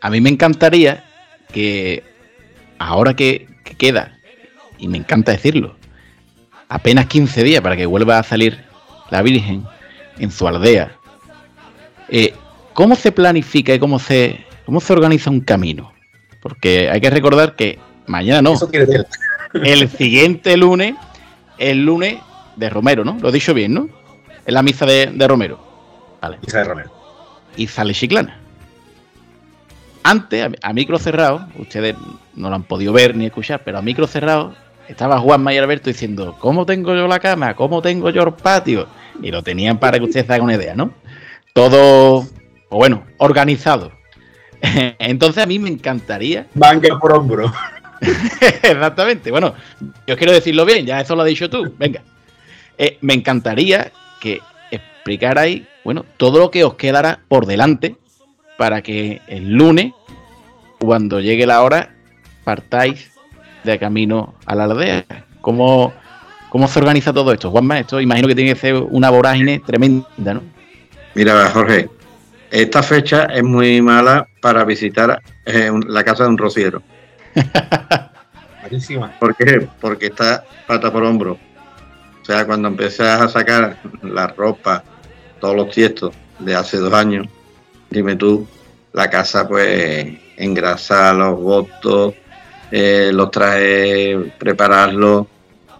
A 0.01 0.09
mí 0.09 0.19
me 0.19 0.29
encantaría 0.29 1.05
que 1.53 2.03
ahora 2.77 3.15
que, 3.15 3.47
queda, 3.77 4.17
y 4.77 4.87
me 4.87 4.97
encanta 4.97 5.31
decirlo, 5.31 5.75
apenas 6.67 7.07
15 7.07 7.43
días 7.43 7.61
para 7.61 7.77
que 7.77 7.85
vuelva 7.85 8.19
a 8.19 8.23
salir 8.23 8.63
la 9.09 9.21
Virgen 9.21 9.63
en 10.19 10.31
su 10.31 10.47
aldea, 10.47 10.97
eh, 12.09 12.33
¿cómo 12.73 12.95
se 12.95 13.11
planifica 13.11 13.73
y 13.73 13.79
cómo 13.79 13.99
se, 13.99 14.45
cómo 14.65 14.79
se 14.79 14.93
organiza 14.93 15.29
un 15.29 15.41
camino? 15.41 15.93
Porque 16.41 16.89
hay 16.89 16.99
que 16.99 17.09
recordar 17.09 17.55
que 17.55 17.79
mañana 18.07 18.41
no. 18.41 18.55
El 19.53 19.87
siguiente 19.89 20.57
lunes, 20.57 20.95
el 21.57 21.85
lunes 21.85 22.17
de 22.55 22.69
Romero, 22.69 23.05
¿no? 23.05 23.17
Lo 23.21 23.29
he 23.29 23.31
dicho 23.31 23.53
bien, 23.53 23.73
¿no? 23.73 23.89
Es 24.45 24.53
la 24.53 24.61
misa 24.61 24.85
de, 24.85 25.27
Romero. 25.27 25.59
Vale. 26.21 26.37
Misa 26.41 26.59
de 26.59 26.63
Romero. 26.65 26.91
Y 27.55 27.67
sale 27.67 27.93
Chiclana. 27.93 28.39
Antes, 30.03 30.49
a, 30.61 30.73
micro 30.73 30.99
cerrado, 30.99 31.47
ustedes 31.57 31.95
no 32.35 32.49
lo 32.49 32.55
han 32.55 32.63
podido 32.63 32.91
ver 32.91 33.15
ni 33.15 33.27
escuchar, 33.27 33.61
pero 33.63 33.77
a 33.77 33.81
micro 33.81 34.05
cerrado 34.05 34.53
estaba 34.89 35.19
Juan 35.19 35.47
y 35.49 35.57
Alberto 35.57 35.89
diciendo, 35.89 36.35
¿cómo 36.39 36.65
tengo 36.65 36.93
yo 36.93 37.07
la 37.07 37.19
cama? 37.19 37.55
¿Cómo 37.55 37.81
tengo 37.81 38.09
yo 38.09 38.23
el 38.23 38.33
patio? 38.33 38.87
Y 39.21 39.31
lo 39.31 39.43
tenían 39.43 39.77
para 39.77 39.97
que 39.97 40.05
ustedes 40.05 40.29
hagan 40.29 40.41
una 40.41 40.55
idea, 40.55 40.75
¿no? 40.75 40.91
Todo, 41.53 42.25
o 42.73 42.77
bueno, 42.77 43.05
organizado. 43.17 43.91
Entonces 44.99 45.43
a 45.43 45.45
mí 45.45 45.59
me 45.59 45.69
encantaría... 45.69 46.47
Manga 46.55 46.97
por 46.99 47.13
hombro. 47.13 47.53
Exactamente. 48.63 49.29
Bueno, 49.29 49.53
yo 50.07 50.17
quiero 50.17 50.33
decirlo 50.33 50.65
bien, 50.65 50.85
ya 50.85 50.99
eso 50.99 51.15
lo 51.15 51.21
has 51.21 51.27
dicho 51.27 51.49
tú. 51.49 51.73
Venga. 51.77 52.01
Eh, 52.77 52.97
me 53.01 53.13
encantaría 53.13 53.91
que 54.19 54.41
explicarais, 54.71 55.61
bueno, 55.83 56.03
todo 56.17 56.39
lo 56.39 56.49
que 56.49 56.63
os 56.63 56.73
quedará 56.73 57.19
por 57.27 57.45
delante 57.45 57.95
para 58.57 58.81
que 58.81 59.21
el 59.27 59.53
lunes, 59.53 59.93
cuando 60.79 61.19
llegue 61.19 61.45
la 61.45 61.61
hora, 61.61 61.93
partáis 62.43 63.11
de 63.63 63.77
camino 63.77 64.33
a 64.47 64.55
la 64.55 64.63
aldea. 64.63 65.05
¿Cómo, 65.41 65.93
cómo 66.49 66.67
se 66.67 66.79
organiza 66.79 67.13
todo 67.13 67.31
esto? 67.31 67.51
Juanma, 67.51 67.79
esto 67.79 68.01
imagino 68.01 68.27
que 68.27 68.35
tiene 68.35 68.53
que 68.53 68.59
ser 68.59 68.75
una 68.75 69.11
vorágine 69.11 69.59
tremenda, 69.59 70.33
¿no? 70.33 70.41
Mira, 71.13 71.51
Jorge, 71.51 71.89
esta 72.53 72.83
fecha 72.83 73.25
es 73.25 73.43
muy 73.43 73.81
mala 73.81 74.27
para 74.39 74.63
visitar 74.63 75.19
eh, 75.43 75.71
la 75.87 76.03
casa 76.03 76.25
de 76.25 76.29
un 76.29 76.37
rociero. 76.37 76.83
¿Por 79.19 79.35
qué? 79.35 79.67
Porque 79.81 80.05
está 80.05 80.45
pata 80.67 80.91
por 80.91 81.03
hombro. 81.03 81.39
O 82.21 82.25
sea, 82.25 82.45
cuando 82.45 82.67
empiezas 82.67 83.21
a 83.21 83.27
sacar 83.27 83.77
la 84.03 84.27
ropa, 84.27 84.83
todos 85.39 85.55
los 85.55 85.71
tiestos 85.71 86.13
de 86.37 86.53
hace 86.53 86.77
dos 86.77 86.93
años, 86.93 87.27
dime 87.89 88.15
tú, 88.15 88.47
la 88.93 89.09
casa 89.09 89.47
pues 89.47 90.15
engrasa 90.37 91.11
los 91.11 91.39
votos, 91.39 92.13
eh, 92.69 93.09
los 93.11 93.31
trae, 93.31 94.31
prepararlos, 94.37 95.25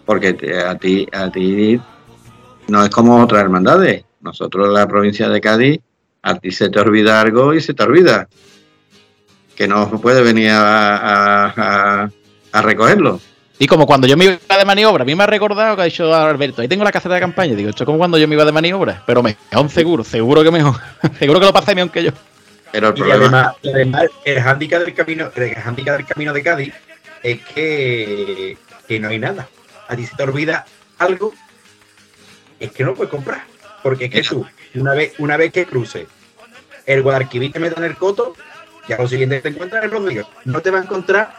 porque 0.06 0.36
a 0.66 0.76
ti, 0.76 1.08
a 1.12 1.30
ti 1.30 1.80
no 2.68 2.84
es 2.84 2.90
como 2.90 3.22
otras 3.22 3.44
hermandades. 3.44 4.06
Nosotros 4.22 4.68
en 4.70 4.74
la 4.74 4.88
provincia 4.88 5.30
de 5.30 5.40
Cádiz, 5.40 5.80
a 6.24 6.36
ti 6.36 6.52
se 6.52 6.70
te 6.70 6.80
olvida 6.80 7.22
algo 7.22 7.54
y 7.54 7.62
se 7.62 7.74
te 7.74 7.84
olvida. 7.84 8.28
Que 9.56 9.68
no 9.68 10.02
puede 10.02 10.24
venir 10.24 10.50
a 10.52 12.10
recogerlo. 12.52 13.20
Y 13.60 13.68
como 13.68 13.86
cuando 13.86 14.08
yo 14.08 14.18
me 14.18 14.26
iba 14.26 14.58
de 14.58 14.66
maniobra, 14.66 15.04
a 15.04 15.06
mí 15.06 15.16
me 15.16 15.24
ha 15.24 15.28
recordado 15.28 15.76
que 15.76 15.84
ha 15.84 15.86
dicho 15.86 16.14
Alberto, 16.14 16.62
ahí 16.62 16.68
tengo 16.68 16.84
la 16.84 16.92
caseta 16.92 17.14
de 17.14 17.22
campaña. 17.22 17.56
Digo, 17.56 17.70
esto 17.70 17.84
es 17.84 17.86
como 17.86 17.98
cuando 17.98 18.18
yo 18.18 18.28
me 18.28 18.36
iba 18.36 18.46
de 18.46 18.52
maniobra, 18.52 19.04
pero 19.06 19.22
mejor 19.22 19.70
seguro, 19.70 20.04
seguro 20.04 20.44
que 20.44 20.52
mejor. 20.52 20.76
seguro 21.20 21.40
que 21.40 21.46
lo 21.46 21.54
pasé 21.54 21.76
mejor 21.76 21.92
que 21.92 22.04
yo. 22.04 22.12
Pero 22.72 22.90
el 22.90 22.94
problema... 22.96 23.56
y 23.62 23.70
además, 23.70 24.08
el 24.26 24.40
handicap 24.40 24.84
del 24.84 24.94
camino, 24.96 25.32
el 25.36 25.56
handicap 25.64 25.98
del 25.98 26.06
camino 26.06 26.34
de 26.34 26.44
Cádiz 26.44 26.74
es 27.22 27.40
que, 27.42 28.58
que 28.88 29.00
no 29.00 29.10
hay 29.10 29.20
nada. 29.20 29.48
A 29.88 29.96
ti 29.96 30.08
se 30.08 30.16
te 30.16 30.24
olvida 30.24 30.66
algo, 30.98 31.34
es 32.60 32.72
que 32.72 32.84
no 32.84 32.96
puedes 32.96 33.12
comprar. 33.12 33.44
Porque 33.84 34.06
es 34.06 34.12
que 34.12 34.24
tú, 34.24 34.46
una 34.76 34.94
vez, 34.94 35.14
una 35.20 35.38
vez 35.38 35.52
que 35.52 35.66
cruces 35.66 36.08
el 36.86 37.02
Guadalquivir 37.02 37.52
que 37.52 37.60
meta 37.60 37.80
en 37.80 37.86
el 37.86 37.96
coto, 37.96 38.36
ya 38.88 38.98
lo 38.98 39.08
siguiente 39.08 39.40
te 39.42 39.50
encuentras 39.50 39.84
en 39.84 39.92
Rodrigo. 39.92 40.30
No 40.46 40.62
te 40.62 40.72
va 40.72 40.80
a 40.80 40.84
encontrar 40.84 41.34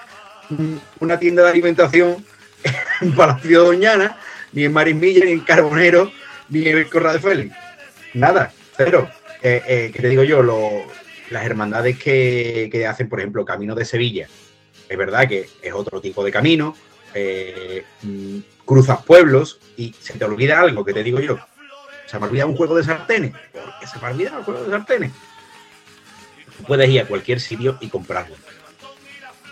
una 1.01 1.19
tienda 1.19 1.43
de 1.43 1.51
alimentación 1.51 2.25
en 3.01 3.15
Palacio 3.15 3.65
Doñana, 3.65 4.19
ni 4.53 4.65
en 4.65 4.73
Marismilla, 4.73 5.25
ni 5.25 5.33
en 5.33 5.41
Carbonero, 5.41 6.11
ni 6.49 6.67
en 6.69 6.79
el 6.79 6.89
Corral 6.89 7.15
de 7.15 7.21
Félix. 7.21 7.57
Nada, 8.15 8.53
cero. 8.77 9.09
Eh, 9.43 9.63
eh, 9.67 9.91
¿Qué 9.93 10.01
te 10.01 10.09
digo 10.09 10.23
yo? 10.23 10.43
las 11.31 11.45
hermandades 11.45 11.99
que, 11.99 12.87
hacen, 12.89 13.09
por 13.09 13.19
ejemplo, 13.19 13.45
Camino 13.45 13.75
de 13.75 13.85
Sevilla, 13.85 14.29
es 14.89 14.97
verdad 14.97 15.27
que 15.27 15.49
es 15.63 15.73
otro 15.73 16.01
tipo 16.01 16.25
de 16.25 16.31
camino, 16.31 16.77
eh, 17.15 17.85
mm, 18.03 18.39
cruzas 18.65 19.03
pueblos 19.03 19.59
y 19.77 19.95
se 19.99 20.15
te 20.15 20.25
olvida 20.25 20.61
algo 20.61 20.85
que 20.85 20.93
te 20.93 21.03
digo 21.03 21.21
yo. 21.21 21.39
Se 22.15 22.21
me 22.21 22.27
olvida 22.27 22.47
un 22.47 22.57
juego 22.57 22.77
de 22.77 22.85
sartenes. 22.85 23.33
porque 23.53 23.89
se 23.89 23.99
me 23.99 24.07
olvida 24.07 24.39
un 24.39 24.45
juego 24.45 24.63
de 24.63 24.71
sartenes? 24.71 25.11
Puedes 26.65 26.89
ir 26.89 27.01
a 27.01 27.07
cualquier 27.07 27.41
sitio 27.41 27.77
y 27.81 27.89
comprarlo. 27.89 28.37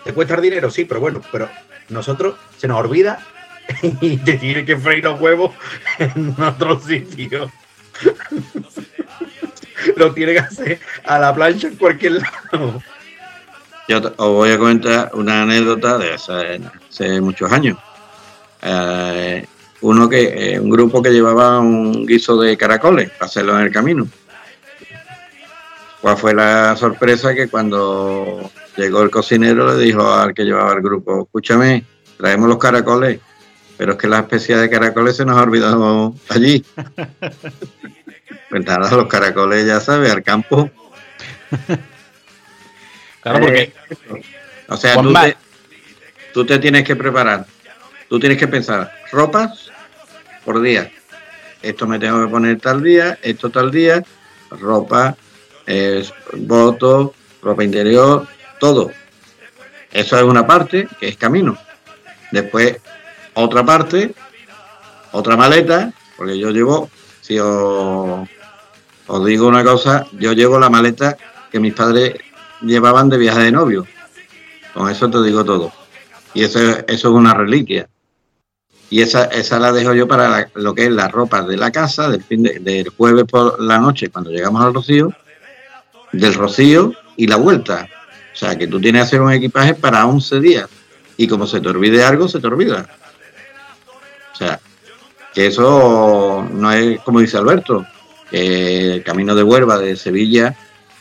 ¿Te 0.05 0.15
cuesta 0.15 0.41
dinero? 0.41 0.71
Sí, 0.71 0.85
pero 0.85 1.01
bueno, 1.01 1.21
pero 1.33 1.51
nosotros 1.89 2.37
se 2.57 2.69
nos 2.69 2.79
olvida 2.79 3.19
y 3.83 4.17
te 4.19 4.35
tiene 4.35 4.65
que 4.65 4.77
freír 4.77 5.03
los 5.03 5.21
huevos 5.21 5.57
en 5.99 6.37
otro 6.41 6.79
sitio. 6.81 7.51
Lo 9.97 10.15
tiene 10.15 10.35
que 10.35 10.39
hacer 10.39 10.81
a 11.03 11.19
la 11.19 11.35
plancha 11.35 11.67
en 11.67 11.75
cualquier 11.75 12.23
lado. 12.23 12.81
Yo 13.89 13.99
os 13.99 14.29
voy 14.29 14.53
a 14.53 14.59
comentar 14.59 15.11
una 15.15 15.43
anécdota 15.43 15.99
de 15.99 16.13
hace, 16.13 16.61
hace 16.89 17.21
muchos 17.21 17.51
años. 17.51 17.77
Eh, 18.63 19.45
uno 19.83 20.09
que, 20.09 20.55
eh, 20.55 20.61
un 20.61 20.71
grupo 20.71 21.03
que 21.03 21.11
llevaba 21.11 21.59
un 21.59 22.07
guiso 22.07 22.41
de 22.41 22.57
caracoles 22.57 23.11
para 23.11 23.27
hacerlo 23.27 23.59
en 23.59 23.67
el 23.67 23.73
camino. 23.73 24.09
¿Cuál 26.01 26.17
fue 26.17 26.35
la 26.35 26.75
sorpresa? 26.77 27.35
Que 27.35 27.49
cuando 27.49 28.51
llegó 28.77 29.03
el 29.03 29.11
cocinero 29.11 29.75
le 29.75 29.83
dijo 29.85 30.13
al 30.13 30.35
que 30.35 30.45
llevaba 30.45 30.73
el 30.75 30.83
grupo, 30.83 31.23
escúchame, 31.23 31.85
traemos 32.17 32.49
los 32.49 32.59
caracoles, 32.59 33.21
pero 33.77 33.93
es 33.93 33.99
que 33.99 34.09
la 34.09 34.21
especie 34.21 34.57
de 34.57 34.71
caracoles 34.71 35.17
se 35.17 35.25
nos 35.25 35.37
ha 35.37 35.43
olvidado 35.43 36.15
allí. 36.29 36.65
pues 38.51 38.65
nada, 38.65 38.91
los 38.91 39.07
caracoles 39.09 39.67
ya 39.67 39.81
sabes, 39.81 40.13
al 40.13 40.23
campo. 40.23 40.71
Claro, 43.23 43.41
porque. 43.41 43.63
Eh, 43.63 43.73
o 44.69 44.77
sea, 44.77 45.01
tú 45.01 45.13
te, 45.13 45.37
tú 46.33 46.47
te 46.47 46.59
tienes 46.59 46.85
que 46.85 46.97
preparar. 46.97 47.47
Tú 48.09 48.19
tienes 48.19 48.37
que 48.37 48.49
pensar, 48.49 48.93
ropas 49.11 49.72
por 50.45 50.61
día. 50.61 50.91
Esto 51.63 51.87
me 51.87 51.99
tengo 51.99 52.25
que 52.25 52.31
poner 52.31 52.61
tal 52.61 52.83
día, 52.83 53.19
esto 53.23 53.51
tal 53.51 53.71
día, 53.71 54.03
ropa, 54.51 55.17
eh, 55.67 56.05
ropa 57.43 57.65
interior, 57.65 58.27
todo. 58.59 58.91
Eso 59.93 60.17
es 60.17 60.23
una 60.23 60.47
parte 60.47 60.89
que 60.99 61.09
es 61.09 61.17
camino. 61.17 61.57
Después, 62.31 62.79
otra 63.35 63.65
parte, 63.65 64.15
otra 65.13 65.37
maleta, 65.37 65.93
porque 66.17 66.39
yo 66.39 66.51
llevo, 66.51 66.91
si 67.21 67.39
os, 67.39 68.29
os 69.07 69.27
digo 69.27 69.47
una 69.47 69.63
cosa, 69.63 70.07
yo 70.19 70.33
llevo 70.33 70.59
la 70.59 70.71
maleta 70.71 71.17
que 71.51 71.61
mis 71.61 71.75
padres 71.75 72.15
llevaban 72.63 73.09
de 73.09 73.19
viaje 73.19 73.41
de 73.41 73.53
novio. 73.53 73.87
Con 74.73 74.89
eso 74.89 75.11
te 75.11 75.23
digo 75.23 75.45
todo. 75.45 75.73
Y 76.35 76.45
eso, 76.45 76.59
eso 76.61 76.85
es 76.87 77.05
una 77.05 77.35
reliquia. 77.35 77.89
Y 78.93 79.01
esa, 79.01 79.25
esa 79.25 79.59
la 79.59 79.73
dejo 79.73 79.95
yo 79.95 80.07
para 80.07 80.29
la- 80.29 80.49
lo 80.53 80.75
que 80.75 80.85
es 80.85 80.91
la 80.93 81.09
ropa 81.09 81.41
de 81.41 81.57
la 81.57 81.71
casa 81.71 82.11
del, 82.11 82.23
fin 82.23 82.43
de- 82.43 82.59
del 82.59 82.91
jueves 82.91 83.25
por 83.25 83.59
la 83.59 83.79
noche, 83.79 84.11
cuando 84.11 84.31
llegamos 84.31 84.63
al 84.63 84.75
Rocío, 84.75 85.11
del 86.13 86.35
Rocío 86.35 86.93
y 87.17 87.27
la 87.27 87.37
vuelta. 87.37 87.89
O 88.35 88.37
sea, 88.37 88.59
que 88.59 88.67
tú 88.67 88.79
tienes 88.83 89.01
que 89.01 89.07
hacer 89.07 89.23
un 89.23 89.33
equipaje 89.33 89.73
para 89.75 90.05
11 90.07 90.41
días. 90.41 90.69
Y 91.17 91.27
como 91.27 91.47
se 91.47 91.63
te 91.63 91.71
olvide 91.71 92.05
algo, 92.05 92.29
se 92.29 92.39
te 92.39 92.47
olvida. 92.47 92.87
O 94.35 94.37
sea, 94.37 94.61
que 95.33 95.47
eso 95.47 96.47
no 96.53 96.71
es 96.71 97.01
como 97.01 97.21
dice 97.21 97.39
Alberto, 97.39 97.87
que 98.31 98.97
el 98.97 99.03
camino 99.03 99.35
de 99.35 99.43
Huelva, 99.43 99.79
de 99.79 99.97
Sevilla, 99.97 100.55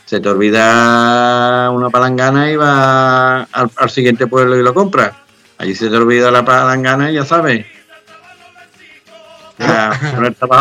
se 0.06 0.18
te 0.18 0.30
olvida 0.30 1.68
una 1.70 1.90
palangana 1.90 2.50
y 2.50 2.56
va 2.56 3.42
al, 3.42 3.70
al 3.76 3.90
siguiente 3.90 4.26
pueblo 4.26 4.56
y 4.58 4.62
lo 4.62 4.72
compras. 4.72 5.12
Allí 5.58 5.74
se 5.74 5.90
te 5.90 5.96
olvida 5.96 6.30
la 6.30 6.42
palangana 6.42 7.10
y 7.10 7.16
ya 7.16 7.26
sabes. 7.26 7.66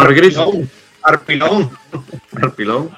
El 0.08 0.16
grifo. 0.16 0.54
Arpilón. 1.04 1.72
Arpilón. 2.42 2.90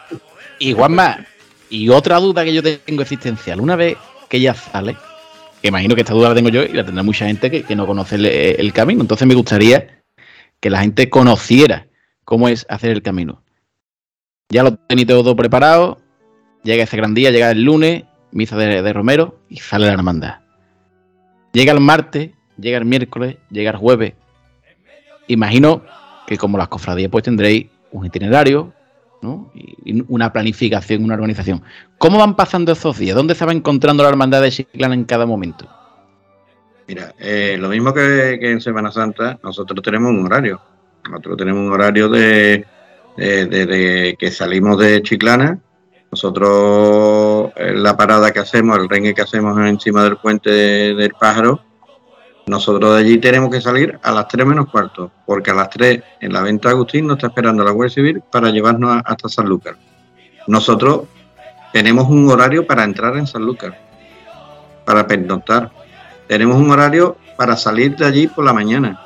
Y 0.59 0.73
Juanma, 0.73 1.25
y 1.69 1.89
otra 1.89 2.19
duda 2.19 2.43
que 2.43 2.53
yo 2.53 2.61
tengo 2.61 3.01
existencial, 3.01 3.59
una 3.61 3.75
vez 3.75 3.97
que 4.29 4.39
ya 4.39 4.53
sale, 4.53 4.95
que 5.61 5.69
imagino 5.69 5.95
que 5.95 6.01
esta 6.01 6.13
duda 6.13 6.29
la 6.29 6.35
tengo 6.35 6.49
yo 6.49 6.63
y 6.63 6.73
la 6.73 6.85
tendrá 6.85 7.03
mucha 7.03 7.25
gente 7.25 7.49
que, 7.49 7.63
que 7.63 7.75
no 7.75 7.87
conoce 7.87 8.15
el, 8.15 8.25
el 8.25 8.73
camino, 8.73 9.01
entonces 9.01 9.27
me 9.27 9.35
gustaría 9.35 10.03
que 10.59 10.69
la 10.69 10.81
gente 10.81 11.09
conociera 11.09 11.87
cómo 12.25 12.47
es 12.47 12.65
hacer 12.69 12.91
el 12.91 13.01
camino. 13.01 13.43
Ya 14.49 14.63
lo 14.63 14.75
tenéis 14.75 15.07
todo 15.07 15.35
preparado, 15.35 15.99
llega 16.63 16.83
ese 16.83 16.97
gran 16.97 17.13
día, 17.13 17.31
llega 17.31 17.51
el 17.51 17.63
lunes, 17.63 18.03
misa 18.31 18.55
de, 18.55 18.81
de 18.81 18.93
Romero 18.93 19.39
y 19.49 19.57
sale 19.57 19.87
la 19.87 19.93
hermandad. 19.93 20.39
Llega 21.53 21.71
el 21.71 21.79
martes, 21.79 22.31
llega 22.57 22.77
el 22.77 22.85
miércoles, 22.85 23.37
llega 23.49 23.71
el 23.71 23.77
jueves. 23.77 24.13
Imagino 25.27 25.81
que 26.27 26.37
como 26.37 26.57
las 26.57 26.67
cofradías 26.67 27.09
pues 27.09 27.23
tendréis 27.23 27.67
un 27.91 28.05
itinerario, 28.05 28.73
¿no? 29.21 29.51
Y 29.53 30.03
una 30.07 30.31
planificación, 30.33 31.03
una 31.03 31.13
organización. 31.15 31.61
¿Cómo 31.97 32.17
van 32.19 32.35
pasando 32.35 32.71
esos 32.71 32.97
días? 32.97 33.15
¿Dónde 33.15 33.35
se 33.35 33.45
va 33.45 33.51
encontrando 33.53 34.03
la 34.03 34.09
hermandad 34.09 34.41
de 34.41 34.51
Chiclana 34.51 34.93
en 34.95 35.05
cada 35.05 35.25
momento? 35.25 35.67
Mira, 36.87 37.13
eh, 37.19 37.55
lo 37.59 37.69
mismo 37.69 37.93
que, 37.93 38.33
en 38.41 38.59
Semana 38.59 38.91
Santa, 38.91 39.39
nosotros 39.41 39.81
tenemos 39.81 40.11
un 40.11 40.25
horario. 40.25 40.59
Nosotros 41.09 41.37
tenemos 41.37 41.61
un 41.65 41.71
horario 41.71 42.09
de, 42.09 42.65
de- 43.15 44.15
que 44.19 44.31
salimos 44.31 44.77
de 44.79 45.01
Chiclana. 45.01 45.59
Nosotros, 46.11 47.51
eh, 47.55 47.73
la 47.75 47.95
parada 47.95 48.31
que 48.31 48.39
hacemos, 48.39 48.77
el 48.77 48.89
rengue 48.89 49.13
que 49.13 49.21
hacemos 49.21 49.57
encima 49.65 50.03
del 50.03 50.17
puente 50.17 50.49
de- 50.49 50.93
del 50.95 51.11
pájaro, 51.19 51.61
nosotros 52.45 52.95
de 52.95 52.99
allí 52.99 53.17
tenemos 53.19 53.49
que 53.49 53.61
salir 53.61 53.97
a 54.03 54.11
las 54.11 54.27
3 54.27 54.45
menos 54.45 54.69
cuarto, 54.69 55.11
porque 55.25 55.51
a 55.51 55.53
las 55.53 55.69
3 55.69 56.03
en 56.19 56.33
la 56.33 56.41
venta 56.41 56.69
Agustín 56.69 57.07
nos 57.07 57.17
está 57.17 57.27
esperando 57.27 57.63
la 57.63 57.71
Guardia 57.71 57.95
Civil 57.95 58.23
para 58.31 58.49
llevarnos 58.49 59.01
hasta 59.05 59.29
Sanlúcar. 59.29 59.77
Nosotros 60.47 61.03
tenemos 61.71 62.09
un 62.09 62.29
horario 62.29 62.67
para 62.67 62.83
entrar 62.83 63.15
en 63.17 63.27
Sanlúcar, 63.27 63.79
para 64.85 65.07
pernoctar. 65.07 65.71
Tenemos 66.27 66.57
un 66.57 66.69
horario 66.71 67.15
para 67.37 67.55
salir 67.55 67.95
de 67.95 68.05
allí 68.05 68.27
por 68.27 68.43
la 68.43 68.53
mañana, 68.53 68.99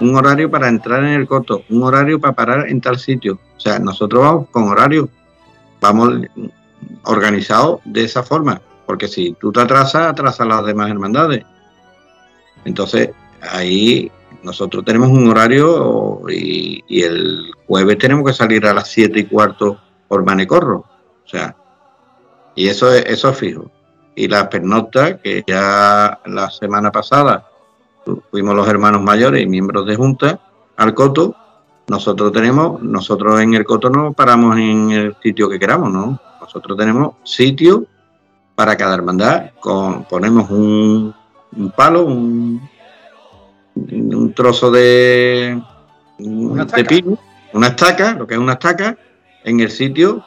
un 0.00 0.14
horario 0.14 0.50
para 0.50 0.68
entrar 0.68 1.02
en 1.02 1.14
el 1.14 1.26
coto, 1.26 1.62
un 1.70 1.82
horario 1.82 2.20
para 2.20 2.34
parar 2.34 2.68
en 2.68 2.80
tal 2.80 2.98
sitio. 2.98 3.38
O 3.56 3.60
sea, 3.60 3.78
nosotros 3.78 4.22
vamos 4.22 4.48
con 4.50 4.64
horario, 4.68 5.08
vamos 5.80 6.10
organizados 7.04 7.80
de 7.84 8.04
esa 8.04 8.22
forma, 8.22 8.60
porque 8.86 9.08
si 9.08 9.32
tú 9.40 9.50
te 9.50 9.60
atrasas, 9.60 10.08
atrasas 10.08 10.46
las 10.46 10.64
demás 10.66 10.90
hermandades. 10.90 11.44
Entonces, 12.64 13.10
ahí 13.40 14.10
nosotros 14.42 14.84
tenemos 14.84 15.08
un 15.08 15.28
horario 15.28 16.22
y, 16.28 16.82
el 16.88 17.52
jueves 17.66 17.98
tenemos 17.98 18.24
que 18.26 18.32
salir 18.32 18.66
a 18.66 18.74
las 18.74 18.88
7 18.88 19.18
y 19.20 19.24
cuarto 19.24 19.78
por 20.08 20.24
Manecorro. 20.24 20.84
O 21.24 21.28
sea, 21.28 21.56
y 22.54 22.68
eso 22.68 22.92
es, 22.92 23.04
eso 23.06 23.30
es 23.30 23.38
fijo. 23.38 23.70
Y 24.14 24.28
la 24.28 24.50
pernocta, 24.50 25.18
que 25.18 25.42
ya 25.46 26.20
la 26.26 26.50
semana 26.50 26.92
pasada 26.92 27.48
fuimos 28.30 28.54
los 28.54 28.68
hermanos 28.68 29.02
mayores 29.02 29.42
y 29.42 29.46
miembros 29.46 29.86
de 29.86 29.96
junta 29.96 30.40
al 30.76 30.94
coto, 30.94 31.34
nosotros 31.88 32.32
tenemos, 32.32 32.82
nosotros 32.82 33.40
en 33.40 33.54
el 33.54 33.64
coto 33.64 33.90
no 33.90 34.12
paramos 34.12 34.56
en 34.56 34.90
el 34.90 35.16
sitio 35.22 35.48
que 35.48 35.58
queramos, 35.58 35.92
¿no? 35.92 36.20
Nosotros 36.40 36.76
tenemos 36.76 37.14
sitio 37.24 37.86
para 38.54 38.76
cada 38.76 38.94
hermandad, 38.94 39.50
ponemos 40.08 40.50
un, 40.50 41.14
un 41.56 41.70
palo, 41.72 42.04
un, 42.04 42.68
un 43.74 44.32
trozo 44.34 44.70
de, 44.70 45.60
de 46.18 46.84
pino, 46.84 47.18
una 47.52 47.68
estaca, 47.68 48.14
lo 48.14 48.26
que 48.26 48.34
es 48.34 48.40
una 48.40 48.54
estaca, 48.54 48.96
en 49.44 49.60
el 49.60 49.70
sitio 49.70 50.24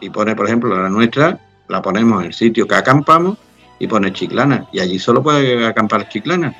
y 0.00 0.10
pone, 0.10 0.34
por 0.34 0.46
ejemplo, 0.46 0.80
la 0.80 0.88
nuestra, 0.88 1.38
la 1.68 1.80
ponemos 1.82 2.20
en 2.20 2.26
el 2.28 2.34
sitio 2.34 2.66
que 2.66 2.74
acampamos 2.74 3.38
y 3.78 3.86
pone 3.86 4.12
chiclana. 4.12 4.68
Y 4.72 4.80
allí 4.80 4.98
solo 4.98 5.22
puede 5.22 5.66
acampar 5.66 6.08
chiclana. 6.08 6.54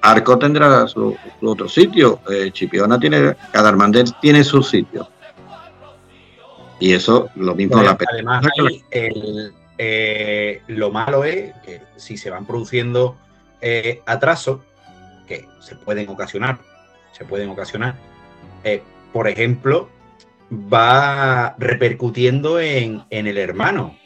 Arco 0.00 0.38
tendrá 0.38 0.86
su, 0.86 1.16
su 1.40 1.48
otro 1.48 1.68
sitio. 1.68 2.20
eh, 2.30 2.50
Chipiona 2.52 2.98
tiene, 2.98 3.34
cada 3.52 3.68
hermandad 3.70 4.04
tiene 4.20 4.44
su 4.44 4.62
sitio. 4.62 5.08
Y 6.80 6.92
eso, 6.92 7.28
lo 7.34 7.54
mismo 7.54 7.82
la 7.82 7.98
Además, 8.12 8.44
el, 8.90 9.52
eh, 9.78 10.62
lo 10.68 10.90
malo 10.90 11.24
es 11.24 11.52
que 11.64 11.82
si 11.96 12.16
se 12.16 12.30
van 12.30 12.46
produciendo 12.46 13.16
eh, 13.60 14.02
atrasos, 14.06 14.60
que 15.26 15.46
se 15.60 15.76
pueden 15.76 16.08
ocasionar, 16.08 16.58
se 17.12 17.24
pueden 17.24 17.50
ocasionar, 17.50 17.96
eh, 18.64 18.82
por 19.12 19.28
ejemplo, 19.28 19.88
va 20.52 21.54
repercutiendo 21.58 22.60
en, 22.60 23.04
en 23.10 23.26
el 23.26 23.38
hermano, 23.38 23.96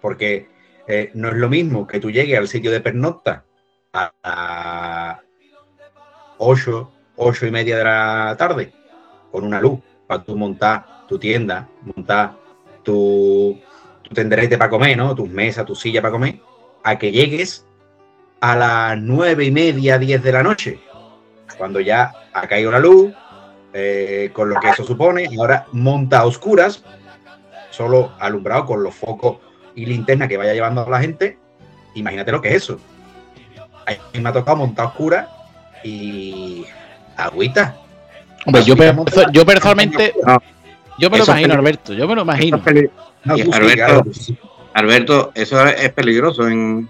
porque 0.00 0.48
eh, 0.86 1.10
no 1.14 1.28
es 1.28 1.34
lo 1.34 1.48
mismo 1.48 1.86
que 1.86 2.00
tú 2.00 2.10
llegues 2.10 2.38
al 2.38 2.48
sitio 2.48 2.70
de 2.70 2.80
pernocta 2.80 3.44
a, 3.92 4.12
a 4.22 5.22
8, 6.38 6.92
8 7.16 7.46
y 7.46 7.50
media 7.50 7.76
de 7.76 7.84
la 7.84 8.34
tarde 8.38 8.72
con 9.30 9.44
una 9.44 9.60
luz 9.60 9.80
para 10.06 10.22
tú 10.22 10.36
montar 10.36 11.06
tu 11.06 11.18
tienda, 11.18 11.68
montar 11.82 12.36
tu, 12.82 13.60
tu 14.02 14.14
tenderete 14.14 14.56
para 14.56 14.70
comer, 14.70 14.96
¿no? 14.96 15.14
Tus 15.14 15.28
mesas, 15.28 15.66
tu 15.66 15.74
silla 15.74 16.00
para 16.00 16.12
comer, 16.12 16.40
a 16.82 16.98
que 16.98 17.12
llegues 17.12 17.66
a 18.40 18.56
las 18.56 18.98
nueve 18.98 19.44
y 19.44 19.50
media, 19.50 19.98
10 19.98 20.22
de 20.22 20.32
la 20.32 20.42
noche, 20.42 20.78
cuando 21.56 21.80
ya 21.80 22.12
ha 22.32 22.46
caído 22.46 22.70
la 22.70 22.78
luz, 22.78 23.12
eh, 23.72 24.30
con 24.32 24.48
lo 24.48 24.60
que 24.60 24.68
eso 24.70 24.84
supone, 24.84 25.28
ahora 25.38 25.66
monta 25.72 26.20
a 26.20 26.26
oscuras, 26.26 26.84
solo 27.70 28.12
alumbrado 28.18 28.64
con 28.64 28.82
los 28.82 28.94
focos 28.94 29.38
y 29.74 29.86
linterna 29.86 30.28
que 30.28 30.36
vaya 30.36 30.52
llevando 30.54 30.86
a 30.86 30.90
la 30.90 31.00
gente, 31.00 31.38
imagínate 31.94 32.32
lo 32.32 32.40
que 32.40 32.48
es 32.48 32.56
eso. 32.56 32.80
A 33.86 33.92
mí 34.12 34.20
me 34.20 34.28
ha 34.28 34.32
tocado 34.32 34.56
montar 34.58 34.86
a 34.86 34.88
oscuras 34.88 35.28
y 35.82 36.64
agüita. 37.16 37.76
Hombre, 38.46 38.62
yo, 38.64 38.76
per- 38.76 38.94
montada. 38.94 39.30
yo 39.32 39.44
personalmente, 39.44 40.14
yo 40.98 41.10
me 41.10 41.18
lo 41.18 41.22
Eso 41.22 41.32
imagino, 41.32 41.54
Alberto, 41.54 41.92
yo 41.92 42.08
me 42.08 42.14
lo 42.14 42.22
imagino. 42.22 42.62
No, 43.24 43.34
Alberto. 43.52 44.04
Alberto, 44.74 45.32
eso 45.34 45.64
es 45.66 45.92
peligroso. 45.92 46.44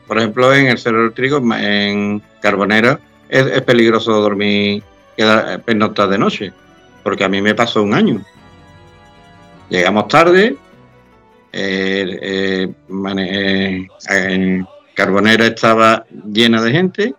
Por 0.07 0.19
ejemplo, 0.19 0.55
en 0.55 0.67
el 0.67 0.79
Cerro 0.79 1.03
del 1.03 1.13
Trigo, 1.13 1.43
en 1.55 2.23
Carbonera, 2.41 3.01
es, 3.29 3.63
peligroso 3.63 4.13
dormir, 4.21 4.83
quedar, 5.17 5.63
pernoctar 5.63 6.09
de 6.09 6.19
noche, 6.19 6.53
porque 7.03 7.25
a 7.25 7.29
mí 7.29 7.41
me 7.41 7.55
pasó 7.55 7.83
un 7.83 7.95
año. 7.95 8.23
Llegamos 9.69 10.09
tarde, 10.09 10.57
eh, 11.53 12.19
eh, 12.23 13.89
eh, 14.11 14.65
Carbonera 14.95 15.47
estaba 15.47 16.05
llena 16.11 16.63
de 16.63 16.71
gente. 16.71 17.15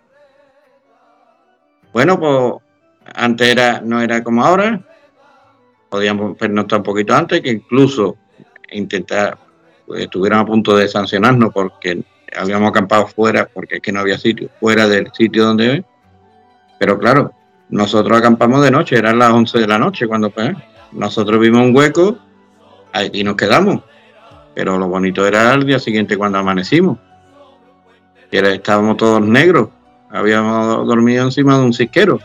Bueno, 1.92 2.18
pues 2.18 2.54
antes 3.14 3.48
era, 3.48 3.80
no 3.80 4.00
era 4.00 4.22
como 4.22 4.44
ahora. 4.44 4.80
Podíamos 5.88 6.36
pernoctar 6.36 6.80
un 6.80 6.84
poquito 6.84 7.14
antes, 7.14 7.40
que 7.40 7.50
incluso 7.50 8.16
intentar, 8.70 9.36
pues, 9.36 9.49
estuvieron 9.96 10.40
a 10.40 10.46
punto 10.46 10.76
de 10.76 10.88
sancionarnos 10.88 11.52
porque 11.52 12.02
habíamos 12.36 12.70
acampado 12.70 13.06
fuera, 13.06 13.48
porque 13.52 13.76
es 13.76 13.80
que 13.80 13.92
no 13.92 14.00
había 14.00 14.18
sitio, 14.18 14.48
fuera 14.60 14.88
del 14.88 15.10
sitio 15.12 15.44
donde. 15.44 15.84
Pero 16.78 16.98
claro, 16.98 17.32
nosotros 17.68 18.18
acampamos 18.18 18.62
de 18.62 18.70
noche, 18.70 18.96
eran 18.96 19.18
las 19.18 19.32
11 19.32 19.58
de 19.58 19.66
la 19.66 19.78
noche 19.78 20.06
cuando 20.06 20.30
pues, 20.30 20.52
nosotros 20.92 21.40
vimos 21.40 21.62
un 21.62 21.76
hueco 21.76 22.18
y 23.12 23.22
nos 23.24 23.36
quedamos. 23.36 23.82
Pero 24.54 24.78
lo 24.78 24.88
bonito 24.88 25.26
era 25.26 25.54
el 25.54 25.64
día 25.64 25.78
siguiente 25.78 26.16
cuando 26.16 26.38
amanecimos. 26.38 26.98
Y 28.30 28.36
estábamos 28.36 28.96
todos 28.96 29.20
negros. 29.22 29.68
Habíamos 30.10 30.86
dormido 30.86 31.24
encima 31.24 31.56
de 31.58 31.64
un 31.64 31.72
cisquero. 31.72 32.18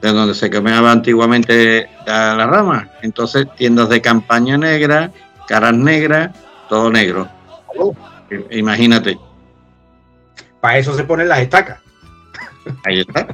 De 0.00 0.12
donde 0.12 0.34
se 0.34 0.50
quemaba 0.50 0.92
antiguamente 0.92 1.88
la, 2.06 2.46
rama. 2.46 2.90
Entonces, 3.02 3.46
tiendas 3.56 3.88
de 3.88 4.00
campaña 4.00 4.58
negra, 4.58 5.10
caras 5.46 5.74
negras, 5.74 6.36
todo 6.68 6.90
negro. 6.90 7.28
Imagínate. 8.50 9.18
Para 10.60 10.78
eso 10.78 10.94
se 10.94 11.04
ponen 11.04 11.28
las 11.28 11.40
estacas. 11.40 11.80
Ahí 12.84 13.00
está. 13.00 13.28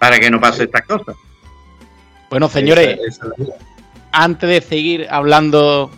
Para 0.00 0.18
que 0.18 0.30
no 0.30 0.40
pase 0.40 0.64
estas 0.64 0.86
cosas. 0.86 1.16
Bueno, 2.30 2.48
señores, 2.48 2.98
antes 4.12 4.48
de 4.48 4.60
seguir 4.60 5.06
hablando 5.10 5.90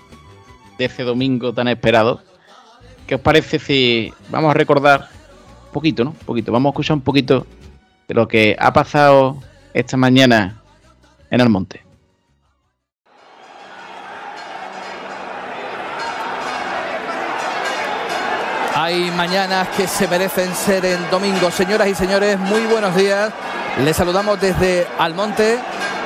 de 0.77 0.85
ese 0.87 1.03
domingo 1.03 1.53
tan 1.53 1.69
esperado, 1.69 2.23
¿qué 3.07 3.15
os 3.17 3.21
parece 3.21 3.59
si 3.59 4.13
vamos 4.31 4.51
a 4.51 4.55
recordar 4.55 5.09
un 5.67 5.73
poquito, 5.73 6.05
¿no? 6.05 6.11
Un 6.11 6.27
poquito, 6.27 6.53
vamos 6.53 6.71
a 6.71 6.73
escuchar 6.73 6.97
un 6.97 7.03
poquito 7.03 7.47
de 8.07 8.15
lo 8.15 8.29
que 8.29 8.57
ha 8.59 8.73
pasado 8.73 9.39
esta 9.75 9.97
mañana 9.97 10.63
en 11.31 11.41
el 11.41 11.49
monte. 11.49 11.88
Hay 18.89 19.11
mañanas 19.11 19.69
que 19.77 19.87
se 19.87 20.09
merecen 20.09 20.55
ser 20.55 20.83
en 20.87 21.11
domingo. 21.11 21.51
Señoras 21.51 21.89
y 21.89 21.95
señores, 21.95 22.39
muy 22.39 22.63
buenos 22.65 22.97
días. 22.97 23.31
Les 23.85 23.95
saludamos 23.95 24.41
desde 24.41 24.87
Almonte 24.99 25.59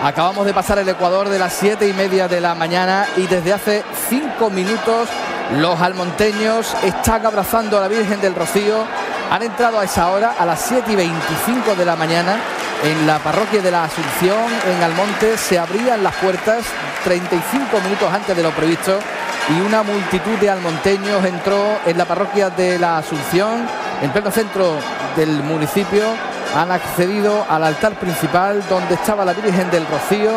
Acabamos 0.03 0.45
de 0.47 0.53
pasar 0.53 0.81
el 0.81 0.89
Ecuador 0.89 1.29
de 1.29 1.39
las 1.39 1.53
7 1.53 1.87
y 1.87 1.93
media 1.93 2.27
de 2.27 2.41
la 2.41 2.57
mañana 2.57 3.07
y 3.17 3.29
desde 3.29 3.53
hace 3.53 3.85
5 4.09 4.51
minutos 4.51 5.09
los 5.59 5.81
almonteños 5.81 6.75
están 6.83 7.25
abrazando 7.25 7.79
a 7.79 7.83
la 7.83 7.87
Virgen 7.87 8.21
del 8.21 8.35
Rocío. 8.35 8.79
Han 9.33 9.43
entrado 9.43 9.81
a 9.81 9.85
esa 9.85 10.11
hora, 10.11 10.35
a 10.39 10.45
las 10.45 10.61
7 10.61 10.93
y 10.93 10.95
25 10.95 11.75
de 11.75 11.87
la 11.87 11.97
mañana, 11.97 12.37
en 12.85 13.07
la 13.07 13.19
parroquia 13.19 13.63
de 13.63 13.71
la 13.71 13.85
Asunción, 13.85 14.37
en 14.71 14.83
Almonte, 14.83 15.39
se 15.39 15.59
abrían 15.59 16.05
las 16.05 16.15
puertas 16.17 16.67
35 17.03 17.81
minutos 17.81 18.13
antes 18.13 18.37
de 18.37 18.43
lo 18.43 18.51
previsto 18.51 18.99
y 19.49 19.59
una 19.63 19.83
multitud 19.85 20.37
de 20.39 20.51
almonteños 20.51 21.25
entró 21.25 21.79
en 21.87 21.97
la 21.97 22.05
parroquia 22.05 22.51
de 22.51 22.79
la 22.79 22.99
Asunción, 22.99 23.67
en 24.03 24.11
pleno 24.11 24.31
centro 24.31 24.75
del 25.17 25.43
municipio 25.43 26.05
han 26.55 26.71
accedido 26.71 27.47
al 27.49 27.65
altar 27.65 27.95
principal 27.95 28.63
donde 28.69 28.97
estaba 28.97 29.25
la 29.25 29.33
Virgen 29.33 29.71
del 29.71 29.87
Rocío 29.87 30.33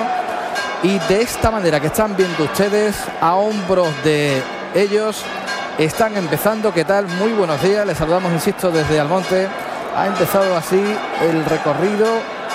y 0.84 1.00
de 1.00 1.22
esta 1.22 1.52
manera 1.52 1.82
que 1.82 1.88
están 1.88 2.16
viendo 2.16 2.46
ustedes 2.46 2.96
a 3.20 3.36
hombros 3.36 3.90
de 4.06 4.42
ellos 4.74 5.26
están 5.78 6.16
empezando. 6.16 6.74
¿Qué 6.74 6.86
tal? 6.86 7.08
Muy 7.08 7.34
buenos 7.34 7.62
días. 7.62 7.86
Les 7.86 7.98
saludamos, 7.98 8.32
insisto, 8.32 8.72
desde 8.72 9.00
Almonte. 9.00 9.48
Ha 9.96 10.08
empezado 10.08 10.56
así 10.56 10.82
el 11.22 11.46
recorrido 11.46 12.08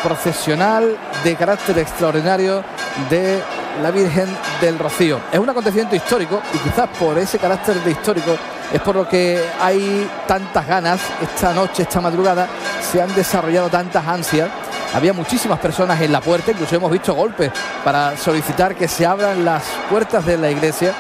procesional 0.02 0.96
de 1.22 1.36
carácter 1.36 1.78
extraordinario 1.78 2.64
de 3.10 3.42
la 3.82 3.90
Virgen 3.90 4.26
del 4.60 4.78
Rocío. 4.78 5.20
Es 5.32 5.38
un 5.38 5.48
acontecimiento 5.48 5.94
histórico 5.94 6.40
y 6.54 6.58
quizás 6.58 6.88
por 6.98 7.18
ese 7.18 7.38
carácter 7.38 7.76
de 7.82 7.90
histórico 7.90 8.36
es 8.72 8.80
por 8.80 8.94
lo 8.94 9.08
que 9.08 9.42
hay 9.60 10.08
tantas 10.26 10.66
ganas 10.66 11.00
esta 11.20 11.52
noche, 11.52 11.82
esta 11.82 12.00
madrugada, 12.00 12.46
se 12.90 13.02
han 13.02 13.14
desarrollado 13.14 13.68
tantas 13.68 14.06
ansias. 14.06 14.48
Había 14.94 15.12
muchísimas 15.12 15.58
personas 15.58 16.00
en 16.00 16.12
la 16.12 16.20
puerta, 16.20 16.50
incluso 16.50 16.76
hemos 16.76 16.90
visto 16.90 17.14
golpes 17.14 17.52
para 17.84 18.16
solicitar 18.16 18.74
que 18.74 18.88
se 18.88 19.06
abran 19.06 19.44
las 19.44 19.62
puertas 19.88 20.24
de 20.24 20.36
la 20.36 20.50
iglesia. 20.50 20.94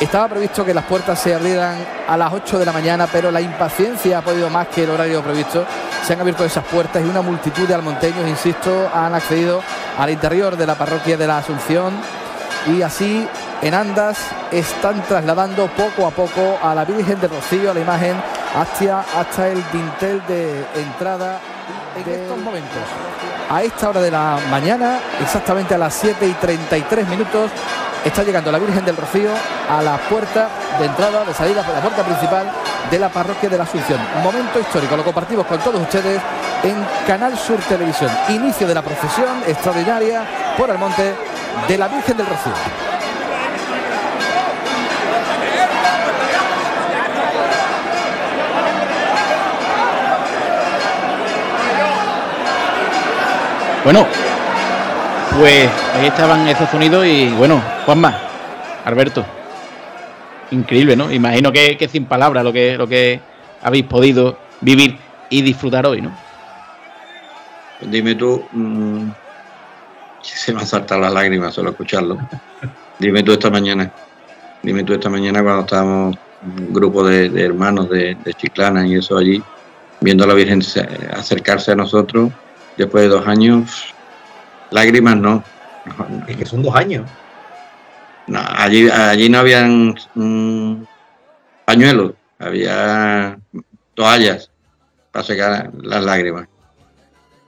Estaba 0.00 0.28
previsto 0.28 0.64
que 0.64 0.72
las 0.72 0.84
puertas 0.84 1.18
se 1.18 1.34
abrieran 1.34 1.76
a 2.06 2.16
las 2.16 2.32
8 2.32 2.60
de 2.60 2.64
la 2.64 2.72
mañana, 2.72 3.08
pero 3.10 3.32
la 3.32 3.40
impaciencia 3.40 4.18
ha 4.18 4.22
podido 4.22 4.48
más 4.48 4.68
que 4.68 4.84
el 4.84 4.90
horario 4.90 5.22
previsto. 5.22 5.66
Se 6.06 6.12
han 6.12 6.20
abierto 6.20 6.44
esas 6.44 6.64
puertas 6.64 7.02
y 7.04 7.08
una 7.08 7.20
multitud 7.20 7.66
de 7.66 7.74
almonteños, 7.74 8.28
insisto, 8.28 8.88
han 8.94 9.12
accedido 9.12 9.60
al 9.98 10.10
interior 10.10 10.56
de 10.56 10.66
la 10.66 10.76
parroquia 10.76 11.16
de 11.16 11.26
la 11.26 11.38
Asunción 11.38 11.94
y 12.68 12.82
así 12.82 13.26
en 13.60 13.74
andas 13.74 14.18
están 14.52 15.02
trasladando 15.02 15.66
poco 15.66 16.06
a 16.06 16.10
poco 16.10 16.58
a 16.62 16.76
la 16.76 16.84
Virgen 16.84 17.20
de 17.20 17.26
Rocío, 17.26 17.72
a 17.72 17.74
la 17.74 17.80
imagen, 17.80 18.14
hasta, 18.56 19.00
hasta 19.18 19.48
el 19.48 19.62
dintel 19.72 20.22
de 20.28 20.64
entrada 20.76 21.40
en 21.96 22.12
estos 22.12 22.38
momentos. 22.38 22.82
A 23.50 23.64
esta 23.64 23.88
hora 23.88 24.00
de 24.00 24.12
la 24.12 24.38
mañana, 24.48 25.00
exactamente 25.20 25.74
a 25.74 25.78
las 25.78 25.94
7 25.94 26.24
y 26.24 26.32
33 26.34 27.08
minutos, 27.08 27.50
está 28.04 28.22
llegando 28.22 28.50
la 28.52 28.58
Virgen 28.58 28.84
del 28.84 28.96
Rocío 28.96 29.30
a 29.68 29.82
la 29.82 29.96
puerta 29.96 30.48
de 30.78 30.86
entrada, 30.86 31.24
de 31.24 31.34
salida 31.34 31.62
por 31.62 31.74
la 31.74 31.80
puerta 31.80 32.02
principal 32.02 32.50
de 32.90 32.98
la 32.98 33.08
parroquia 33.08 33.48
de 33.48 33.58
la 33.58 33.64
Asunción. 33.64 33.98
Momento 34.22 34.60
histórico, 34.60 34.96
lo 34.96 35.04
compartimos 35.04 35.46
con 35.46 35.58
todos 35.60 35.80
ustedes 35.80 36.20
en 36.62 36.76
Canal 37.06 37.36
Sur 37.38 37.58
Televisión. 37.60 38.10
Inicio 38.28 38.66
de 38.66 38.74
la 38.74 38.82
procesión 38.82 39.42
extraordinaria 39.46 40.22
por 40.56 40.70
el 40.70 40.78
monte 40.78 41.14
de 41.66 41.78
la 41.78 41.88
Virgen 41.88 42.16
del 42.16 42.26
Rocío. 42.26 42.52
Bueno, 53.84 54.06
pues 55.36 55.68
ahí 55.94 56.06
estaban 56.06 56.48
esos 56.48 56.68
sonidos 56.70 57.06
y 57.06 57.28
bueno, 57.30 57.62
Juanma, 57.84 58.18
Alberto, 58.84 59.24
increíble, 60.50 60.96
¿no? 60.96 61.12
Imagino 61.12 61.52
que, 61.52 61.88
sin 61.90 62.06
palabras 62.06 62.44
lo 62.44 62.52
que, 62.52 62.76
lo 62.76 62.86
que 62.86 63.20
habéis 63.62 63.84
podido 63.84 64.38
vivir 64.60 64.96
y 65.30 65.42
disfrutar 65.42 65.86
hoy, 65.86 66.02
¿no? 66.02 66.16
Dime 67.80 68.14
tú, 68.14 68.44
mm, 68.52 69.10
se 70.22 70.52
me 70.52 70.62
ha 70.62 70.66
saltado 70.66 71.00
las 71.00 71.12
lágrimas 71.12 71.54
solo 71.54 71.70
escucharlo. 71.70 72.18
Dime 72.98 73.22
tú 73.22 73.32
esta 73.32 73.50
mañana, 73.50 73.92
dime 74.62 74.82
tú 74.82 74.94
esta 74.94 75.08
mañana 75.08 75.42
cuando 75.42 75.60
estábamos 75.60 76.16
un 76.42 76.72
grupo 76.72 77.04
de, 77.04 77.44
hermanos 77.44 77.88
de, 77.90 78.16
de, 78.24 78.34
Chiclana 78.34 78.86
y 78.86 78.96
eso 78.96 79.16
allí, 79.16 79.42
viendo 80.00 80.24
a 80.24 80.26
la 80.26 80.34
Virgen 80.34 80.62
acercarse 81.12 81.72
a 81.72 81.76
nosotros 81.76 82.30
después 82.76 83.04
de 83.04 83.08
dos 83.08 83.26
años, 83.26 83.94
lágrimas 84.70 85.16
no. 85.16 85.42
Es 86.26 86.36
que 86.36 86.46
son 86.46 86.62
dos 86.62 86.74
años. 86.74 87.08
No, 88.26 88.40
allí, 88.40 88.88
allí 88.90 89.28
no 89.28 89.38
habían 89.38 89.94
mm, 90.14 90.82
pañuelos, 91.64 92.12
había 92.38 93.38
toallas 93.94 94.50
para 95.10 95.24
secar 95.24 95.70
las 95.82 96.04
lágrimas 96.04 96.46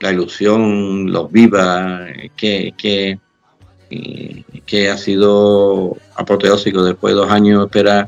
la 0.01 0.11
ilusión, 0.11 1.11
los 1.11 1.31
vivas, 1.31 2.09
que, 2.35 2.73
que, 2.75 3.19
que 4.65 4.89
ha 4.89 4.97
sido 4.97 5.95
apoteósico 6.15 6.83
después 6.83 7.13
de 7.13 7.19
dos 7.19 7.31
años 7.31 7.65
esperar 7.65 8.07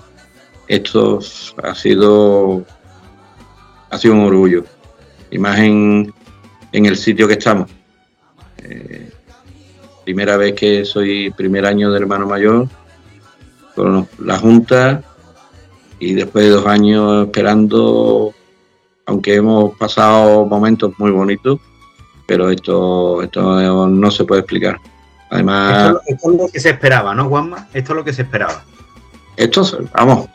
esto 0.68 1.20
ha 1.61 1.76
sido 1.76 2.66
ha 3.89 3.97
sido 3.97 4.14
un 4.14 4.22
orgullo 4.22 4.64
y 5.30 5.38
más 5.38 5.59
en, 5.59 6.14
el 6.72 6.95
sitio 6.95 7.28
que 7.28 7.34
estamos 7.34 7.70
eh, 8.64 9.11
primera 10.03 10.38
vez 10.38 10.53
que 10.53 10.86
soy 10.86 11.32
primer 11.32 11.66
año 11.66 11.91
de 11.91 11.99
hermano 11.99 12.28
mayor 12.28 12.68
con 13.76 14.07
la 14.20 14.38
junta 14.38 15.03
y 15.99 16.14
después 16.14 16.45
de 16.45 16.51
dos 16.51 16.66
años 16.68 17.26
esperando 17.26 18.34
aunque 19.05 19.36
hemos 19.36 19.76
pasado 19.78 20.45
momentos 20.45 20.93
muy 20.97 21.11
bonitos 21.11 21.59
pero 22.26 22.49
esto, 22.49 23.22
esto 23.22 23.88
no 23.88 24.11
se 24.11 24.24
puede 24.24 24.41
explicar. 24.41 24.78
Además... 25.30 25.95
Esto, 26.05 26.32
es 26.32 26.38
lo 26.38 26.47
que 26.47 26.59
se 26.59 26.70
esperaba, 26.70 27.14
¿no, 27.14 27.28
Juanma? 27.28 27.68
Esto 27.74 27.93
es 27.93 27.97
lo 27.97 28.03
que 28.03 28.14
se 28.14 28.22
esperaba. 28.24 28.64
Esto, 29.36 29.64
vamos, 29.93 30.30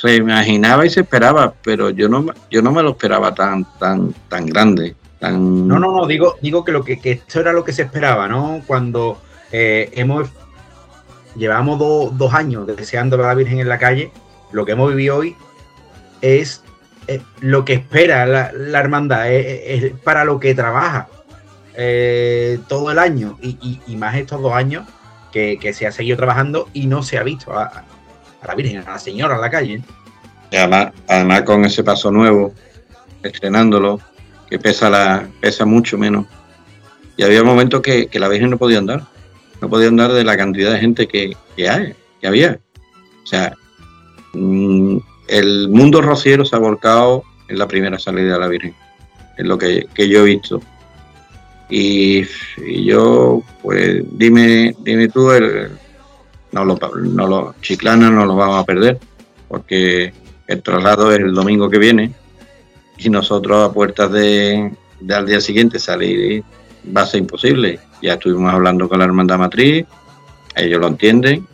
se 0.00 0.16
imaginaba 0.16 0.84
y 0.84 0.90
se 0.90 1.00
esperaba, 1.00 1.54
pero 1.62 1.90
yo 1.90 2.08
no, 2.08 2.26
yo 2.50 2.60
no 2.60 2.72
me 2.72 2.82
lo 2.82 2.90
esperaba 2.90 3.34
tan, 3.34 3.64
tan, 3.78 4.12
tan 4.28 4.46
grande. 4.46 4.96
Tan... 5.18 5.66
No, 5.66 5.78
no, 5.78 5.92
no, 5.92 6.06
digo, 6.06 6.36
digo 6.40 6.64
que, 6.64 6.72
lo 6.72 6.84
que, 6.84 7.00
que 7.00 7.12
esto 7.12 7.40
era 7.40 7.52
lo 7.52 7.64
que 7.64 7.72
se 7.72 7.82
esperaba, 7.82 8.28
¿no? 8.28 8.62
Cuando 8.66 9.18
eh, 9.52 9.90
hemos 9.92 10.28
llevamos 11.36 11.78
dos 12.16 12.34
años 12.34 12.66
deseando 12.66 13.16
a 13.16 13.28
la 13.28 13.34
Virgen 13.34 13.60
en 13.60 13.68
la 13.68 13.78
calle, 13.78 14.10
lo 14.52 14.64
que 14.64 14.72
hemos 14.72 14.90
vivido 14.90 15.16
hoy 15.16 15.36
es 16.22 16.62
eh, 17.08 17.20
lo 17.40 17.64
que 17.64 17.74
espera 17.74 18.26
la, 18.26 18.78
hermandad, 18.78 19.30
es, 19.30 19.92
para 20.02 20.24
lo 20.24 20.40
que 20.40 20.54
trabaja 20.54 21.08
eh, 21.74 22.58
todo 22.68 22.90
el 22.90 22.98
año 22.98 23.38
y, 23.42 23.96
más 23.96 24.16
estos 24.16 24.40
dos 24.40 24.52
años 24.52 24.86
que, 25.32 25.58
se 25.74 25.86
ha 25.86 25.92
seguido 25.92 26.16
trabajando 26.16 26.68
y 26.72 26.86
no 26.86 27.02
se 27.02 27.18
ha 27.18 27.22
visto 27.22 27.56
a, 27.56 27.84
la 28.46 28.54
Virgen, 28.54 28.78
a 28.78 28.92
la 28.92 28.98
Señora 28.98 29.34
en 29.34 29.40
la 29.40 29.50
calle. 29.50 29.82
además, 30.50 30.92
además 31.06 31.42
con 31.42 31.64
ese 31.64 31.84
paso 31.84 32.10
nuevo, 32.10 32.54
estrenándolo, 33.22 34.00
que 34.48 34.58
pesa, 34.58 34.90
la, 34.90 35.28
pesa 35.40 35.64
mucho 35.64 35.98
menos. 35.98 36.26
Y 37.16 37.22
había 37.22 37.42
momentos 37.42 37.80
que, 37.80 38.06
que 38.06 38.18
la 38.18 38.28
Virgen 38.28 38.50
no 38.50 38.58
podía 38.58 38.78
andar 38.78 39.06
no 39.60 39.68
podía 39.68 39.88
andar 39.88 40.12
de 40.12 40.24
la 40.24 40.36
cantidad 40.36 40.72
de 40.72 40.78
gente 40.78 41.06
que, 41.06 41.36
hay, 41.68 41.94
que 42.20 42.26
había. 42.26 42.58
O 43.22 43.26
sea, 43.26 43.54
mm, 44.34 44.98
el 45.28 45.68
mundo 45.68 46.02
rociero 46.02 46.44
se 46.44 46.56
ha 46.56 46.58
volcado 46.58 47.24
en 47.48 47.58
la 47.58 47.68
primera 47.68 47.98
salida 47.98 48.34
de 48.34 48.40
la 48.40 48.48
Virgen, 48.48 48.74
es 49.36 49.46
lo 49.46 49.58
que, 49.58 49.86
yo 49.96 50.20
he 50.20 50.24
visto. 50.24 50.60
Y, 51.68 52.24
yo, 52.84 53.42
pues 53.62 54.02
dime, 54.12 54.74
dime 54.80 55.08
tú, 55.08 55.30
el, 55.32 55.70
no 56.52 56.64
lo, 56.64 56.78
no 56.96 57.26
lo, 57.26 57.54
Chiclana 57.60 58.10
no 58.10 58.24
lo 58.24 58.36
vamos 58.36 58.60
a 58.60 58.64
perder, 58.64 58.98
porque 59.48 60.12
el 60.46 60.62
traslado 60.62 61.12
es 61.12 61.18
el 61.18 61.34
domingo 61.34 61.68
que 61.68 61.78
viene 61.78 62.12
y 62.98 63.10
nosotros 63.10 63.68
a 63.68 63.72
puertas 63.72 64.10
de, 64.12 64.72
al 65.10 65.26
día 65.26 65.40
siguiente 65.40 65.78
salir 65.78 66.42
va 66.96 67.02
a 67.02 67.06
ser 67.06 67.20
imposible. 67.20 67.78
Ya 68.02 68.14
estuvimos 68.14 68.52
hablando 68.52 68.88
con 68.88 68.98
la 68.98 69.04
hermandad 69.04 69.38
matriz, 69.38 69.86
ellos 70.54 70.80
lo 70.80 70.88
entienden. 70.88 71.46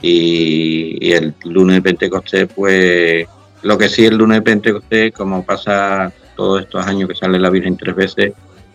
Y, 0.00 1.12
el 1.12 1.34
lunes 1.44 1.76
de 1.76 1.82
Pentecostés, 1.82 2.48
pues 2.54 3.26
lo 3.62 3.76
que 3.78 3.88
sí 3.88 4.06
el 4.06 4.16
lunes 4.16 4.38
de 4.38 4.42
Pentecostés, 4.42 5.12
como 5.12 5.44
pasa 5.44 6.12
todos 6.36 6.62
estos 6.62 6.86
años 6.86 7.08
que 7.08 7.16
sale 7.16 7.38
la 7.38 7.50
Virgen 7.50 7.76
tres 7.76 7.96
veces, 7.96 8.32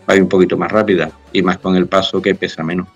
va 0.08 0.14
a 0.14 0.16
ir 0.16 0.22
un 0.22 0.28
poquito 0.28 0.56
más 0.56 0.70
rápida 0.70 1.10
y 1.32 1.42
más 1.42 1.58
con 1.58 1.76
el 1.76 1.86
paso 1.86 2.20
que 2.20 2.34
pesa 2.34 2.62
menos. 2.62 2.88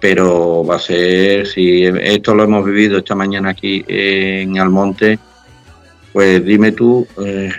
Pero 0.00 0.64
va 0.64 0.76
a 0.76 0.80
ser, 0.80 1.46
si 1.46 1.84
esto 1.84 2.34
lo 2.34 2.44
hemos 2.44 2.64
vivido 2.64 2.98
esta 2.98 3.14
mañana 3.14 3.50
aquí 3.50 3.84
en 3.88 4.58
Almonte, 4.58 5.18
pues 6.12 6.44
dime 6.44 6.72
tú, 6.72 7.06
eh, 7.24 7.52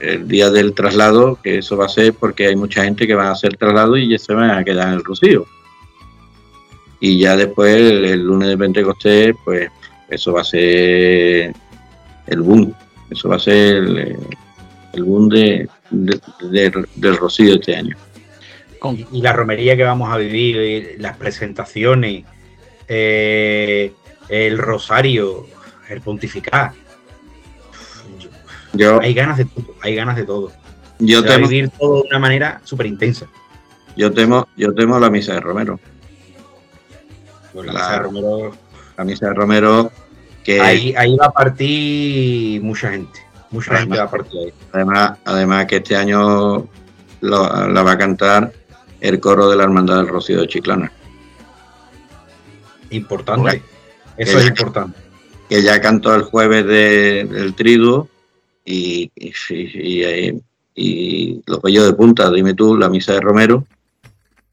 el 0.00 0.28
día 0.28 0.50
del 0.50 0.74
traslado, 0.74 1.38
que 1.42 1.58
eso 1.58 1.76
va 1.76 1.86
a 1.86 1.88
ser 1.88 2.14
porque 2.14 2.46
hay 2.46 2.56
mucha 2.56 2.84
gente 2.84 3.06
que 3.06 3.14
va 3.14 3.28
a 3.28 3.32
hacer 3.32 3.56
traslado 3.56 3.96
y 3.96 4.08
ya 4.08 4.18
se 4.18 4.34
van 4.34 4.50
a 4.50 4.64
quedar 4.64 4.88
en 4.88 4.94
el 4.94 5.04
Rocío. 5.04 5.46
Y 7.00 7.18
ya 7.18 7.36
después, 7.36 7.74
el, 7.76 8.22
lunes 8.22 8.48
de 8.48 8.58
Pentecostés, 8.58 9.34
pues 9.44 9.70
eso 10.08 10.32
va 10.32 10.42
a 10.42 10.44
ser 10.44 11.52
el 12.26 12.40
boom. 12.42 12.74
Eso 13.10 13.28
va 13.28 13.36
a 13.36 13.40
ser 13.40 13.76
el, 14.92 15.04
boom 15.04 15.28
de, 15.28 15.68
del 15.90 17.16
Rocío 17.16 17.54
este 17.54 17.76
año. 17.76 17.96
Y 19.12 19.22
la 19.22 19.32
romería 19.32 19.76
que 19.76 19.82
vamos 19.82 20.12
a 20.12 20.18
vivir, 20.18 20.56
eh, 20.58 20.96
las 20.98 21.16
presentaciones, 21.16 22.24
eh, 22.86 23.92
el 24.28 24.58
rosario, 24.58 25.46
el 25.88 26.00
pontificar 26.00 26.72
hay 29.00 29.14
ganas 29.14 29.38
de 29.38 29.44
todo, 29.44 29.74
hay 29.82 29.94
ganas 29.94 30.16
de 30.16 30.24
todo. 30.24 30.52
Yo 30.98 31.22
temo, 31.22 31.46
vivir 31.46 31.70
todo 31.70 32.02
de 32.02 32.08
una 32.08 32.18
manera 32.18 32.60
súper 32.64 32.86
intensa. 32.86 33.26
Yo 33.96 34.12
temo, 34.12 34.48
yo 34.56 34.74
temo 34.74 34.98
la 34.98 35.10
misa 35.10 35.34
de 35.34 35.40
Romero. 35.40 35.78
Pues 37.52 37.66
la, 37.66 37.72
misa 37.72 37.92
de 37.92 37.98
Romero. 37.98 38.52
La 38.96 39.04
misa 39.04 39.26
de 39.28 39.34
Romero 39.34 39.92
que 40.44 40.60
ahí, 40.60 40.94
ahí 40.96 41.16
va 41.16 41.26
a 41.26 41.32
partir 41.32 42.62
mucha 42.62 42.90
gente. 42.90 43.20
Mucha 43.50 43.78
gente 43.78 43.98
va 43.98 44.04
a 44.04 44.10
partir 44.10 44.40
ahí. 44.40 44.52
Además, 44.72 45.18
además 45.24 45.66
que 45.66 45.76
este 45.76 45.96
año 45.96 46.66
la 47.20 47.82
va 47.82 47.92
a 47.92 47.98
cantar 47.98 48.52
el 49.00 49.20
coro 49.20 49.48
de 49.50 49.56
la 49.56 49.64
Hermandad 49.64 49.96
del 49.96 50.08
Rocío 50.08 50.40
de 50.40 50.48
Chiclana. 50.48 50.92
Importante. 52.90 53.62
Eso 54.16 54.38
es 54.38 54.46
importante. 54.46 54.98
Que 55.48 55.62
ya 55.62 55.80
cantó 55.80 56.14
el 56.14 56.22
jueves 56.22 56.66
del 56.66 57.54
triduo 57.54 58.08
y, 58.68 59.10
y, 59.16 60.42
y, 60.74 61.42
los 61.46 61.62
bellos 61.62 61.86
de 61.86 61.94
punta, 61.94 62.30
dime 62.30 62.52
tú, 62.52 62.76
la 62.76 62.90
misa 62.90 63.14
de 63.14 63.20
Romero. 63.20 63.64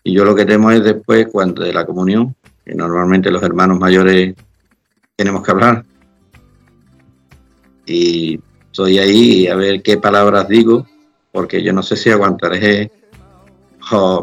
Y 0.03 0.13
yo 0.13 0.24
lo 0.24 0.34
que 0.34 0.45
temo 0.45 0.72
es 0.72 0.84
después, 0.84 1.28
cuando 1.32 1.63
de 1.63 1.74
la 1.74 1.86
comunión, 1.86 2.34
que 2.63 2.74
normalmente 2.74 3.30
los 3.30 3.43
hermanos 3.43 3.78
mayores 3.78 4.34
tenemos 5.18 5.43
que 5.43 5.51
hablar. 5.51 5.84
Y 7.86 8.39
estoy 8.68 8.99
ahí 8.99 9.47
a 9.47 9.55
ver 9.55 9.82
qué 9.82 9.97
palabras 9.97 10.47
digo, 10.47 10.88
porque 11.32 11.61
yo 11.61 11.74
no 11.74 11.84
sé 11.84 11.97
si 11.97 12.09
aguantaré 12.09 12.91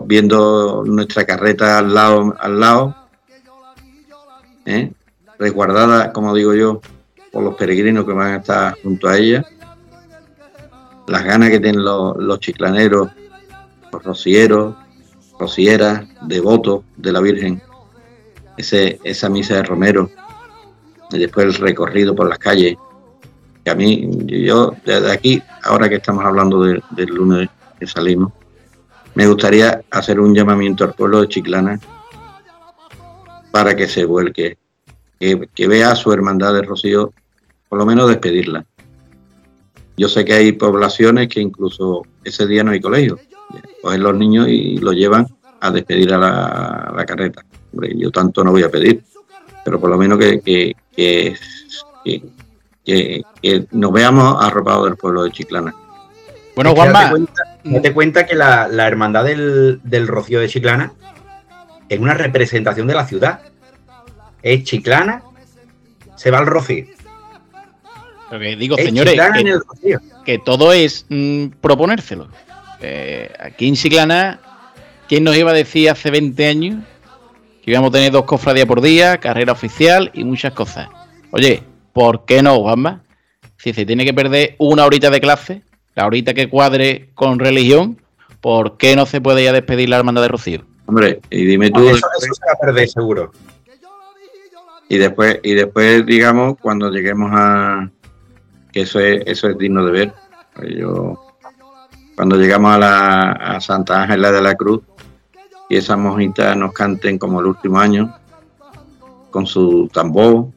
viendo 0.06 0.84
nuestra 0.86 1.24
carreta 1.24 1.78
al 1.78 1.94
lado, 1.94 2.34
al 2.40 2.58
lado, 2.58 2.96
¿eh? 4.64 4.90
resguardada, 5.38 6.12
como 6.12 6.34
digo 6.34 6.54
yo, 6.54 6.80
por 7.30 7.44
los 7.44 7.54
peregrinos 7.56 8.04
que 8.04 8.12
van 8.12 8.34
a 8.34 8.36
estar 8.38 8.76
junto 8.82 9.08
a 9.08 9.18
ella 9.18 9.46
las 11.06 11.24
ganas 11.24 11.50
que 11.50 11.60
tienen 11.60 11.84
los, 11.84 12.40
chiclaneros, 12.40 13.10
los 13.92 14.02
rocieros, 14.02 14.74
rocieras, 15.38 16.06
devotos 16.22 16.84
de 16.96 17.12
la 17.12 17.20
Virgen, 17.20 17.62
ese, 18.56 19.00
esa 19.04 19.28
misa 19.28 19.56
de 19.56 19.62
Romero, 19.64 20.10
y 21.10 21.18
después 21.18 21.46
el 21.46 21.54
recorrido 21.54 22.14
por 22.14 22.28
las 22.28 22.38
calles, 22.38 22.76
que 23.64 23.70
a 23.70 23.74
mí, 23.74 24.08
yo 24.26 24.74
desde 24.84 25.12
aquí, 25.12 25.42
ahora 25.62 25.88
que 25.88 25.96
estamos 25.96 26.24
hablando 26.24 26.62
del 26.62 27.06
lunes 27.06 27.48
que 27.78 27.86
salimos, 27.86 28.32
me 29.14 29.26
gustaría 29.26 29.82
hacer 29.90 30.18
un 30.20 30.34
llamamiento 30.34 30.84
al 30.84 30.94
pueblo 30.94 31.20
de 31.20 31.28
Chiclana 31.28 31.78
para 33.50 33.76
que 33.76 33.86
se 33.86 34.04
vuelque, 34.04 34.56
que, 35.20 35.48
que 35.54 35.68
vea 35.68 35.92
a 35.92 35.96
su 35.96 36.12
hermandad 36.12 36.54
de 36.54 36.62
Rocío, 36.62 37.12
por 37.68 37.78
lo 37.78 37.84
menos 37.84 38.08
despedirla 38.08 38.64
yo 39.96 40.08
sé 40.08 40.24
que 40.24 40.34
hay 40.34 40.52
poblaciones 40.52 41.28
que 41.28 41.40
incluso 41.40 42.02
ese 42.24 42.46
día 42.46 42.64
no 42.64 42.72
hay 42.72 42.80
colegio. 42.80 43.18
Cogen 43.82 44.02
los 44.02 44.16
niños 44.16 44.48
y 44.48 44.78
los 44.78 44.94
llevan 44.94 45.26
a 45.60 45.70
despedir 45.70 46.12
a 46.14 46.18
la, 46.18 47.04
carreta. 47.06 47.44
yo 47.72 48.10
tanto 48.10 48.42
no 48.42 48.52
voy 48.52 48.62
a 48.62 48.70
pedir, 48.70 49.02
pero 49.64 49.78
por 49.78 49.90
lo 49.90 49.98
menos 49.98 50.18
que, 50.18 50.40
que, 50.96 51.36
que, 52.84 53.66
nos 53.70 53.92
veamos 53.92 54.42
arropados 54.42 54.86
del 54.86 54.96
pueblo 54.96 55.24
de 55.24 55.30
Chiclana. 55.30 55.74
Bueno, 56.54 56.74
Juanma. 56.74 57.12
Date 57.64 57.92
cuenta, 57.92 58.26
que 58.26 58.34
la, 58.34 58.66
hermandad 58.86 59.24
del, 59.24 59.80
del, 59.84 60.08
Rocío 60.08 60.40
de 60.40 60.48
Chiclana 60.48 60.92
es 61.88 61.98
una 62.00 62.14
representación 62.14 62.86
de 62.86 62.94
la 62.94 63.06
ciudad. 63.06 63.40
Es 64.42 64.64
Chiclana, 64.64 65.22
se 66.16 66.30
va 66.30 66.38
al 66.38 66.46
Rocío 66.46 66.86
digo, 68.38 68.76
señores, 68.76 69.18
que, 70.24 70.38
todo 70.38 70.72
es 70.72 71.06
mm, 71.08 71.46
proponérselo. 71.60 72.28
Eh, 72.80 73.30
aquí 73.38 73.68
en 73.68 73.74
Chiclana, 73.74 74.40
¿quién 75.08 75.24
nos 75.24 75.36
iba 75.36 75.50
a 75.50 75.54
decir 75.54 75.90
hace 75.90 76.10
20 76.10 76.46
años 76.46 76.84
que 77.62 77.70
íbamos 77.70 77.90
a 77.90 77.92
tener 77.92 78.12
dos 78.12 78.24
cofradías 78.24 78.66
por 78.66 78.80
día, 78.80 79.18
carrera 79.18 79.52
oficial 79.52 80.10
y 80.14 80.24
muchas 80.24 80.52
cosas? 80.52 80.88
Oye, 81.30 81.62
¿por 81.92 82.24
qué 82.24 82.42
no, 82.42 82.58
Juanma? 82.60 83.02
Si 83.58 83.72
se 83.72 83.86
tiene 83.86 84.04
que 84.04 84.14
perder 84.14 84.56
una 84.58 84.84
horita 84.84 85.10
de 85.10 85.20
clase, 85.20 85.62
la 85.94 86.06
horita 86.06 86.34
que 86.34 86.48
cuadre 86.48 87.10
con 87.14 87.38
religión, 87.38 87.98
¿por 88.40 88.76
qué 88.76 88.96
no 88.96 89.06
se 89.06 89.20
puede 89.20 89.44
ya 89.44 89.52
despedir 89.52 89.88
la 89.88 89.98
hermandad 89.98 90.22
de 90.22 90.28
Rocío? 90.28 90.64
Hombre, 90.86 91.20
y 91.30 91.44
dime 91.44 91.70
tú. 91.70 91.88
Eso, 91.88 92.06
eso 92.18 92.34
se 92.34 92.46
va 92.46 92.52
a 92.54 92.58
perder 92.58 92.88
seguro. 92.88 93.30
Y 94.88 94.98
después, 94.98 95.38
y 95.42 95.54
después, 95.54 96.04
digamos, 96.04 96.58
cuando 96.60 96.90
lleguemos 96.90 97.30
a, 97.32 97.88
que 98.72 98.82
eso 98.82 98.98
es, 98.98 99.22
eso 99.26 99.48
es 99.48 99.58
digno 99.58 99.84
de 99.84 99.92
ver. 99.92 100.12
Yo, 100.76 101.18
cuando 102.16 102.36
llegamos 102.36 102.74
a, 102.74 102.78
la, 102.78 103.60
Santa 103.60 104.02
Ángela 104.02 104.32
de 104.32 104.42
la 104.42 104.54
Cruz 104.54 104.82
y 105.68 105.76
esas 105.76 105.98
monjitas 105.98 106.56
nos 106.56 106.72
canten 106.72 107.18
como 107.18 107.40
el 107.40 107.46
último 107.46 107.78
año, 107.78 108.14
con 109.30 109.46
su 109.46 109.88
tambor, 109.92 110.48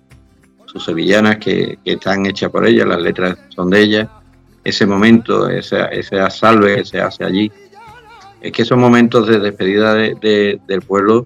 sus 0.66 0.84
sevillanas 0.84 1.38
que, 1.38 1.80
están 1.86 2.26
hechas 2.26 2.52
por 2.52 2.66
ella, 2.66 2.86
las 2.86 3.02
letras 3.02 3.38
son 3.50 3.70
de 3.70 3.82
ella, 3.82 4.10
ese 4.64 4.86
momento, 4.86 5.50
esa, 5.50 5.86
esa 5.86 6.30
salve 6.30 6.78
que 6.78 6.86
se 6.86 7.00
hace 7.00 7.24
allí, 7.24 7.52
es 8.42 8.52
que 8.52 8.66
son 8.66 8.80
momentos 8.80 9.28
de 9.28 9.40
despedida 9.40 9.94
del 9.94 10.82
pueblo 10.86 11.26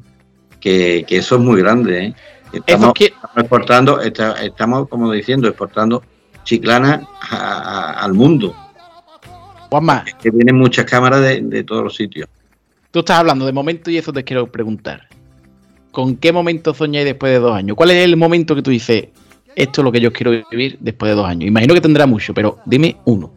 que, 0.60 1.06
eso 1.10 1.36
es 1.36 1.42
muy 1.42 1.60
grande. 1.62 2.06
¿eh? 2.06 2.16
Estamos, 2.54 2.94
estamos 2.98 3.38
exportando, 3.38 4.02
está- 4.02 4.44
estamos 4.44 4.88
como 4.88 5.12
diciendo, 5.12 5.48
exportando 5.48 6.04
chiclana 6.50 7.08
a- 7.30 7.36
a- 7.36 7.92
al 8.04 8.14
mundo. 8.14 8.56
Juanma, 9.70 10.04
Que 10.20 10.32
vienen 10.32 10.56
muchas 10.58 10.86
cámaras 10.86 11.22
de, 11.22 11.42
de 11.42 11.64
todos 11.64 11.84
los 11.84 11.96
sitios. 11.96 12.28
tú 12.90 13.00
estás 13.00 13.20
hablando 13.20 13.46
de 13.46 13.52
momento 13.54 13.92
y 13.92 13.98
eso 13.98 14.12
te 14.12 14.24
quiero 14.24 14.48
preguntar. 14.52 15.08
¿Con 15.92 16.16
qué 16.18 16.32
momento 16.34 16.74
soñáis 16.74 17.06
después 17.06 17.32
de 17.34 17.40
dos 17.40 17.56
años? 17.56 17.78
¿Cuál 17.78 17.92
es 17.92 18.04
el 18.04 18.18
momento 18.18 18.56
que 18.56 18.64
tú 18.64 18.72
dices, 18.72 19.10
esto 19.56 19.82
es 19.82 19.86
lo 19.86 19.92
que 19.92 20.00
yo 20.02 20.12
quiero 20.12 20.32
vivir 20.50 20.78
después 20.80 21.10
de 21.12 21.16
dos 21.16 21.28
años? 21.28 21.48
Imagino 21.48 21.74
que 21.76 21.82
tendrá 21.82 22.08
mucho, 22.08 22.34
pero 22.34 22.58
dime 22.66 22.98
uno. 23.06 23.32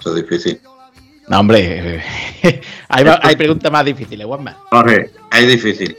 Eso 0.00 0.16
es 0.16 0.22
difícil. 0.28 0.60
No, 1.28 1.40
hombre, 1.40 2.02
hay, 2.88 3.04
hay 3.22 3.36
preguntas 3.36 3.70
más 3.72 3.84
difíciles, 3.86 4.26
Juanma. 4.26 4.58
Jorge, 4.70 5.10
ahí 5.30 5.46
difícil. 5.46 5.96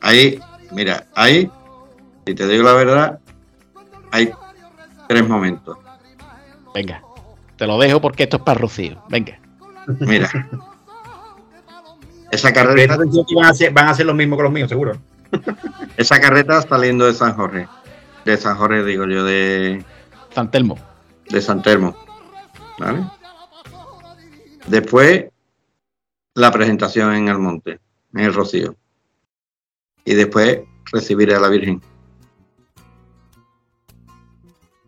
Ahí, 0.00 0.38
mira, 0.70 1.06
ahí, 1.14 1.50
si 2.26 2.34
te 2.34 2.48
digo 2.48 2.64
la 2.64 2.72
verdad, 2.72 3.20
hay 4.10 4.30
tres 5.08 5.28
momentos. 5.28 5.78
Venga, 6.74 7.00
te 7.56 7.66
lo 7.66 7.78
dejo 7.78 8.00
porque 8.00 8.24
esto 8.24 8.38
es 8.38 8.42
para 8.42 8.58
Rocío. 8.58 9.02
Venga. 9.08 9.38
Mira. 10.00 10.28
Esa 12.32 12.52
carreta, 12.52 12.74
Presta 12.74 12.94
atención 12.94 13.24
que 13.24 13.34
van 13.36 13.44
a 13.44 13.50
hacer, 13.50 13.72
van 13.72 13.86
a 13.86 13.90
hacer 13.90 14.04
lo 14.04 14.12
mismo 14.12 14.36
que 14.36 14.42
los 14.42 14.52
míos, 14.52 14.68
seguro. 14.68 14.96
esa 15.96 16.20
carreta 16.20 16.60
saliendo 16.62 17.06
de 17.06 17.14
San 17.14 17.34
Jorge. 17.34 17.68
De 18.24 18.36
San 18.36 18.56
Jorge, 18.56 18.82
digo 18.82 19.06
yo, 19.06 19.22
de, 19.22 19.84
San 20.34 20.50
Telmo. 20.50 20.76
de 21.30 21.40
San 21.40 21.62
Telmo. 21.62 21.96
¿Vale? 22.80 23.06
Después, 24.66 25.26
la 26.34 26.50
presentación 26.50 27.14
en 27.14 27.28
el 27.28 27.38
monte, 27.38 27.78
en 28.12 28.24
el 28.24 28.34
Rocío. 28.34 28.74
Y 30.04 30.14
después, 30.14 30.62
recibir 30.92 31.32
a 31.32 31.38
la 31.38 31.48
Virgen. 31.48 31.80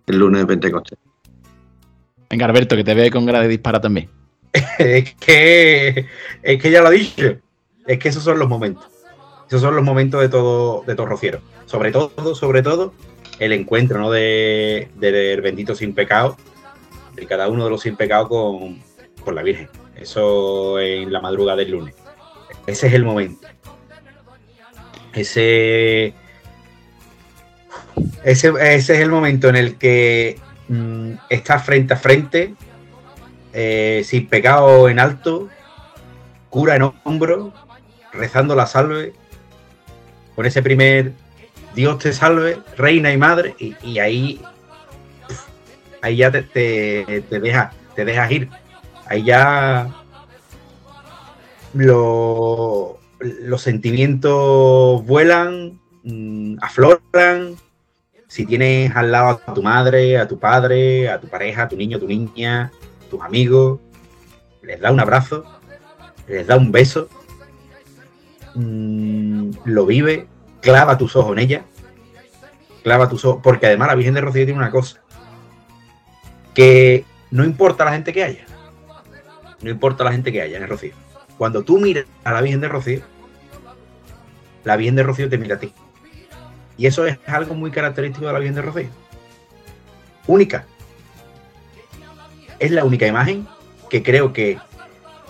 El 0.09 0.19
lunes 0.19 0.41
de 0.41 0.47
Pentecostés. 0.47 0.99
Venga, 2.31 2.47
Alberto, 2.47 2.77
que 2.77 2.85
te 2.85 2.93
ahí 2.93 3.11
con 3.11 3.27
ganas 3.27 3.43
de 3.43 3.49
disparar 3.49 3.81
también. 3.81 4.09
es 4.79 5.15
que 5.15 6.07
es 6.43 6.63
que 6.63 6.71
ya 6.71 6.83
lo 6.83 6.91
he 6.91 6.99
dicho. 6.99 7.37
Es 7.87 7.99
que 7.99 8.09
esos 8.09 8.23
son 8.23 8.39
los 8.39 8.49
momentos. 8.49 8.87
Esos 9.47 9.63
son 9.63 9.77
los 9.77 9.85
momentos 9.85 10.21
de 10.21 10.29
todo, 10.29 10.83
de 10.87 10.95
todo 10.95 11.07
rociero. 11.07 11.41
Sobre 11.67 11.91
todo, 11.93 12.35
sobre 12.35 12.63
todo, 12.63 12.93
el 13.39 13.53
encuentro 13.53 13.99
¿no? 13.99 14.11
de, 14.11 14.89
del 14.97 15.41
bendito 15.41 15.75
sin 15.75 15.95
pecado, 15.95 16.37
de 17.15 17.27
cada 17.27 17.49
uno 17.49 17.65
de 17.65 17.71
los 17.71 17.83
sin 17.83 17.97
pecado 17.97 18.29
con, 18.29 18.79
con 19.25 19.35
la 19.35 19.43
Virgen. 19.43 19.69
Eso 19.97 20.79
en 20.81 21.13
la 21.13 21.21
madrugada 21.21 21.57
del 21.57 21.71
lunes. 21.71 21.95
Ese 22.67 22.89
es 22.89 22.93
el 22.93 23.05
momento. 23.05 23.47
Ese, 25.15 26.15
ese, 28.25 28.49
ese 28.61 28.95
es 28.95 29.01
el 29.01 29.11
momento 29.11 29.49
en 29.49 29.57
el 29.57 29.77
que 29.77 30.39
mm, 30.69 31.13
estás 31.31 31.65
frente 31.65 31.95
a 31.95 31.97
frente 31.97 32.55
eh, 33.53 34.03
sin 34.05 34.27
pecado 34.29 34.89
en 34.89 34.99
alto, 34.99 35.49
cura 36.51 36.77
en 36.77 36.91
hombro, 37.05 37.53
rezando 38.13 38.55
la 38.55 38.67
salve, 38.67 39.13
con 40.35 40.47
ese 40.47 40.63
primer 40.63 41.13
Dios 41.75 41.99
te 41.99 42.13
salve, 42.13 42.59
reina 42.77 43.13
y 43.13 43.17
madre, 43.17 43.55
y, 43.59 43.99
ahí, 43.99 44.41
ahí 46.03 46.17
ya 46.17 46.31
te, 46.31 46.43
te, 46.43 47.23
te 47.29 47.41
deja, 47.41 47.73
te 47.95 48.05
dejas 48.05 48.31
ir. 48.31 48.49
Ahí 49.07 49.23
ya 49.25 49.89
lo- 51.75 52.99
los 53.21 53.63
sentimientos 53.63 55.05
vuelan, 55.07 55.81
mm, 56.05 56.57
afloran. 56.61 57.57
Si 58.39 58.47
tienes 58.47 58.95
al 58.95 59.11
lado 59.11 59.41
a 59.45 59.53
tu 59.53 59.65
madre, 59.65 60.17
a 60.17 60.29
tu 60.29 60.39
padre, 60.39 61.09
a 61.09 61.19
tu 61.19 61.27
pareja, 61.27 61.65
a 61.65 61.69
tu 61.69 61.75
niño, 61.75 61.97
a 61.97 62.01
tu 62.01 62.07
niña, 62.07 62.71
tus 63.11 63.21
amigos, 63.21 63.81
les 64.63 64.81
da 64.81 64.93
un 64.93 65.01
abrazo, 65.01 65.45
les 66.29 66.47
da 66.47 66.57
un 66.57 66.71
beso, 66.71 67.09
mm, 68.55 69.51
lo 69.65 69.87
vive, 69.87 70.29
clava 70.61 70.97
tus 70.97 71.17
ojos 71.17 71.33
en 71.33 71.41
ella, 71.41 71.65
clava 72.85 73.09
tus 73.09 73.25
ojos, 73.25 73.41
porque 73.43 73.67
además 73.67 73.89
la 73.89 73.97
Virgen 73.97 74.15
de 74.15 74.21
Rocío 74.21 74.45
tiene 74.45 74.61
una 74.61 74.71
cosa, 74.71 75.03
que 76.55 77.05
no 77.33 77.45
importa 77.45 77.85
la 77.85 77.91
gente 77.91 78.13
que 78.13 78.23
haya, 78.23 78.47
no 79.63 79.69
importa 79.69 80.05
la 80.05 80.13
gente 80.13 80.31
que 80.31 80.43
haya 80.43 80.59
en 80.59 80.63
el 80.63 80.69
Rocío. 80.69 80.95
Cuando 81.39 81.65
tú 81.65 81.81
miras 81.81 82.05
a 82.23 82.31
la 82.31 82.41
Virgen 82.41 82.61
de 82.61 82.69
Rocío, 82.69 83.01
la 84.63 84.77
Virgen 84.77 84.95
de 84.95 85.03
Rocío 85.03 85.29
te 85.29 85.39
mira 85.39 85.57
a 85.57 85.59
ti. 85.59 85.75
Y 86.79 86.87
eso 86.87 87.05
es 87.07 87.19
algo 87.27 87.55
muy 87.55 87.71
característico 87.71 88.27
de 88.27 88.33
la 88.33 88.39
Virgen 88.39 88.55
de 88.55 88.63
Rocío. 88.63 88.89
Única. 90.27 90.65
Es 92.59 92.71
la 92.71 92.85
única 92.85 93.07
imagen 93.07 93.47
que 93.91 94.03
creo 94.03 94.33
que 94.33 94.59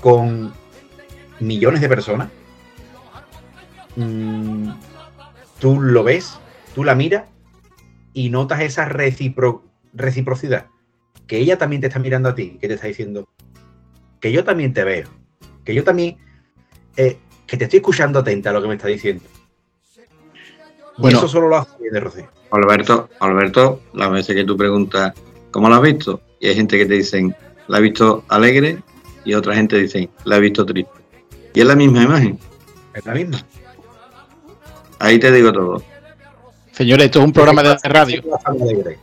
con 0.00 0.52
millones 1.40 1.80
de 1.80 1.88
personas, 1.88 2.28
mm, 3.96 4.70
tú 5.58 5.80
lo 5.80 6.04
ves, 6.04 6.38
tú 6.74 6.84
la 6.84 6.94
miras 6.94 7.24
y 8.12 8.28
notas 8.30 8.60
esa 8.60 8.88
recipro- 8.88 9.62
reciprocidad. 9.94 10.66
Que 11.26 11.38
ella 11.38 11.58
también 11.58 11.80
te 11.80 11.88
está 11.88 11.98
mirando 11.98 12.28
a 12.28 12.34
ti, 12.34 12.58
que 12.60 12.68
te 12.68 12.74
está 12.74 12.86
diciendo 12.86 13.28
que 14.20 14.32
yo 14.32 14.44
también 14.44 14.72
te 14.72 14.84
veo, 14.84 15.08
que 15.64 15.74
yo 15.74 15.84
también, 15.84 16.18
eh, 16.96 17.18
que 17.46 17.56
te 17.56 17.64
estoy 17.64 17.78
escuchando 17.78 18.18
atenta 18.18 18.50
a 18.50 18.52
lo 18.52 18.60
que 18.60 18.68
me 18.68 18.74
está 18.74 18.88
diciendo. 18.88 19.24
Bueno. 20.98 21.18
eso 21.18 21.28
solo 21.28 21.48
lo 21.48 21.56
hace 21.56 21.70
bien 21.80 21.94
de 21.94 22.00
Rocío. 22.00 22.28
Alberto, 22.50 23.08
Alberto, 23.20 23.80
las 23.94 24.10
veces 24.10 24.34
que 24.34 24.44
tú 24.44 24.56
preguntas 24.56 25.14
cómo 25.50 25.68
la 25.68 25.76
has 25.76 25.82
visto, 25.82 26.20
y 26.40 26.48
hay 26.48 26.54
gente 26.54 26.78
que 26.78 26.86
te 26.86 26.94
dicen 26.94 27.34
la 27.68 27.78
he 27.78 27.82
visto 27.82 28.24
alegre 28.28 28.78
y 29.24 29.34
otra 29.34 29.54
gente 29.54 29.76
dice 29.76 30.08
la 30.24 30.36
he 30.36 30.40
visto 30.40 30.64
triste. 30.64 30.90
Y 31.54 31.60
es 31.60 31.66
la 31.66 31.76
misma 31.76 32.02
imagen. 32.02 32.38
Es 32.94 33.04
la 33.04 33.14
misma. 33.14 33.44
Ahí 34.98 35.18
te 35.18 35.30
digo 35.30 35.52
todo. 35.52 35.82
Señores, 36.72 37.06
esto 37.06 37.20
es 37.20 37.24
un 37.24 37.32
programa 37.32 37.62
de 37.62 37.76
radio. 37.82 38.22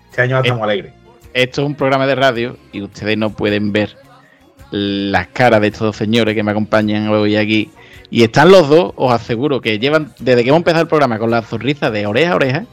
Este 0.10 0.22
año 0.22 0.40
estamos 0.40 0.64
alegres. 0.64 0.94
Esto 1.34 1.62
es 1.62 1.68
un 1.68 1.76
programa 1.76 2.08
de 2.08 2.16
radio 2.16 2.58
y 2.72 2.82
ustedes 2.82 3.18
no 3.18 3.30
pueden 3.32 3.72
ver 3.72 3.98
las 4.72 5.28
caras 5.28 5.62
de 5.62 5.68
estos 5.68 5.82
dos 5.82 5.96
señores 5.96 6.36
que 6.36 6.44
me 6.44 6.52
acompañan 6.52 7.10
hoy 7.10 7.36
aquí. 7.36 7.70
Y 8.10 8.24
están 8.24 8.52
los 8.52 8.70
dos, 8.70 8.94
os 8.96 9.12
aseguro 9.12 9.62
que 9.62 9.80
llevan, 9.80 10.14
desde 10.20 10.44
que 10.44 10.50
hemos 10.50 10.60
empezado 10.60 10.84
el 10.84 10.88
programa, 10.88 11.18
con 11.20 11.32
la 11.32 11.42
sonrisa 11.44 11.90
de 11.92 12.06
oreja 12.06 12.34
a 12.34 12.36
oreja, 12.36 12.66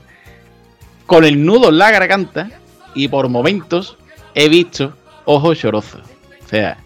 con 1.07 1.24
el 1.24 1.45
nudo 1.45 1.70
en 1.70 1.78
la 1.78 1.91
garganta 1.91 2.51
y 2.95 3.09
por 3.09 3.28
momentos 3.28 3.97
he 4.35 4.49
visto 4.49 4.95
ojos 5.24 5.61
llorosos. 5.62 6.01
O 6.45 6.49
sea, 6.49 6.76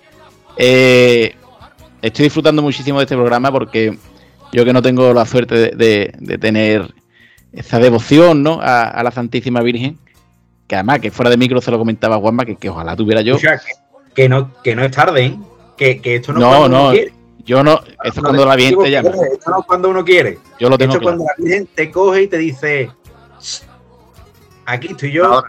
eh, 0.57 1.35
estoy 2.03 2.25
disfrutando 2.25 2.63
muchísimo 2.63 2.99
de 2.99 3.05
este 3.05 3.17
programa 3.17 3.51
porque 3.53 3.99
yo 4.53 4.65
que 4.65 4.73
no 4.73 4.81
tengo 4.83 5.13
la 5.13 5.27
suerte 5.27 5.55
de, 5.55 5.71
de- 5.71 6.15
de 6.19 6.39
tener 6.39 6.95
esa 7.53 7.79
devoción 7.79 8.43
¿no? 8.43 8.61
a, 8.63 8.85
a 8.85 9.03
la 9.03 9.11
Santísima 9.11 9.61
Virgen, 9.61 9.99
que 10.67 10.77
además 10.77 11.01
que 11.01 11.11
fuera 11.11 11.31
de 11.31 11.37
micro 11.37 11.61
se 11.61 11.71
lo 11.71 11.79
comentaba 11.79 12.17
Juanma, 12.17 12.45
que, 12.45 12.57
que 12.57 12.69
ojalá 12.71 12.95
tuviera 12.97 13.21
yo. 13.23 13.35
Escucha, 13.37 13.59
que, 13.59 13.73
que 14.23 14.29
no, 14.29 14.53
que 14.63 14.75
no 14.77 14.85
es 14.85 14.91
tarde, 14.93 15.27
¿eh? 15.27 15.37
que, 15.77 16.01
que 16.01 16.17
esto 16.17 16.33
no, 16.33 16.41
No, 16.41 16.69
no. 16.69 16.93
Yo 17.47 17.63
no, 17.63 17.81
eso 18.03 18.15
es 18.17 18.21
cuando 18.21 18.45
la 18.45 18.57
Virgen 18.57 18.79
te 18.83 18.91
llama. 18.91 19.11
Esto 19.11 19.51
no 19.51 19.61
es 19.61 19.67
cuando 19.67 19.89
uno 19.89 20.05
quiere. 20.05 20.39
Yo 20.59 20.69
lo 20.69 20.77
tengo 20.77 20.95
Esto 20.95 21.09
es 21.11 21.15
claro. 21.15 21.19
cuando 21.19 21.25
la 21.25 21.45
Virgen 21.45 21.69
te 21.75 21.91
coge 21.93 22.23
y 22.23 22.27
te 22.27 22.39
dice, 22.39 22.91
"Shh, 23.41 23.63
aquí 24.67 24.89
estoy 24.89 25.13
yo, 25.13 25.45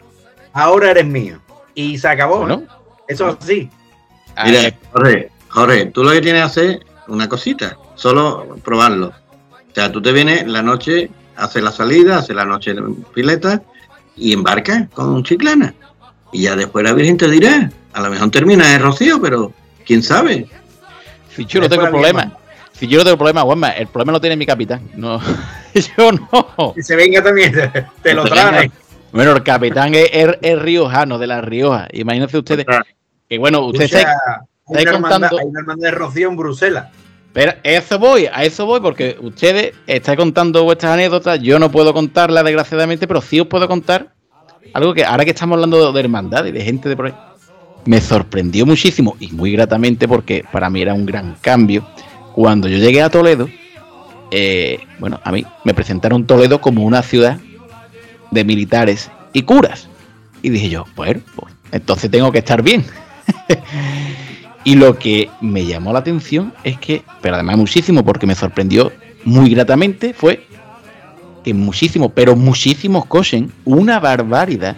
ahora, 0.53 0.91
eres 0.91 1.05
mío. 1.05 1.39
Y 1.73 1.97
se 1.97 2.07
acabó. 2.07 2.39
Bueno. 2.39 2.61
¿eh? 2.61 2.67
Eso 3.07 3.29
es 3.29 3.37
así. 3.41 3.69
Mira, 4.45 4.73
Jorge, 4.91 5.31
Jorge, 5.49 5.85
tú 5.87 6.03
lo 6.03 6.11
que 6.11 6.21
tienes 6.21 6.41
que 6.41 6.45
hacer 6.45 6.69
es 6.69 6.79
una 7.07 7.27
cosita, 7.27 7.77
solo 7.95 8.57
probarlo. 8.63 9.07
O 9.07 9.73
sea, 9.73 9.91
tú 9.91 10.01
te 10.01 10.11
vienes 10.11 10.45
la 10.47 10.61
noche, 10.61 11.09
haces 11.35 11.63
la 11.63 11.71
salida, 11.71 12.19
haces 12.19 12.35
la 12.35 12.45
noche 12.45 12.71
en 12.71 12.95
pileta 12.95 13.63
y 14.15 14.33
embarcas 14.33 14.87
con 14.93 15.23
chiclana. 15.23 15.73
Y 16.31 16.43
ya 16.43 16.55
después 16.55 16.83
la 16.83 16.93
Virgen 16.93 17.17
te 17.17 17.29
dirá, 17.29 17.71
a 17.93 18.01
lo 18.01 18.09
mejor 18.09 18.29
termina 18.29 18.73
en 18.75 18.81
Rocío, 18.81 19.19
pero 19.21 19.53
quién 19.85 20.03
sabe. 20.03 20.47
Si 21.37 21.45
yo 21.45 21.61
no 21.61 21.69
tengo 21.69 21.87
problema, 21.89 22.31
si 22.73 22.87
yo 22.87 22.97
no 22.99 23.03
tengo 23.05 23.17
problema, 23.17 23.41
Juanma, 23.41 23.69
el 23.71 23.87
problema 23.87 24.11
lo 24.13 24.21
tiene 24.21 24.35
mi 24.35 24.45
capitán. 24.45 24.81
No, 24.95 25.19
yo 25.97 26.11
no. 26.11 26.73
Que 26.73 26.83
se 26.83 26.95
venga 26.95 27.23
también, 27.23 27.51
te, 27.53 27.85
te 28.03 28.13
lo 28.13 28.25
trae. 28.25 28.69
Bueno, 29.11 29.31
el 29.31 29.43
capitán 29.43 29.95
es, 29.95 30.09
es- 30.11 30.37
es 30.41 30.59
riojano, 30.61 31.17
de 31.17 31.27
la 31.27 31.41
Rioja. 31.41 31.87
Imagínense 31.93 32.37
ustedes 32.37 32.65
que, 33.29 33.37
bueno, 33.37 33.61
ustedes 33.65 33.91
se- 33.91 34.05
hay, 34.75 34.85
contando. 34.85 35.27
hay 35.39 35.45
una 35.45 35.61
hermandad 35.61 35.85
de 35.85 35.91
Rocío 35.91 36.27
en 36.29 36.35
Bruselas. 36.35 36.87
Pero 37.33 37.51
a 37.51 37.55
eso 37.63 37.99
voy, 37.99 38.25
a 38.25 38.43
eso 38.43 38.65
voy, 38.65 38.79
porque 38.81 39.15
ustedes 39.21 39.73
estáis 39.85 40.17
contando 40.17 40.63
vuestras 40.63 40.93
anécdotas. 40.93 41.39
Yo 41.39 41.59
no 41.59 41.71
puedo 41.71 41.93
contarlas, 41.93 42.43
desgraciadamente, 42.43 43.07
pero 43.07 43.21
sí 43.21 43.39
os 43.39 43.47
puedo 43.47 43.67
contar 43.67 44.13
algo 44.73 44.93
que 44.93 45.05
ahora 45.05 45.23
que 45.23 45.31
estamos 45.31 45.55
hablando 45.55 45.93
de 45.93 45.99
hermandad 45.99 46.45
y 46.45 46.51
de 46.51 46.61
gente 46.63 46.89
de 46.89 46.95
por 46.97 47.05
ahí, 47.07 47.13
me 47.87 48.01
sorprendió 48.01 48.65
muchísimo 48.65 49.15
y 49.19 49.29
muy 49.29 49.53
gratamente 49.53 50.07
porque 50.07 50.43
para 50.51 50.69
mí 50.69 50.81
era 50.81 50.93
un 50.93 51.05
gran 51.05 51.35
cambio. 51.39 51.87
Cuando 52.35 52.67
yo 52.67 52.77
llegué 52.77 53.01
a 53.01 53.09
Toledo, 53.09 53.49
eh, 54.29 54.79
bueno, 54.99 55.21
a 55.23 55.31
mí 55.31 55.45
me 55.63 55.73
presentaron 55.73 56.27
Toledo 56.27 56.59
como 56.59 56.83
una 56.83 57.01
ciudad 57.01 57.39
de 58.29 58.43
militares 58.43 59.09
y 59.31 59.43
curas. 59.43 59.87
Y 60.41 60.49
dije 60.49 60.69
yo, 60.69 60.85
pues 60.95 61.17
entonces 61.71 62.11
tengo 62.11 62.31
que 62.31 62.39
estar 62.39 62.61
bien. 62.61 62.85
y 64.65 64.75
lo 64.75 64.99
que 64.99 65.29
me 65.39 65.65
llamó 65.65 65.93
la 65.93 65.99
atención 65.99 66.53
es 66.65 66.77
que, 66.77 67.03
pero 67.21 67.35
además 67.35 67.57
muchísimo, 67.57 68.03
porque 68.03 68.27
me 68.27 68.35
sorprendió 68.35 68.91
muy 69.23 69.49
gratamente, 69.49 70.13
fue 70.13 70.45
que 71.43 71.53
muchísimos, 71.53 72.11
pero 72.13 72.35
muchísimos 72.35 73.05
cosen, 73.05 73.51
una 73.63 73.99
barbaridad, 74.01 74.75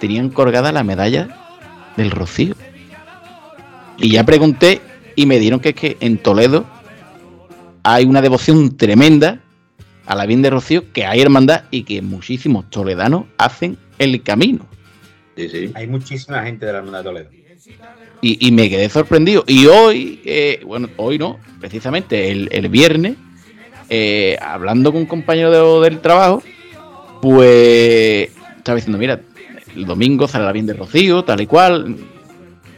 tenían 0.00 0.30
colgada 0.30 0.72
la 0.72 0.82
medalla 0.82 1.47
del 1.98 2.10
Rocío. 2.10 2.54
Y 3.98 4.12
ya 4.12 4.24
pregunté 4.24 4.80
y 5.16 5.26
me 5.26 5.38
dijeron 5.38 5.60
que 5.60 5.70
es 5.70 5.74
que 5.74 5.96
en 6.00 6.18
Toledo 6.18 6.64
hay 7.82 8.04
una 8.04 8.22
devoción 8.22 8.76
tremenda 8.76 9.40
a 10.06 10.14
la 10.14 10.24
bien 10.24 10.40
de 10.40 10.50
Rocío, 10.50 10.90
que 10.92 11.04
hay 11.04 11.20
hermandad 11.20 11.64
y 11.70 11.82
que 11.82 12.00
muchísimos 12.00 12.70
toledanos 12.70 13.24
hacen 13.36 13.76
el 13.98 14.22
camino. 14.22 14.66
Sí, 15.36 15.48
sí. 15.50 15.70
Hay 15.74 15.86
muchísima 15.86 16.42
gente 16.44 16.64
de 16.64 16.72
la 16.72 16.78
hermandad 16.78 17.00
de 17.00 17.04
Toledo. 17.04 17.30
Y, 18.20 18.50
me 18.52 18.70
quedé 18.70 18.88
sorprendido. 18.88 19.44
Y 19.46 19.66
hoy, 19.66 20.20
eh, 20.24 20.60
bueno, 20.64 20.88
hoy 20.96 21.18
no, 21.18 21.38
precisamente 21.60 22.30
el, 22.30 22.68
viernes, 22.68 23.16
eh, 23.90 24.36
hablando 24.40 24.90
con 24.92 25.02
un 25.02 25.06
compañero 25.06 25.80
del 25.80 26.00
trabajo, 26.00 26.42
pues 27.20 28.30
estaba 28.56 28.76
diciendo, 28.76 28.98
mira, 28.98 29.20
el 29.76 29.86
domingo 29.86 30.28
sale 30.28 30.44
la 30.44 30.52
bien 30.52 30.66
de 30.66 30.74
Rocío, 30.74 31.24
tal 31.24 31.40
y 31.40 31.46
cual. 31.46 31.96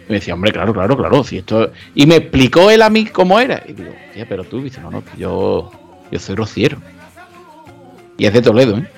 Y 0.06 0.08
me 0.08 0.16
decía, 0.16 0.34
hombre, 0.34 0.52
claro, 0.52 0.72
claro, 0.72 0.96
claro, 0.96 1.22
si 1.22 1.38
esto... 1.38 1.70
Y 1.94 2.06
me 2.06 2.16
explicó 2.16 2.70
él 2.70 2.82
a 2.82 2.90
mí 2.90 3.06
cómo 3.06 3.38
era. 3.38 3.62
Y 3.66 3.72
digo, 3.72 3.92
tía, 4.12 4.26
pero 4.28 4.44
tú, 4.44 4.60
dice, 4.60 4.80
no, 4.80 4.90
no, 4.90 5.02
yo, 5.16 5.70
yo 6.10 6.18
soy 6.18 6.34
rociero. 6.34 6.78
Y 8.18 8.26
es 8.26 8.32
de 8.32 8.42
Toledo, 8.42 8.78
¿eh? 8.78 8.88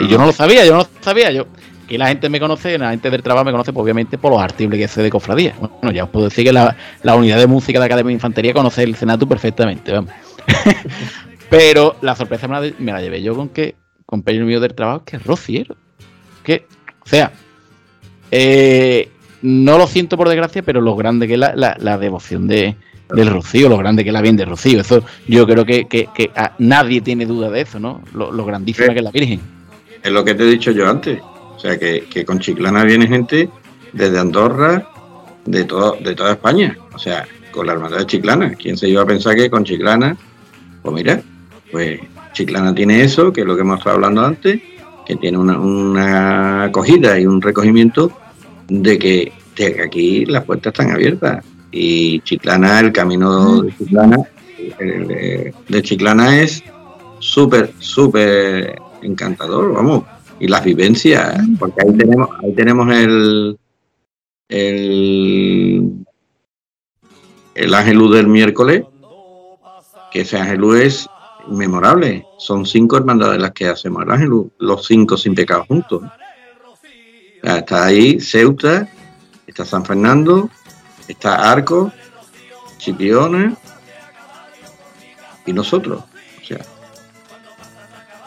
y 0.00 0.08
yo 0.08 0.18
no 0.18 0.26
lo 0.26 0.32
sabía, 0.32 0.64
yo 0.64 0.72
no 0.72 0.78
lo 0.78 0.88
sabía. 1.00 1.30
Yo, 1.30 1.46
que 1.90 1.98
la 1.98 2.06
gente 2.06 2.28
me 2.28 2.38
conoce, 2.38 2.78
la 2.78 2.90
gente 2.90 3.10
del 3.10 3.20
trabajo 3.20 3.44
me 3.44 3.50
conoce, 3.50 3.72
pues, 3.72 3.82
obviamente, 3.82 4.16
por 4.16 4.30
los 4.30 4.40
artículos 4.40 4.78
que 4.78 4.86
sé 4.86 5.02
de 5.02 5.10
cofradía. 5.10 5.56
Bueno, 5.58 5.90
ya 5.90 6.04
os 6.04 6.10
puedo 6.10 6.28
decir 6.28 6.44
que 6.44 6.52
la, 6.52 6.76
unidad 7.16 7.38
de 7.38 7.48
música 7.48 7.80
de 7.80 7.86
Academia 7.86 8.10
de 8.10 8.14
Infantería 8.14 8.52
conoce 8.52 8.84
el 8.84 8.94
Senatu 8.94 9.26
perfectamente, 9.26 9.90
vamos. 9.90 10.12
Pero 11.50 11.96
la 12.00 12.14
sorpresa 12.14 12.46
me 12.46 12.92
la, 12.92 13.00
llevé 13.00 13.22
yo 13.22 13.34
con 13.34 13.48
que, 13.48 13.74
compañero 14.06 14.46
mío 14.46 14.60
del 14.60 14.72
trabajo, 14.72 15.04
que 15.04 15.16
es 15.16 15.24
rociero. 15.24 15.74
Que, 16.44 16.64
sea, 17.10 17.32
eh, 18.30 19.08
no 19.42 19.78
lo 19.78 19.86
siento 19.86 20.16
por 20.16 20.28
desgracia, 20.28 20.62
pero 20.62 20.80
lo 20.80 20.96
grande 20.96 21.26
que 21.26 21.34
es 21.34 21.40
la 21.40 21.98
devoción 21.98 22.46
de, 22.46 22.76
del 23.14 23.30
Rocío, 23.30 23.68
lo 23.68 23.76
grande 23.76 24.02
que 24.02 24.10
es 24.10 24.14
la 24.14 24.22
bien 24.22 24.36
de 24.36 24.44
Rocío. 24.44 24.80
Eso 24.80 25.04
yo 25.26 25.46
creo 25.46 25.64
que, 25.64 26.30
nadie 26.58 27.00
tiene 27.00 27.26
duda 27.26 27.50
de 27.50 27.62
eso, 27.62 27.78
¿no? 27.78 28.02
Lo, 28.14 28.44
grandísima 28.44 28.92
que 28.92 28.98
es 28.98 29.04
la 29.04 29.10
Virgen. 29.10 29.40
Es 30.02 30.12
lo 30.12 30.24
que 30.24 30.34
te 30.34 30.44
he 30.44 30.46
dicho 30.46 30.70
yo 30.70 30.88
antes. 30.88 31.20
O 31.20 31.58
sea, 31.58 31.78
que, 31.78 32.24
con 32.24 32.38
Chiclana 32.38 32.84
viene 32.84 33.06
gente 33.06 33.48
desde 33.92 34.18
Andorra, 34.18 34.88
de, 35.44 35.64
todo, 35.64 35.96
de 36.00 36.14
toda 36.14 36.32
España. 36.32 36.76
O 36.94 36.98
sea, 36.98 37.26
con 37.50 37.66
la 37.66 37.72
hermandad 37.72 37.98
de 37.98 38.06
Chiclana. 38.06 38.54
¿Quién 38.54 38.76
se 38.76 38.88
iba 38.88 39.02
a 39.02 39.06
pensar 39.06 39.36
que 39.36 39.50
con 39.50 39.64
Chiclana? 39.64 40.16
Pues 40.82 40.94
mira, 40.94 41.20
pues 41.70 42.00
Chiclana 42.32 42.74
tiene 42.74 43.02
eso, 43.02 43.32
que 43.32 43.42
es 43.42 43.46
lo 43.46 43.54
que 43.54 43.62
hemos 43.62 43.78
estado 43.78 43.96
hablando 43.96 44.24
antes, 44.24 44.60
que 45.10 45.16
tiene 45.16 45.38
una, 45.38 45.58
una 45.58 46.64
acogida 46.64 47.18
y 47.18 47.26
un 47.26 47.42
recogimiento 47.42 48.12
de 48.68 48.96
que, 48.96 49.32
de 49.56 49.74
que 49.74 49.82
aquí 49.82 50.24
las 50.24 50.44
puertas 50.44 50.72
están 50.72 50.92
abiertas. 50.92 51.44
Y 51.72 52.20
Chiclana, 52.20 52.78
el 52.78 52.92
camino 52.92 53.62
de 53.62 53.76
Chiclana, 53.76 54.18
de 55.68 55.82
Chiclana 55.82 56.40
es 56.40 56.62
súper, 57.18 57.72
súper 57.80 58.80
encantador, 59.02 59.72
vamos. 59.72 60.04
Y 60.38 60.46
las 60.46 60.64
vivencias, 60.64 61.40
porque 61.58 61.82
ahí 61.84 61.96
tenemos, 61.96 62.28
ahí 62.44 62.52
tenemos 62.54 62.94
el, 62.94 63.58
el, 64.48 66.06
el 67.56 67.74
Ángelus 67.74 68.14
del 68.14 68.28
miércoles, 68.28 68.84
que 70.12 70.20
ese 70.20 70.38
Ángelus 70.38 70.76
es 70.78 71.10
memorable. 71.50 72.24
Son 72.38 72.64
cinco 72.64 72.96
hermandades 72.96 73.40
las 73.40 73.52
que 73.52 73.68
hacemos 73.68 74.02
el 74.02 74.10
Ángelus, 74.10 74.46
los 74.58 74.86
cinco 74.86 75.16
sin 75.16 75.34
pecado 75.34 75.64
juntos. 75.66 76.02
está 77.42 77.86
ahí 77.86 78.20
Ceuta, 78.20 78.88
está 79.46 79.64
San 79.64 79.84
Fernando, 79.84 80.48
está 81.08 81.50
Arco, 81.50 81.92
Chipiona 82.78 83.54
y 85.46 85.52
nosotros. 85.52 86.04
O 86.42 86.46
sea, 86.46 86.60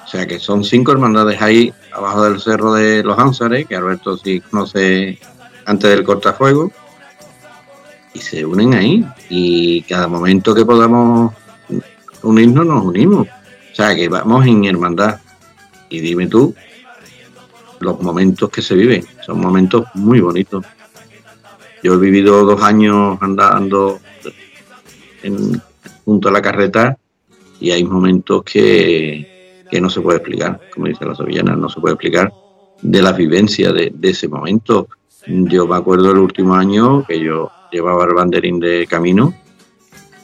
o 0.03 0.07
sea 0.07 0.27
que 0.27 0.39
son 0.39 0.63
cinco 0.63 0.91
hermandades 0.91 1.41
ahí 1.41 1.73
abajo 1.91 2.23
del 2.23 2.39
cerro 2.39 2.73
de 2.73 3.03
los 3.03 3.17
Ánsares, 3.17 3.67
que 3.67 3.75
Alberto 3.75 4.17
sí 4.17 4.41
conoce 4.41 5.19
antes 5.65 5.89
del 5.89 6.03
cortafuego, 6.03 6.71
y 8.13 8.19
se 8.19 8.45
unen 8.45 8.73
ahí. 8.73 9.05
Y 9.29 9.81
cada 9.83 10.07
momento 10.07 10.53
que 10.53 10.65
podamos 10.65 11.33
unirnos, 12.23 12.65
nos 12.65 12.85
unimos. 12.85 13.27
O 13.27 13.75
sea 13.75 13.95
que 13.95 14.09
vamos 14.09 14.45
en 14.45 14.65
hermandad. 14.65 15.19
Y 15.89 15.99
dime 15.99 16.27
tú, 16.27 16.55
los 17.79 18.01
momentos 18.01 18.49
que 18.49 18.61
se 18.61 18.75
viven, 18.75 19.05
son 19.25 19.39
momentos 19.39 19.85
muy 19.93 20.19
bonitos. 20.19 20.65
Yo 21.83 21.93
he 21.93 21.97
vivido 21.97 22.45
dos 22.45 22.61
años 22.63 23.17
andando 23.21 23.99
junto 26.05 26.29
a 26.29 26.31
la 26.31 26.41
carreta 26.41 26.97
y 27.59 27.71
hay 27.71 27.83
momentos 27.83 28.43
que, 28.43 29.67
no 29.81 29.89
se 29.89 30.01
puede 30.01 30.17
explicar, 30.17 30.59
como 30.73 30.87
dice 30.87 31.05
la 31.05 31.15
sevillana, 31.15 31.55
no 31.55 31.67
se 31.69 31.79
puede 31.79 31.93
explicar 31.95 32.31
de 32.81 33.01
la 33.01 33.11
vivencia 33.11 33.71
de, 33.71 33.93
ese 34.01 34.27
momento. 34.27 34.87
Yo 35.27 35.67
me 35.67 35.75
acuerdo 35.75 36.11
el 36.11 36.17
último 36.17 36.55
año 36.55 37.05
que 37.05 37.19
yo 37.19 37.51
llevaba 37.71 38.05
el 38.05 38.13
banderín 38.13 38.59
de 38.59 38.85
camino 38.87 39.33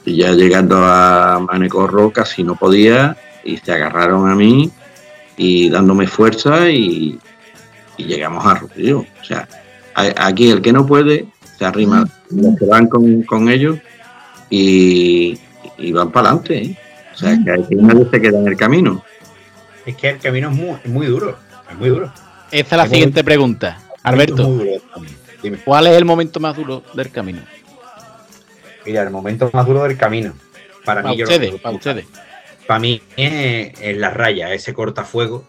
y 0.04 0.16
ya 0.16 0.32
llegando 0.32 0.78
a 0.78 1.40
Manecorro 1.40 2.10
casi 2.10 2.42
no 2.42 2.56
podía 2.56 3.16
y 3.44 3.56
se 3.58 3.72
agarraron 3.72 4.28
a 4.28 4.34
mí 4.34 4.70
y 5.36 5.70
dándome 5.70 6.06
fuerza 6.06 6.70
y, 6.70 7.18
llegamos 7.96 8.46
a 8.46 8.54
Rocío. 8.54 9.00
O 9.00 9.24
sea, 9.24 9.46
aquí 9.94 10.50
el 10.50 10.62
que 10.62 10.72
no 10.72 10.86
puede 10.86 11.26
se 11.58 11.66
arrima, 11.66 12.06
se 12.58 12.64
van 12.64 12.86
con, 12.86 13.48
ellos 13.50 13.78
y, 14.48 15.38
van 15.92 16.10
para 16.10 16.30
adelante. 16.30 16.62
¿eh? 16.62 16.78
O 17.12 17.18
sea, 17.18 17.38
que 17.44 17.50
hay 17.50 17.62
que 17.64 17.76
nadie 17.76 18.06
se 18.10 18.22
queda 18.22 18.38
en 18.38 18.48
el 18.48 18.56
camino. 18.56 19.04
Es 19.84 19.96
que 19.96 20.10
el 20.10 20.18
camino 20.18 20.50
es 20.50 20.56
muy, 20.56 20.76
muy 20.86 21.06
duro, 21.06 21.36
es 21.70 21.78
muy 21.78 21.90
duro. 21.90 22.12
Esta 22.50 22.76
es 22.76 22.82
la 22.82 22.88
siguiente 22.88 23.22
pregunta. 23.22 23.78
Alberto, 24.02 24.58
¿cuál 25.64 25.86
es 25.88 25.96
el 25.96 26.04
momento 26.06 26.40
más 26.40 26.56
duro 26.56 26.82
del 26.94 27.10
camino? 27.10 27.42
Mira, 28.84 29.02
el 29.02 29.10
momento 29.10 29.50
más 29.52 29.66
duro 29.66 29.82
del 29.82 29.96
camino. 29.96 30.34
Para, 30.84 31.02
mí, 31.02 31.22
ustedes, 31.22 31.60
para 31.60 31.76
ustedes. 31.76 32.06
Para 32.66 32.80
mí 32.80 33.02
es, 33.16 33.96
la 33.96 34.10
raya, 34.10 34.52
ese 34.54 34.72
cortafuego. 34.72 35.44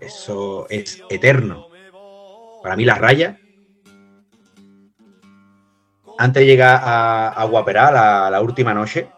Eso 0.00 0.66
es 0.68 1.02
eterno. 1.08 1.68
Para 2.62 2.76
mí 2.76 2.84
la 2.84 2.96
raya 2.96 3.38
antes 6.18 6.40
de 6.40 6.46
llegar 6.46 6.80
a, 6.84 7.28
a 7.30 7.44
Guaperá, 7.44 8.30
la, 8.30 8.40
última 8.40 8.72
noche, 8.72 9.08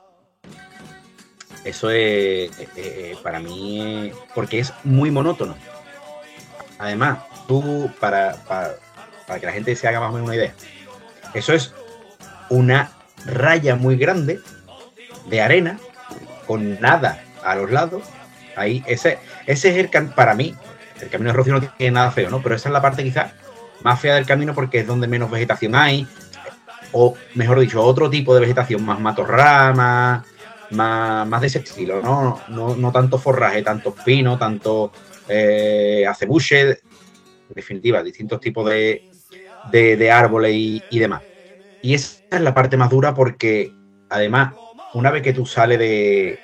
eso 1.64 1.90
es 1.90 2.58
eh, 2.58 2.68
eh, 2.76 3.16
para 3.22 3.40
mí, 3.40 4.10
porque 4.34 4.60
es 4.60 4.72
muy 4.84 5.10
monótono. 5.10 5.54
Además, 6.78 7.18
tú, 7.46 7.90
para, 8.00 8.36
para, 8.46 9.40
que 9.40 9.46
la 9.46 9.52
gente 9.52 9.76
se 9.76 9.86
haga 9.86 10.00
más 10.00 10.10
o 10.10 10.12
menos 10.12 10.28
una 10.28 10.36
idea, 10.36 10.54
eso 11.34 11.52
es 11.52 11.74
una 12.50 12.92
raya 13.26 13.76
muy 13.76 13.96
grande 13.96 14.40
de 15.28 15.40
arena 15.40 15.78
con 16.46 16.80
nada 16.80 17.22
a 17.44 17.54
los 17.54 17.70
lados. 17.70 18.02
Ahí, 18.56 18.82
ese, 18.86 19.18
ese 19.46 19.70
es 19.70 19.76
el 19.76 20.10
para 20.10 20.34
mí, 20.34 20.54
el 21.00 21.08
camino 21.08 21.30
de 21.30 21.36
Rocío 21.36 21.54
no 21.54 21.60
tiene 21.60 21.92
nada 21.92 22.10
feo, 22.10 22.30
¿no? 22.30 22.42
Pero 22.42 22.54
esa 22.54 22.68
es 22.68 22.72
la 22.72 22.82
parte 22.82 23.02
quizás 23.02 23.32
más 23.82 24.00
fea 24.00 24.14
del 24.14 24.26
camino 24.26 24.54
porque 24.54 24.80
es 24.80 24.86
donde 24.86 25.06
menos 25.06 25.30
vegetación 25.30 25.74
hay, 25.74 26.06
o 26.92 27.14
mejor 27.34 27.60
dicho, 27.60 27.82
otro 27.82 28.08
tipo 28.08 28.34
de 28.34 28.40
vegetación, 28.40 28.84
más 28.84 29.00
matorrama, 29.00 30.24
más, 30.70 31.26
más 31.26 31.40
de 31.40 31.46
ese 31.48 31.58
estilo, 31.58 32.00
¿no? 32.00 32.40
No, 32.48 32.92
tanto 32.92 33.18
forraje, 33.18 33.62
tanto 33.62 33.94
pino, 33.94 34.38
tanto 34.38 34.92
eh, 35.28 36.04
acebuche, 36.08 36.60
en 36.62 36.78
definitiva, 37.54 38.02
distintos 38.02 38.40
tipos 38.40 38.68
de, 38.70 40.10
árboles 40.10 40.52
y, 40.54 40.98
demás. 40.98 41.22
Y 41.82 41.94
esa 41.94 42.23
es 42.36 42.43
la 42.43 42.55
parte 42.55 42.77
más 42.77 42.90
dura 42.90 43.15
porque, 43.15 43.73
además, 44.09 44.55
una 44.94 45.11
vez 45.11 45.23
que 45.23 45.32
tú 45.32 45.47
sales 45.47 45.78
de, 45.78 46.40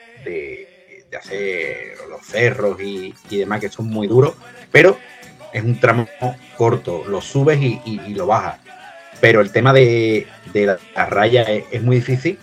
hacer 1.18 1.96
los 2.08 2.24
cerros 2.24 2.80
y, 2.80 3.14
demás, 3.30 3.60
que 3.60 3.68
son 3.68 3.88
muy 3.88 4.06
duros, 4.06 4.34
pero 4.70 4.96
es 5.52 5.62
un 5.62 5.80
tramo 5.80 6.06
corto, 6.56 7.04
lo 7.06 7.20
subes 7.20 7.60
y, 7.60 7.80
y 7.84 8.14
lo 8.14 8.26
bajas 8.26 8.60
pero 9.20 9.40
el 9.40 9.52
tema 9.52 9.72
de, 9.72 10.26
la, 10.54 11.06
raya 11.06 11.42
es, 11.42 11.82
muy 11.82 11.96
difícil 11.96 12.38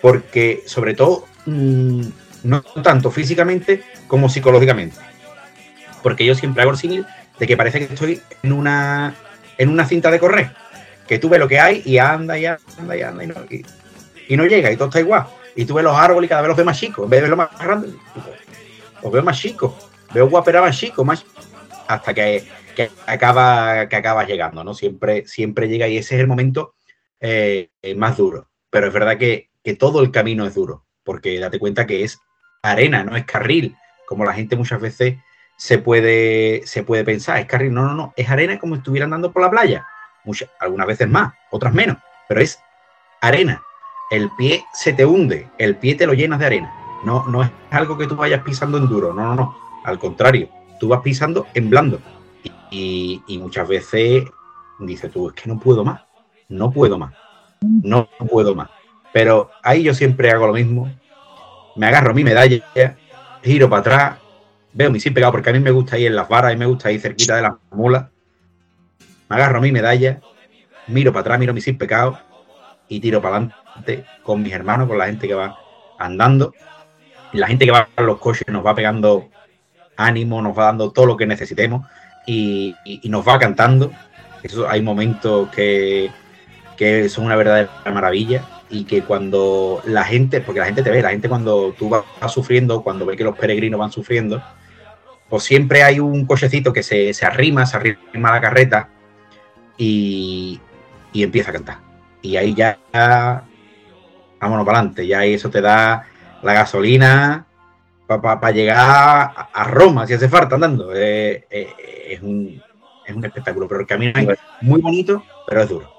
porque, 0.00 0.62
sobre 0.66 0.94
todo, 0.94 1.26
mm, 1.46 2.02
no 2.44 2.62
tanto 2.82 3.10
físicamente 3.10 3.82
como 4.06 4.28
psicológicamente. 4.28 4.96
Porque 6.02 6.24
yo 6.24 6.34
siempre 6.34 6.62
hago 6.62 6.72
el 6.72 6.78
símil 6.78 7.06
de 7.38 7.46
que 7.46 7.56
parece 7.56 7.78
que 7.78 7.92
estoy 7.92 8.20
en 8.42 8.52
una, 8.52 9.14
en 9.58 9.68
una 9.68 9.86
cinta 9.86 10.10
de 10.10 10.18
correr, 10.18 10.52
que 11.06 11.18
tú 11.18 11.28
ves 11.28 11.40
lo 11.40 11.48
que 11.48 11.60
hay 11.60 11.82
y 11.84 11.98
anda 11.98 12.38
y 12.38 12.46
anda 12.46 12.96
y 12.96 13.02
anda 13.02 13.24
y 13.24 13.26
no, 13.26 13.34
y, 14.28 14.36
no 14.36 14.46
llega 14.46 14.70
y 14.70 14.76
todo 14.76 14.88
está 14.88 15.00
igual. 15.00 15.26
Y 15.54 15.64
tú 15.64 15.74
ves 15.74 15.84
los 15.84 15.96
árboles 15.96 16.26
y 16.26 16.28
cada 16.28 16.42
vez 16.42 16.48
los 16.48 16.56
ves 16.56 16.66
más 16.66 16.78
chicos, 16.78 17.04
en 17.04 17.10
vez 17.10 17.18
de 17.18 17.28
verlos 17.28 17.38
más 17.38 17.58
grandes, 17.58 17.92
los 19.02 19.12
veo 19.12 19.22
más 19.22 19.38
chicos, 19.38 19.72
veo 20.14 20.28
guapera 20.28 20.60
más 20.60 20.76
chicos, 20.76 21.04
más 21.04 21.26
hasta 21.88 22.14
que, 22.14 22.44
que, 22.74 22.90
acaba, 23.06 23.88
que 23.88 24.26
llegando, 24.26 24.64
¿no? 24.64 24.74
Siempre, 24.74 25.26
siempre 25.26 25.68
llega 25.68 25.88
y 25.88 25.98
ese 25.98 26.14
es 26.14 26.20
el 26.20 26.26
momento 26.26 26.74
eh, 27.20 27.68
más 27.96 28.16
duro. 28.16 28.48
Pero 28.70 28.86
es 28.86 28.92
verdad 28.92 29.18
que, 29.18 29.50
que 29.62 29.74
todo 29.74 30.00
el 30.00 30.10
camino 30.10 30.46
es 30.46 30.54
duro, 30.54 30.86
porque 31.04 31.38
date 31.38 31.58
cuenta 31.58 31.86
que 31.86 32.04
es 32.04 32.18
arena, 32.62 33.04
no 33.04 33.16
es 33.16 33.24
carril, 33.24 33.76
como 34.06 34.24
la 34.24 34.32
gente 34.32 34.56
muchas 34.56 34.80
veces 34.80 35.16
se 35.56 35.78
puede, 35.78 36.62
se 36.66 36.82
puede 36.82 37.04
pensar, 37.04 37.38
es 37.38 37.46
carril, 37.46 37.74
no, 37.74 37.82
no, 37.84 37.94
no, 37.94 38.14
es 38.16 38.28
arena 38.30 38.58
como 38.58 38.74
si 38.74 38.78
estuvieran 38.78 39.08
andando 39.08 39.32
por 39.32 39.42
la 39.42 39.50
playa, 39.50 39.86
muchas, 40.24 40.48
algunas 40.60 40.86
veces 40.86 41.08
más, 41.08 41.32
otras 41.50 41.72
menos, 41.72 41.96
pero 42.28 42.40
es 42.40 42.58
arena. 43.20 43.62
El 44.10 44.30
pie 44.36 44.64
se 44.72 44.92
te 44.92 45.06
hunde, 45.06 45.48
el 45.58 45.76
pie 45.76 45.94
te 45.94 46.06
lo 46.06 46.12
llenas 46.12 46.38
de 46.38 46.46
arena. 46.46 46.72
No, 47.04 47.26
no 47.26 47.42
es 47.42 47.50
algo 47.70 47.96
que 47.98 48.06
tú 48.06 48.16
vayas 48.16 48.42
pisando 48.42 48.78
en 48.78 48.88
duro, 48.88 49.12
no, 49.12 49.22
no, 49.22 49.34
no. 49.34 49.56
Al 49.84 49.98
contrario, 49.98 50.48
tú 50.78 50.88
vas 50.88 51.00
pisando 51.00 51.46
en 51.54 51.70
blando. 51.70 52.00
Y, 52.70 53.22
y 53.26 53.38
muchas 53.38 53.68
veces 53.68 54.24
dices 54.78 55.10
tú, 55.10 55.28
es 55.28 55.34
que 55.34 55.48
no 55.48 55.58
puedo 55.58 55.84
más, 55.84 56.02
no 56.48 56.70
puedo 56.70 56.98
más, 56.98 57.14
no 57.60 58.08
puedo 58.28 58.54
más. 58.54 58.68
Pero 59.12 59.50
ahí 59.62 59.82
yo 59.82 59.94
siempre 59.94 60.30
hago 60.30 60.46
lo 60.46 60.52
mismo, 60.54 60.90
me 61.76 61.86
agarro 61.86 62.14
mi 62.14 62.24
medalla, 62.24 62.62
giro 63.42 63.68
para 63.68 63.80
atrás, 63.80 64.18
veo 64.72 64.90
mi 64.90 65.00
sin 65.00 65.14
pegado, 65.14 65.32
porque 65.32 65.50
a 65.50 65.52
mí 65.52 65.60
me 65.60 65.70
gusta 65.70 65.98
ir 65.98 66.08
en 66.08 66.16
las 66.16 66.28
varas, 66.28 66.54
y 66.54 66.56
me 66.56 66.66
gusta 66.66 66.90
ir 66.90 67.00
cerquita 67.00 67.36
de 67.36 67.42
las 67.42 67.52
mulas. 67.70 68.06
Agarro 69.32 69.62
mi 69.62 69.72
medalla, 69.72 70.20
miro 70.88 71.10
para 71.10 71.22
atrás, 71.22 71.38
miro 71.38 71.54
mi 71.54 71.62
sin 71.62 71.78
pecado 71.78 72.18
y 72.86 73.00
tiro 73.00 73.22
para 73.22 73.36
adelante 73.36 74.04
con 74.22 74.42
mis 74.42 74.52
hermanos, 74.52 74.86
con 74.86 74.98
la 74.98 75.06
gente 75.06 75.26
que 75.26 75.32
va 75.32 75.56
andando. 75.98 76.52
Y 77.32 77.38
la 77.38 77.46
gente 77.46 77.64
que 77.64 77.70
va 77.70 77.88
en 77.96 78.04
los 78.04 78.18
coches 78.18 78.46
nos 78.48 78.64
va 78.64 78.74
pegando 78.74 79.30
ánimo, 79.96 80.42
nos 80.42 80.56
va 80.56 80.64
dando 80.64 80.90
todo 80.90 81.06
lo 81.06 81.16
que 81.16 81.26
necesitemos 81.26 81.86
y, 82.26 82.76
nos 83.04 83.26
va 83.26 83.38
cantando. 83.38 83.90
Eso, 84.42 84.68
hay 84.68 84.82
momentos 84.82 85.48
que, 85.48 86.10
que 86.76 87.08
son 87.08 87.24
una 87.24 87.36
verdadera 87.36 87.70
maravilla 87.86 88.44
y 88.68 88.84
que 88.84 89.00
cuando 89.00 89.80
la 89.86 90.04
gente, 90.04 90.42
porque 90.42 90.60
la 90.60 90.66
gente 90.66 90.82
te 90.82 90.90
ve, 90.90 91.00
la 91.00 91.08
gente 91.08 91.30
cuando 91.30 91.72
tú 91.72 91.88
vas, 91.88 92.04
sufriendo, 92.30 92.82
cuando 92.82 93.06
ve 93.06 93.16
que 93.16 93.24
los 93.24 93.38
peregrinos 93.38 93.80
van 93.80 93.92
sufriendo, 93.92 94.42
pues 95.30 95.44
siempre 95.44 95.84
hay 95.84 96.00
un 96.00 96.26
cochecito 96.26 96.70
que 96.70 96.82
se, 96.82 97.14
arrima, 97.24 97.64
se 97.64 97.78
arrima 97.78 98.28
a 98.28 98.32
la 98.32 98.40
carreta 98.42 98.90
y, 99.76 100.60
empieza 101.14 101.50
a 101.50 101.54
cantar. 101.54 101.78
Y 102.20 102.36
ahí 102.36 102.54
ya, 102.54 102.78
vámonos 104.40 104.64
para 104.64 104.78
adelante, 104.78 105.06
ya 105.06 105.24
eso 105.24 105.50
te 105.50 105.60
da 105.60 106.06
la 106.42 106.54
gasolina 106.54 107.46
para 108.06 108.50
llegar 108.50 108.76
a, 109.52 109.64
Roma, 109.64 110.06
si 110.06 110.14
hace 110.14 110.28
falta, 110.28 110.56
andando. 110.56 110.94
Eh, 110.94 111.46
eh, 111.50 112.06
es, 112.10 112.22
un, 112.22 112.60
es 113.06 113.14
un 113.14 113.24
espectáculo, 113.24 113.66
pero 113.66 113.80
el 113.80 113.86
camino 113.86 114.12
es 114.18 114.38
muy 114.60 114.80
bonito, 114.80 115.24
pero 115.46 115.62
es 115.62 115.68
duro. 115.68 115.92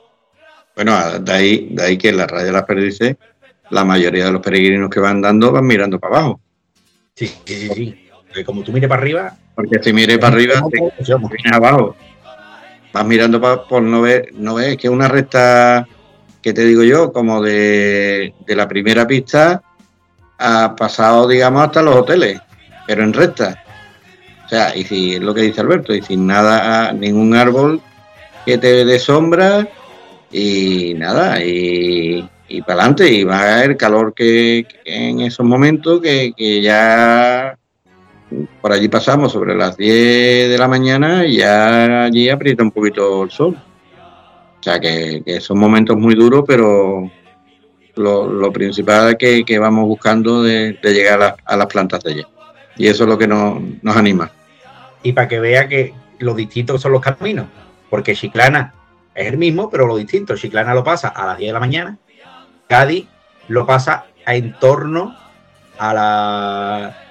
Bueno, 0.76 1.20
de 1.20 1.32
ahí, 1.32 1.70
de 1.72 1.84
ahí 1.84 1.98
que 1.98 2.10
en 2.10 2.18
la 2.18 2.28
raya 2.28 2.46
de 2.46 2.52
las 2.52 2.64
perdices, 2.64 3.16
la 3.70 3.84
mayoría 3.84 4.26
de 4.26 4.32
los 4.32 4.42
peregrinos 4.42 4.90
que 4.90 5.00
van 5.00 5.22
dando 5.22 5.52
van 5.52 5.66
mirando 5.66 6.00
para 6.00 6.18
abajo. 6.18 6.42
Sí, 7.16 7.28
sí, 7.46 7.70
sí. 7.70 8.10
Porque 8.28 8.44
como 8.44 8.64
tú 8.64 8.72
mires 8.72 8.90
para 8.90 9.02
arriba. 9.02 9.38
Porque 9.56 9.82
si 9.82 9.94
mires 9.94 10.18
para 10.18 10.36
arriba, 10.36 10.64
te, 10.70 10.80
vienes 10.80 11.54
abajo. 11.54 11.96
Vas 12.94 13.06
mirando 13.06 13.42
por 13.68 13.82
no 13.82 14.02
ver, 14.02 14.30
no 14.34 14.56
ves 14.56 14.78
que 14.78 14.88
es 14.88 14.94
una 14.94 15.08
recta 15.08 15.88
que 16.42 16.54
te 16.54 16.64
digo 16.66 16.84
yo, 16.84 17.12
como 17.12 17.42
de, 17.42 18.34
de 18.46 18.56
la 18.56 18.68
primera 18.68 19.08
pista 19.08 19.64
ha 20.38 20.76
pasado, 20.76 21.28
digamos, 21.28 21.64
hasta 21.64 21.82
los 21.82 21.96
hoteles, 21.96 22.40
pero 22.86 23.04
en 23.04 23.14
recta. 23.14 23.64
O 24.46 24.50
sea, 24.50 24.76
y 24.76 24.84
si 24.84 25.16
es 25.16 25.22
lo 25.22 25.34
que 25.34 25.42
dice 25.42 25.62
Alberto, 25.62 25.94
y 25.94 26.02
sin 26.02 26.28
nada, 26.28 26.92
ningún 26.92 27.34
árbol 27.36 27.82
que 28.46 28.58
te 28.58 28.84
dé 28.86 29.00
sombra, 29.00 29.68
y 30.32 30.94
nada, 30.96 31.44
y, 31.44 32.28
y 32.50 32.62
para 32.62 32.82
adelante, 32.82 33.10
y 33.10 33.24
va 33.24 33.40
a 33.40 33.58
haber 33.60 33.78
calor 33.78 34.14
que, 34.14 34.68
en 34.86 35.22
esos 35.22 35.46
momentos 35.46 36.02
que, 36.02 36.62
ya 36.62 37.58
por 38.62 38.72
allí 38.72 38.88
pasamos 38.88 39.32
sobre 39.32 39.56
las 39.56 39.78
10 39.78 40.50
de 40.50 40.58
la 40.58 40.68
mañana 40.68 41.26
y 41.26 41.38
ya 41.38 42.06
allí 42.06 42.30
aprieta 42.30 42.64
un 42.64 42.72
poquito 42.72 43.24
el 43.24 43.32
sol. 43.32 43.58
O 44.60 44.64
sea 44.64 44.80
que, 44.80 45.22
son 45.42 45.60
momentos 45.60 45.98
muy 45.98 46.16
duros, 46.16 46.44
pero 46.48 47.12
lo, 47.96 48.54
principal 48.54 49.18
que, 49.18 49.60
vamos 49.60 49.86
buscando 49.86 50.42
de, 50.44 50.78
llegar 50.84 51.36
a, 51.44 51.58
las 51.58 51.68
plantas 51.68 52.04
de 52.04 52.14
ella. 52.14 52.28
Y 52.78 52.88
eso 52.88 53.04
es 53.04 53.10
lo 53.10 53.18
que 53.18 53.28
nos, 53.28 53.60
nos 53.82 53.98
anima. 53.98 54.32
Y 55.04 55.12
para 55.12 55.28
que 55.28 55.40
vea 55.40 55.68
que 55.68 55.94
los 56.20 56.36
distintos 56.36 56.82
son 56.82 56.94
los 56.94 57.02
caminos, 57.02 57.48
porque 57.90 58.16
Chiclana 58.16 58.74
es 59.14 59.28
el 59.28 59.38
mismo, 59.38 59.70
pero 59.70 59.86
lo 59.86 59.98
distinto. 59.98 60.36
Chiclana 60.36 60.74
lo 60.74 60.84
pasa 60.84 61.10
a 61.10 61.26
las 61.26 61.38
10 61.38 61.50
de 61.50 61.54
la 61.54 61.60
mañana, 61.60 61.98
Cádiz 62.68 63.08
lo 63.50 63.66
pasa 63.66 64.06
en 64.26 64.54
torno 64.60 65.16
a 65.78 65.94
las 65.94 67.03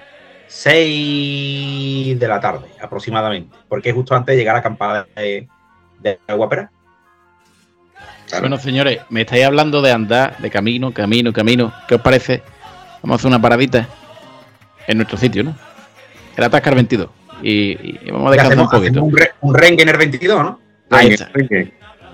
6 0.53 2.19
de 2.19 2.27
la 2.27 2.39
tarde 2.39 2.67
aproximadamente, 2.79 3.55
porque 3.67 3.89
es 3.89 3.95
justo 3.95 4.15
antes 4.15 4.33
de 4.33 4.39
llegar 4.39 4.53
a 4.53 4.57
la 4.57 4.59
acampada 4.59 5.07
de, 5.15 5.47
de 5.99 6.19
Guapera. 6.35 6.71
Bueno, 8.39 8.57
señores, 8.57 8.99
me 9.09 9.21
estáis 9.21 9.45
hablando 9.45 9.81
de 9.81 9.91
andar, 9.91 10.37
de 10.37 10.49
camino, 10.49 10.93
camino, 10.93 11.33
camino. 11.33 11.73
¿Qué 11.87 11.95
os 11.95 12.01
parece? 12.01 12.43
Vamos 13.01 13.15
a 13.15 13.17
hacer 13.19 13.27
una 13.27 13.41
paradita 13.41 13.87
en 14.87 14.97
nuestro 14.97 15.17
sitio, 15.17 15.43
¿no? 15.43 15.55
El 16.35 16.43
Atascar 16.43 16.75
22. 16.75 17.09
Y, 17.41 18.09
vamos 18.11 18.27
a 18.27 18.31
descansar 18.31 18.59
un 18.59 18.69
poquito. 18.69 19.03
Un, 19.03 19.15
un 19.41 19.63
en 19.63 19.89
el 19.89 19.97
22, 19.97 20.43
¿no? 20.43 20.59
Ahí 20.89 21.09
está 21.09 21.31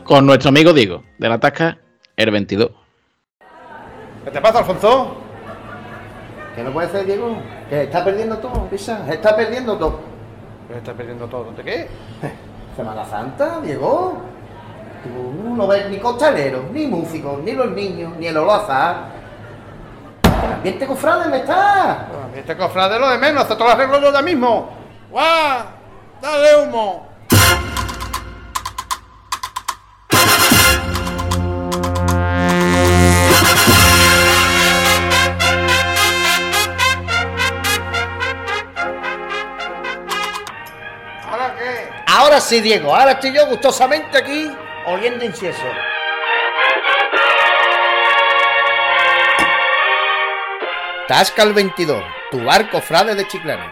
con 0.09 0.25
nuestro 0.25 0.49
amigo 0.49 0.73
Diego, 0.73 1.03
de 1.19 1.29
la 1.29 1.39
Tasca, 1.39 1.77
el 2.17 2.31
22. 2.31 2.71
¿Qué 4.25 4.31
te 4.31 4.41
pasa, 4.41 4.59
Alfonso? 4.59 5.28
¿Qué 6.59 6.65
no 6.65 6.73
puede 6.73 6.89
ser, 6.89 7.05
Diego? 7.05 7.37
Que 7.69 7.83
está 7.83 8.03
perdiendo 8.03 8.37
todo, 8.37 8.65
Pisa. 8.65 9.05
Está 9.09 9.33
perdiendo 9.33 9.77
todo. 9.77 10.01
¿Qué 10.67 10.77
está 10.79 10.91
perdiendo 10.91 11.25
todo? 11.27 11.53
¿De 11.53 11.63
qué? 11.63 11.87
Semana 12.75 13.05
Santa, 13.05 13.61
Diego. 13.61 14.17
Tú 15.01 15.55
no 15.55 15.67
ves 15.67 15.89
ni 15.89 15.99
costaleros, 15.99 16.69
ni 16.73 16.85
músicos, 16.85 17.41
ni 17.43 17.53
los 17.53 17.71
niños, 17.71 18.11
ni 18.19 18.27
el 18.27 18.35
olazar. 18.35 19.05
El 20.21 20.53
ambiente 20.55 20.85
cofrade 20.85 21.29
me 21.29 21.37
está. 21.37 22.09
El 22.11 22.23
ambiente 22.25 22.57
cofrade 22.57 22.99
lo 22.99 23.07
de 23.07 23.17
menos, 23.19 23.45
hace 23.45 23.55
todo 23.55 23.67
el 23.69 23.75
arreglo 23.75 24.01
yo 24.01 24.11
ya 24.11 24.21
mismo. 24.21 24.69
¡Guau! 25.09 25.63
¡Dale 26.21 26.57
humo! 26.61 27.07
Sí, 42.49 42.61
Diego, 42.61 42.95
ahora 42.95 43.11
estoy 43.11 43.31
yo 43.31 43.45
gustosamente 43.45 44.17
aquí 44.17 44.51
oliendo 44.87 45.23
incienso. 45.23 45.61
Tasca 51.07 51.43
el 51.43 51.53
22, 51.53 52.03
tu 52.31 52.43
barco 52.43 52.81
frade 52.81 53.13
de 53.13 53.27
Chiclana. 53.27 53.71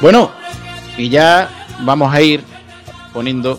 Bueno, 0.00 0.30
y 0.96 1.08
ya 1.08 1.48
vamos 1.80 2.12
a 2.14 2.20
ir 2.22 2.42
poniendo 3.12 3.58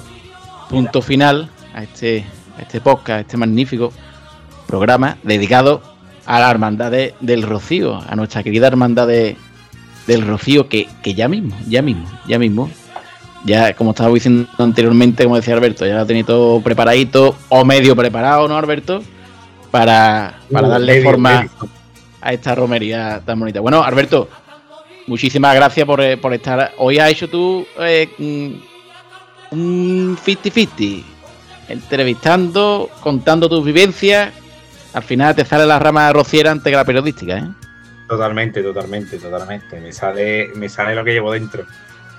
punto 0.69 1.01
final 1.01 1.49
a 1.73 1.83
este, 1.83 2.25
este 2.59 2.81
podcast, 2.81 3.09
a 3.09 3.19
este 3.21 3.37
magnífico 3.37 3.93
programa 4.67 5.17
dedicado 5.23 5.81
a 6.25 6.39
la 6.39 6.49
hermandad 6.49 6.91
del 7.19 7.43
Rocío, 7.43 8.01
a 8.07 8.15
nuestra 8.15 8.41
querida 8.43 8.67
hermandad 8.67 9.07
del 9.07 10.27
Rocío, 10.27 10.67
que, 10.67 10.87
ya 11.03 11.27
mismo, 11.27 11.55
ya 11.67 11.81
mismo, 11.81 12.09
ya 12.27 12.39
mismo, 12.39 12.69
ya 13.45 13.73
como 13.73 13.91
estaba 13.91 14.11
diciendo 14.13 14.47
anteriormente, 14.57 15.23
como 15.23 15.35
decía 15.35 15.53
Alberto, 15.53 15.85
ya 15.85 15.95
lo 15.97 16.05
tenéis 16.05 16.25
todo 16.25 16.61
preparadito 16.61 17.35
o 17.49 17.65
medio 17.65 17.95
preparado, 17.95 18.47
¿no, 18.47 18.57
Alberto? 18.57 19.03
Para, 19.69 20.39
para 20.51 20.67
Uh, 20.67 20.71
darle 20.71 20.93
medio, 20.93 21.03
forma 21.09 21.41
medio. 21.41 21.51
a 22.21 22.33
esta 22.33 22.55
romería 22.55 23.21
tan 23.25 23.39
bonita. 23.39 23.59
Bueno, 23.61 23.83
Alberto, 23.83 24.27
muchísimas 25.07 25.55
gracias 25.55 25.85
por, 25.85 26.01
eh, 26.01 26.17
por 26.17 26.33
estar. 26.33 26.73
Hoy 26.77 26.99
has 26.99 27.11
hecho 27.11 27.29
tú 27.29 27.65
eh, 27.79 28.09
mm, 28.17 29.55
un 29.55 30.17
50-50, 30.17 31.03
entrevistando, 31.69 32.89
contando 33.01 33.49
tus 33.49 33.63
vivencias. 33.65 34.33
Al 34.93 35.03
final 35.03 35.35
te 35.35 35.45
sale 35.45 35.65
la 35.65 35.79
rama 35.79 36.11
rociera 36.11 36.51
antes 36.51 36.69
que 36.69 36.75
la 36.75 36.85
periodística, 36.85 37.37
¿eh? 37.37 37.47
Totalmente, 38.07 38.61
totalmente, 38.61 39.17
totalmente. 39.17 39.79
Me 39.79 39.93
sale, 39.93 40.49
me 40.55 40.67
sale 40.67 40.95
lo 40.95 41.03
que 41.03 41.13
llevo 41.13 41.31
dentro. 41.31 41.65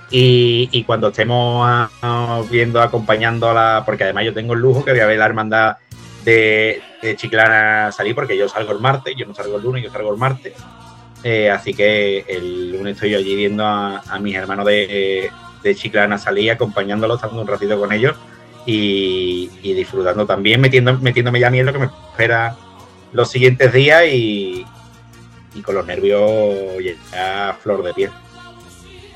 Y, 0.09 0.69
y 0.71 0.83
cuando 0.83 1.09
estemos 1.09 1.89
viendo, 2.49 2.81
acompañando 2.81 3.49
a 3.49 3.53
la. 3.53 3.83
Porque 3.85 4.03
además 4.03 4.25
yo 4.25 4.33
tengo 4.33 4.53
el 4.53 4.59
lujo 4.59 4.83
que 4.83 4.91
voy 4.91 4.99
a 5.01 5.05
ver 5.05 5.19
la 5.19 5.25
hermandad 5.25 5.77
de, 6.25 6.81
de 7.01 7.15
Chiclana 7.15 7.91
salir, 7.91 8.15
porque 8.15 8.35
yo 8.35 8.49
salgo 8.49 8.71
el 8.71 8.79
martes, 8.79 9.15
yo 9.15 9.27
no 9.27 9.35
salgo 9.35 9.57
el 9.57 9.63
lunes, 9.63 9.83
yo 9.83 9.91
salgo 9.91 10.11
el 10.11 10.17
martes. 10.17 10.53
Eh, 11.23 11.49
así 11.49 11.73
que 11.73 12.25
el 12.27 12.73
lunes 12.73 12.95
estoy 12.95 13.11
yo 13.11 13.17
allí 13.17 13.35
viendo 13.35 13.65
a, 13.65 14.01
mis 14.19 14.35
hermanos 14.35 14.65
de, 14.65 15.29
Chiclana 15.75 16.17
salir, 16.17 16.51
acompañándolos, 16.51 17.17
estando 17.17 17.41
un 17.41 17.47
ratito 17.47 17.79
con 17.79 17.93
ellos 17.93 18.15
y, 18.65 19.47
disfrutando 19.61 20.25
también, 20.25 20.59
metiendo, 20.59 20.97
metiéndome 20.99 21.39
ya 21.39 21.49
lo 21.49 21.71
que 21.71 21.79
me 21.79 21.85
espera 21.85 22.57
los 23.13 23.31
siguientes 23.31 23.71
días 23.71 24.03
y, 24.11 24.65
y 25.55 25.61
con 25.61 25.75
los 25.75 25.85
nervios 25.85 26.83
ya 27.11 27.49
a 27.49 27.53
flor 27.53 27.83
de 27.83 27.93
piel. 27.93 28.11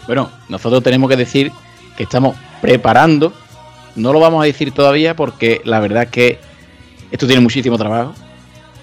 Bueno, 0.05 0.31
nosotros 0.47 0.81
tenemos 0.83 1.09
que 1.09 1.17
decir 1.17 1.51
que 1.97 2.03
estamos 2.03 2.37
preparando. 2.61 3.33
No 3.95 4.13
lo 4.13 4.19
vamos 4.19 4.41
a 4.41 4.45
decir 4.45 4.71
todavía 4.71 5.15
porque 5.15 5.61
la 5.65 5.79
verdad 5.79 6.03
es 6.03 6.09
que 6.09 6.39
esto 7.11 7.27
tiene 7.27 7.41
muchísimo 7.41 7.77
trabajo. 7.77 8.13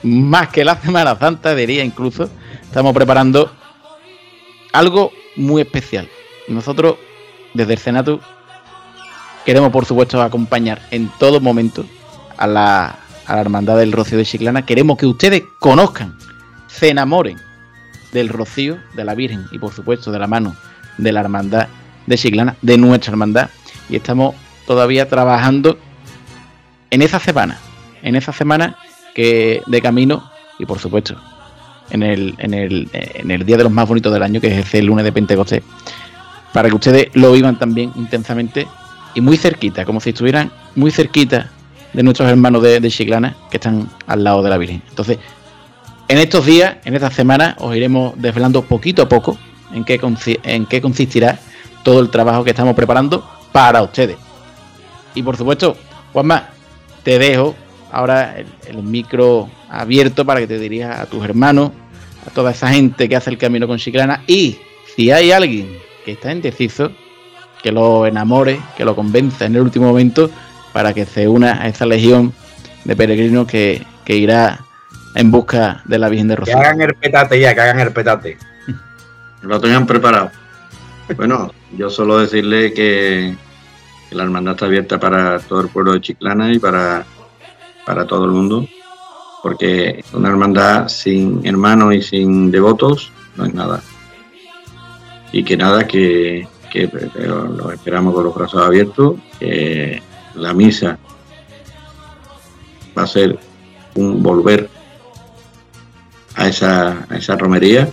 Más 0.02 0.48
que 0.48 0.64
la 0.64 0.76
Semana 0.76 1.16
Santa, 1.16 1.54
diría 1.54 1.82
incluso. 1.82 2.28
Estamos 2.74 2.92
preparando 2.92 3.52
algo 4.72 5.12
muy 5.36 5.62
especial. 5.62 6.08
Nosotros, 6.48 6.96
desde 7.54 7.74
el 7.74 7.78
Senato, 7.78 8.18
queremos 9.46 9.70
por 9.70 9.84
supuesto 9.84 10.20
acompañar 10.20 10.82
en 10.90 11.08
todo 11.20 11.40
momento 11.40 11.86
a 12.36 12.48
la, 12.48 12.98
a 13.26 13.34
la 13.36 13.40
Hermandad 13.40 13.76
del 13.76 13.92
Rocío 13.92 14.18
de 14.18 14.24
Chiclana. 14.24 14.66
Queremos 14.66 14.98
que 14.98 15.06
ustedes 15.06 15.44
conozcan, 15.60 16.18
se 16.66 16.88
enamoren 16.88 17.38
del 18.10 18.28
Rocío, 18.28 18.78
de 18.96 19.04
la 19.04 19.14
Virgen 19.14 19.46
y 19.52 19.60
por 19.60 19.72
supuesto 19.72 20.10
de 20.10 20.18
la 20.18 20.26
mano 20.26 20.56
de 20.98 21.12
la 21.12 21.20
Hermandad 21.20 21.68
de 22.06 22.18
Chiclana, 22.18 22.56
de 22.60 22.76
nuestra 22.76 23.12
hermandad. 23.12 23.50
Y 23.88 23.94
estamos 23.94 24.34
todavía 24.66 25.08
trabajando 25.08 25.78
en 26.90 27.02
esa 27.02 27.20
semana, 27.20 27.56
en 28.02 28.16
esa 28.16 28.32
semana 28.32 28.76
que 29.14 29.62
de 29.64 29.80
camino 29.80 30.28
y 30.58 30.66
por 30.66 30.80
supuesto 30.80 31.16
en 31.90 32.02
el, 32.02 32.34
en 32.38 32.54
el, 32.54 32.88
en 32.92 33.30
el 33.30 33.44
día 33.44 33.56
de 33.56 33.64
los 33.64 33.72
más 33.72 33.88
bonitos 33.88 34.12
del 34.12 34.22
año, 34.22 34.40
que 34.40 34.48
es 34.48 34.66
ese 34.66 34.82
lunes 34.82 35.04
de 35.04 35.12
Pentecostés, 35.12 35.62
para 36.52 36.68
que 36.68 36.74
ustedes 36.74 37.08
lo 37.14 37.32
vivan 37.32 37.58
también 37.58 37.92
intensamente 37.96 38.66
y 39.14 39.20
muy 39.20 39.36
cerquita, 39.36 39.84
como 39.84 40.00
si 40.00 40.10
estuvieran 40.10 40.50
muy 40.74 40.90
cerquita 40.90 41.50
de 41.92 42.02
nuestros 42.02 42.28
hermanos 42.28 42.62
de, 42.62 42.90
Chiclana 42.90 43.36
que 43.50 43.56
están 43.56 43.88
al 44.06 44.24
lado 44.24 44.42
de 44.42 44.50
la 44.50 44.58
Virgen. 44.58 44.82
Entonces, 44.88 45.18
en 46.08 46.18
estos 46.18 46.44
días, 46.44 46.76
en 46.84 46.94
esta 46.94 47.10
semana, 47.10 47.56
os 47.60 47.74
iremos 47.74 48.14
desvelando 48.16 48.62
poquito 48.62 49.02
a 49.02 49.08
poco 49.08 49.38
en 49.72 49.84
qué, 49.84 50.00
en 50.42 50.66
qué 50.66 50.80
consistirá 50.80 51.38
todo 51.82 52.00
el 52.00 52.10
trabajo 52.10 52.44
que 52.44 52.50
estamos 52.50 52.74
preparando 52.74 53.24
para 53.52 53.82
ustedes. 53.82 54.16
Y 55.14 55.22
por 55.22 55.36
supuesto, 55.36 55.76
Juanma, 56.12 56.48
te 57.04 57.18
dejo 57.18 57.54
ahora 57.94 58.36
el, 58.36 58.46
el 58.66 58.82
micro 58.82 59.48
abierto 59.70 60.24
para 60.24 60.40
que 60.40 60.46
te 60.46 60.58
dirijas 60.58 61.00
a 61.00 61.06
tus 61.06 61.24
hermanos, 61.24 61.70
a 62.26 62.30
toda 62.30 62.50
esa 62.50 62.68
gente 62.68 63.08
que 63.08 63.16
hace 63.16 63.30
el 63.30 63.38
camino 63.38 63.66
con 63.66 63.78
Chiclana. 63.78 64.22
Y 64.26 64.58
si 64.96 65.10
hay 65.10 65.30
alguien 65.30 65.78
que 66.04 66.12
está 66.12 66.32
indeciso, 66.32 66.90
que 67.62 67.72
lo 67.72 68.06
enamore, 68.06 68.60
que 68.76 68.84
lo 68.84 68.94
convenza 68.94 69.46
en 69.46 69.54
el 69.56 69.62
último 69.62 69.86
momento 69.86 70.30
para 70.72 70.92
que 70.92 71.06
se 71.06 71.28
una 71.28 71.62
a 71.62 71.68
esa 71.68 71.86
legión 71.86 72.32
de 72.84 72.96
peregrinos 72.96 73.46
que, 73.46 73.82
que 74.04 74.16
irá 74.16 74.60
en 75.14 75.30
busca 75.30 75.82
de 75.84 75.98
la 75.98 76.08
Virgen 76.08 76.28
de 76.28 76.34
Que 76.34 76.40
Rocío. 76.40 76.58
hagan 76.58 76.80
el 76.82 76.94
petate 76.94 77.40
ya, 77.40 77.54
que 77.54 77.60
hagan 77.60 77.80
el 77.80 77.92
petate. 77.92 78.36
Lo 79.42 79.60
tengan 79.60 79.86
preparado. 79.86 80.30
Bueno, 81.16 81.52
yo 81.76 81.90
solo 81.90 82.18
decirle 82.18 82.72
que, 82.72 83.34
que 84.08 84.14
la 84.14 84.24
hermandad 84.24 84.54
está 84.54 84.66
abierta 84.66 84.98
para 84.98 85.38
todo 85.38 85.60
el 85.60 85.68
pueblo 85.68 85.92
de 85.92 86.00
Chiclana 86.00 86.52
y 86.52 86.58
para, 86.58 87.04
para 87.84 88.06
todo 88.06 88.24
el 88.24 88.30
mundo, 88.30 88.66
porque 89.42 90.04
una 90.12 90.28
hermandad 90.28 90.88
sin 90.88 91.44
hermanos 91.46 91.94
y 91.94 92.02
sin 92.02 92.50
devotos 92.50 93.12
no 93.36 93.44
es 93.44 93.54
nada. 93.54 93.82
Y 95.32 95.44
que 95.44 95.56
nada, 95.56 95.86
que, 95.86 96.46
que 96.70 96.88
pero 96.88 97.44
lo 97.44 97.70
esperamos 97.72 98.14
con 98.14 98.24
los 98.24 98.34
brazos 98.34 98.62
abiertos, 98.62 99.16
que 99.38 100.02
la 100.34 100.52
misa 100.52 100.98
va 102.96 103.02
a 103.02 103.06
ser 103.06 103.38
un 103.94 104.22
volver 104.22 104.68
a 106.36 106.48
esa, 106.48 107.06
a 107.08 107.16
esa 107.16 107.36
romería. 107.36 107.88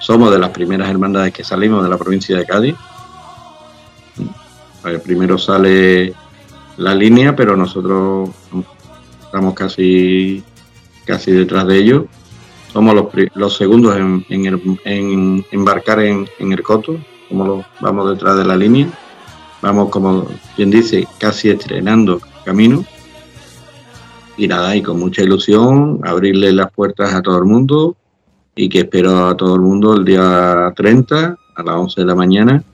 Somos 0.00 0.32
de 0.32 0.38
las 0.38 0.50
primeras 0.50 0.88
hermandades 0.88 1.32
que 1.32 1.44
salimos 1.44 1.82
de 1.84 1.90
la 1.90 1.98
provincia 1.98 2.36
de 2.36 2.44
Cádiz. 2.44 2.74
Eh, 4.84 4.98
Primero 4.98 5.38
sale 5.38 6.12
la 6.76 6.94
línea, 6.94 7.34
pero 7.36 7.56
nosotros 7.56 8.30
estamos 9.24 9.54
casi, 9.54 10.42
casi 11.04 11.30
detrás 11.32 11.66
de 11.66 11.78
ellos. 11.78 12.04
Somos 12.72 12.94
los, 12.94 13.06
los 13.34 13.56
segundos 13.56 13.96
en, 13.96 14.24
en 14.30 14.46
el- 14.46 14.80
en 14.84 15.44
embarcar 15.50 16.00
en, 16.00 16.26
en 16.38 16.52
el 16.52 16.62
coto, 16.62 16.96
como 17.28 17.64
vamos 17.80 18.10
detrás 18.10 18.36
de 18.38 18.44
la 18.44 18.56
línea. 18.56 18.88
Vamos, 19.60 19.90
como 19.90 20.26
quien 20.56 20.70
dice, 20.70 21.06
casi 21.18 21.50
estrenando 21.50 22.20
camino. 22.44 22.84
Y 24.36 24.48
nada, 24.48 24.74
y 24.74 24.82
con 24.82 24.98
mucha 24.98 25.22
ilusión, 25.22 26.00
abrirle 26.02 26.52
las 26.52 26.72
puertas 26.72 27.12
a 27.14 27.20
todo 27.22 27.38
el 27.38 27.44
mundo 27.44 27.96
y 28.56 28.68
que 28.68 28.80
espero 28.80 29.28
a 29.28 29.36
todo 29.36 29.54
el 29.54 29.60
mundo 29.60 29.94
el 29.94 30.04
día 30.04 30.72
30 30.74 31.36
a 31.54 31.62
las 31.62 31.74
11 31.76 32.00
de 32.00 32.06
la 32.06 32.14
mañana. 32.14 32.64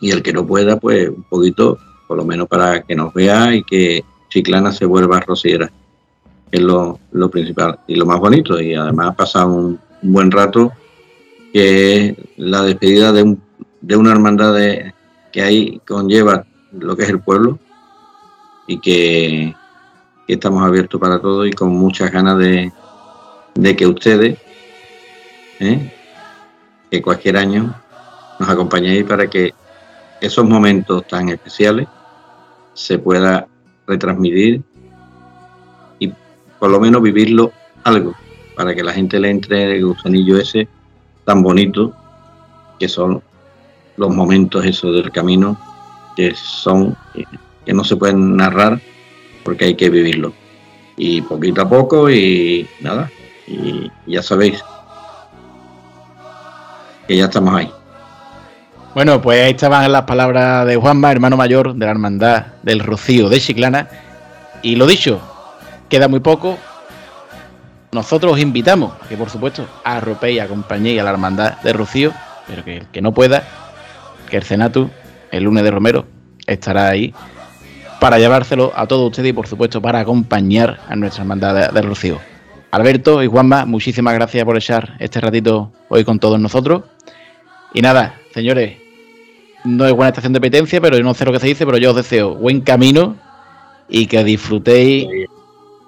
Y 0.00 0.10
el 0.10 0.22
que 0.22 0.32
no 0.32 0.46
pueda, 0.46 0.78
pues 0.78 1.08
un 1.08 1.22
poquito, 1.24 1.78
por 2.12 2.18
lo 2.18 2.26
menos 2.26 2.46
para 2.46 2.82
que 2.82 2.94
nos 2.94 3.14
vea 3.14 3.54
y 3.54 3.62
que 3.64 4.04
Chiclana 4.28 4.70
se 4.70 4.84
vuelva 4.84 5.18
rociera, 5.20 5.72
es 6.50 6.60
lo, 6.60 7.00
lo 7.12 7.30
principal 7.30 7.78
y 7.86 7.94
lo 7.94 8.04
más 8.04 8.20
bonito. 8.20 8.60
Y 8.60 8.74
además 8.74 9.16
pasar 9.16 9.46
un, 9.46 9.80
un 10.02 10.12
buen 10.12 10.30
rato, 10.30 10.72
que 11.54 12.08
es 12.08 12.16
la 12.36 12.60
despedida 12.64 13.12
de, 13.12 13.22
un- 13.22 13.42
de 13.80 13.96
una 13.96 14.12
hermandad 14.12 14.54
que 15.32 15.40
ahí 15.40 15.80
conlleva 15.88 16.44
lo 16.72 16.94
que 16.94 17.04
es 17.04 17.08
el 17.08 17.20
pueblo 17.20 17.58
y 18.66 18.78
que, 18.78 19.54
que 20.26 20.34
estamos 20.34 20.62
abiertos 20.62 21.00
para 21.00 21.18
todo 21.18 21.46
y 21.46 21.52
con 21.54 21.70
muchas 21.70 22.12
ganas 22.12 22.36
de, 22.36 22.70
de 23.54 23.74
que 23.74 23.86
ustedes, 23.86 24.36
¿eh? 25.60 25.90
que 26.90 27.00
cualquier 27.00 27.38
año 27.38 27.74
nos 28.38 28.50
acompañéis 28.50 29.04
para 29.04 29.30
que 29.30 29.54
esos 30.20 30.46
momentos 30.46 31.06
tan 31.08 31.30
especiales 31.30 31.88
se 32.74 32.98
pueda 32.98 33.48
retransmitir 33.86 34.62
y 35.98 36.12
por 36.58 36.70
lo 36.70 36.80
menos 36.80 37.02
vivirlo 37.02 37.52
algo 37.84 38.14
para 38.56 38.74
que 38.74 38.82
la 38.82 38.92
gente 38.92 39.18
le 39.18 39.30
entre 39.30 39.76
el 39.76 39.86
gusanillo 39.86 40.38
ese 40.38 40.68
tan 41.24 41.42
bonito 41.42 41.94
que 42.78 42.88
son 42.88 43.22
los 43.96 44.14
momentos 44.14 44.64
esos 44.64 44.94
del 44.94 45.10
camino 45.10 45.58
que 46.16 46.34
son 46.34 46.96
que 47.64 47.72
no 47.72 47.84
se 47.84 47.96
pueden 47.96 48.36
narrar 48.36 48.80
porque 49.44 49.66
hay 49.66 49.74
que 49.74 49.90
vivirlo. 49.90 50.32
Y 50.96 51.22
poquito 51.22 51.62
a 51.62 51.68
poco 51.68 52.10
y 52.10 52.66
nada 52.80 53.10
y 53.46 53.90
ya 54.06 54.22
sabéis 54.22 54.62
que 57.08 57.16
ya 57.16 57.24
estamos 57.24 57.54
ahí 57.54 57.72
Bueno, 58.94 59.22
pues 59.22 59.42
ahí 59.42 59.52
estaban 59.52 59.90
las 59.90 60.02
palabras 60.02 60.66
de 60.66 60.76
Juanma, 60.76 61.10
hermano 61.12 61.36
mayor 61.36 61.74
de 61.74 61.86
la 61.86 61.92
Hermandad 61.92 62.46
del 62.62 62.80
Rocío 62.80 63.28
de 63.30 63.40
Chiclana. 63.40 63.88
Y 64.60 64.76
lo 64.76 64.86
dicho, 64.86 65.20
queda 65.88 66.08
muy 66.08 66.20
poco. 66.20 66.58
Nosotros 67.92 68.34
os 68.34 68.38
invitamos 68.40 68.92
que, 69.08 69.16
por 69.16 69.30
supuesto, 69.30 69.66
arropéis 69.84 70.42
acompañéis 70.42 71.00
a 71.00 71.04
la 71.04 71.10
Hermandad 71.10 71.58
del 71.62 71.74
Rocío, 71.74 72.12
pero 72.46 72.64
que 72.64 72.76
el 72.78 72.86
que 72.88 73.00
no 73.00 73.12
pueda, 73.12 73.42
que 74.30 74.36
el 74.36 74.42
Senatus, 74.42 74.88
el 75.30 75.44
lunes 75.44 75.64
de 75.64 75.70
Romero, 75.70 76.06
estará 76.46 76.88
ahí 76.88 77.14
para 77.98 78.18
llevárselo 78.18 78.72
a 78.76 78.86
todos 78.86 79.08
ustedes 79.10 79.30
y, 79.30 79.32
por 79.32 79.46
supuesto, 79.46 79.80
para 79.80 80.00
acompañar 80.00 80.80
a 80.88 80.96
nuestra 80.96 81.22
Hermandad 81.22 81.54
de- 81.54 81.68
del 81.80 81.88
Rocío. 81.88 82.18
Alberto 82.70 83.22
y 83.22 83.26
Juanma, 83.26 83.64
muchísimas 83.64 84.14
gracias 84.14 84.44
por 84.44 84.56
echar 84.56 84.96
este 84.98 85.20
ratito 85.20 85.72
hoy 85.88 86.04
con 86.04 86.18
todos 86.18 86.38
nosotros. 86.40 86.82
Y 87.74 87.80
nada, 87.82 88.14
señores, 88.34 88.76
no 89.64 89.86
es 89.86 89.92
buena 89.92 90.08
estación 90.08 90.32
de 90.32 90.40
petencia, 90.40 90.80
pero 90.80 90.96
yo 90.96 91.04
no 91.04 91.14
sé 91.14 91.24
lo 91.24 91.32
que 91.32 91.40
se 91.40 91.46
dice, 91.46 91.66
pero 91.66 91.78
yo 91.78 91.90
os 91.90 91.96
deseo 91.96 92.34
buen 92.34 92.60
camino 92.60 93.16
y 93.88 94.06
que 94.06 94.24
disfrutéis, 94.24 95.08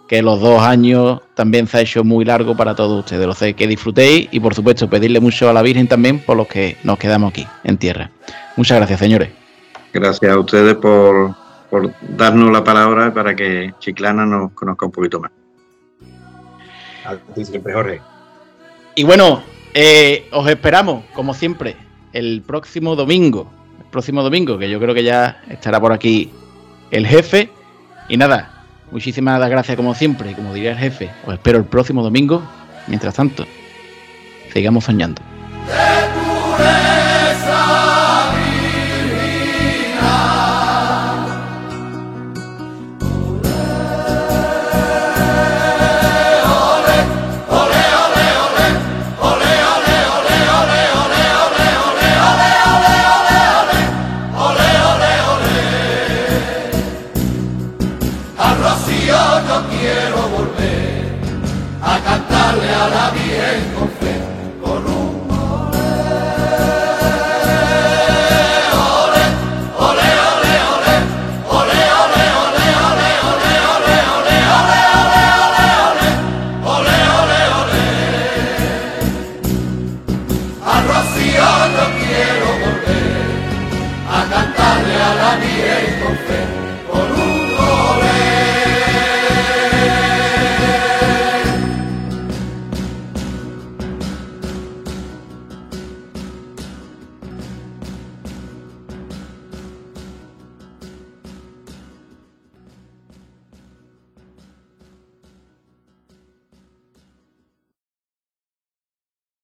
que 0.09 0.23
los 0.23 0.41
dos 0.41 0.61
años 0.63 1.21
también 1.35 1.67
se 1.67 1.79
ha 1.79 1.81
hecho 1.81 2.05
muy 2.05 2.25
largo 2.25 2.57
para 2.57 2.75
todos 2.75 3.01
ustedes. 3.01 3.27
Lo 3.27 3.35
sé, 3.35 3.55
que 3.55 3.67
disfrutéis 3.67 4.29
y 4.31 4.41
por 4.41 4.55
supuesto 4.55 4.89
pedirle 4.89 5.21
mucho 5.21 5.49
a 5.49 5.53
la 5.53 5.63
Virgen 5.63 5.89
también 5.89 6.19
por 6.19 6.37
los 6.37 6.47
que 6.47 6.77
nos 6.85 6.99
quedamos 6.99 7.31
aquí 7.31 7.47
en 7.65 7.79
tierra. 7.79 8.11
Muchas 8.57 8.79
gracias, 8.79 9.01
señores. 9.01 9.31
Gracias 9.93 10.31
a 10.31 10.39
ustedes 10.39 10.75
por, 10.75 11.35
por 11.71 11.91
darnos 12.17 12.51
la 12.53 12.63
palabra 12.63 13.15
para 13.15 13.35
que 13.35 13.73
Chiclana 13.79 14.27
nos 14.27 14.53
conozca 14.53 14.87
un 14.87 14.93
poquito 14.93 15.21
más. 15.21 15.31
A 17.07 17.17
ti 17.35 17.45
siempre, 17.45 17.73
Jorge. 17.73 18.01
Y 18.95 19.05
bueno, 19.05 19.43
eh, 19.73 20.29
os 20.33 20.49
esperamos, 20.49 21.05
como 21.15 21.35
siempre, 21.35 21.77
el 22.13 22.43
próximo 22.43 22.95
domingo. 22.95 23.51
Próximo 23.95 24.25
domingo, 24.25 24.59
que 24.59 24.69
yo 24.69 24.81
creo 24.81 24.93
que 24.93 25.05
ya 25.05 25.41
estará 25.49 25.79
por 25.79 25.93
aquí 25.93 26.29
el 26.91 27.07
jefe. 27.07 27.49
Y 28.09 28.16
nada, 28.16 28.65
muchísimas 28.91 29.39
gracias 29.49 29.77
como 29.77 29.95
siempre. 29.95 30.33
Y 30.33 30.35
como 30.35 30.53
diría 30.53 30.73
el 30.73 30.79
jefe, 30.79 31.12
os 31.25 31.35
espero 31.35 31.59
el 31.59 31.65
próximo 31.65 32.03
domingo. 32.03 32.43
Mientras 32.89 33.15
tanto, 33.15 33.47
sigamos 34.53 34.83
soñando. 34.83 35.23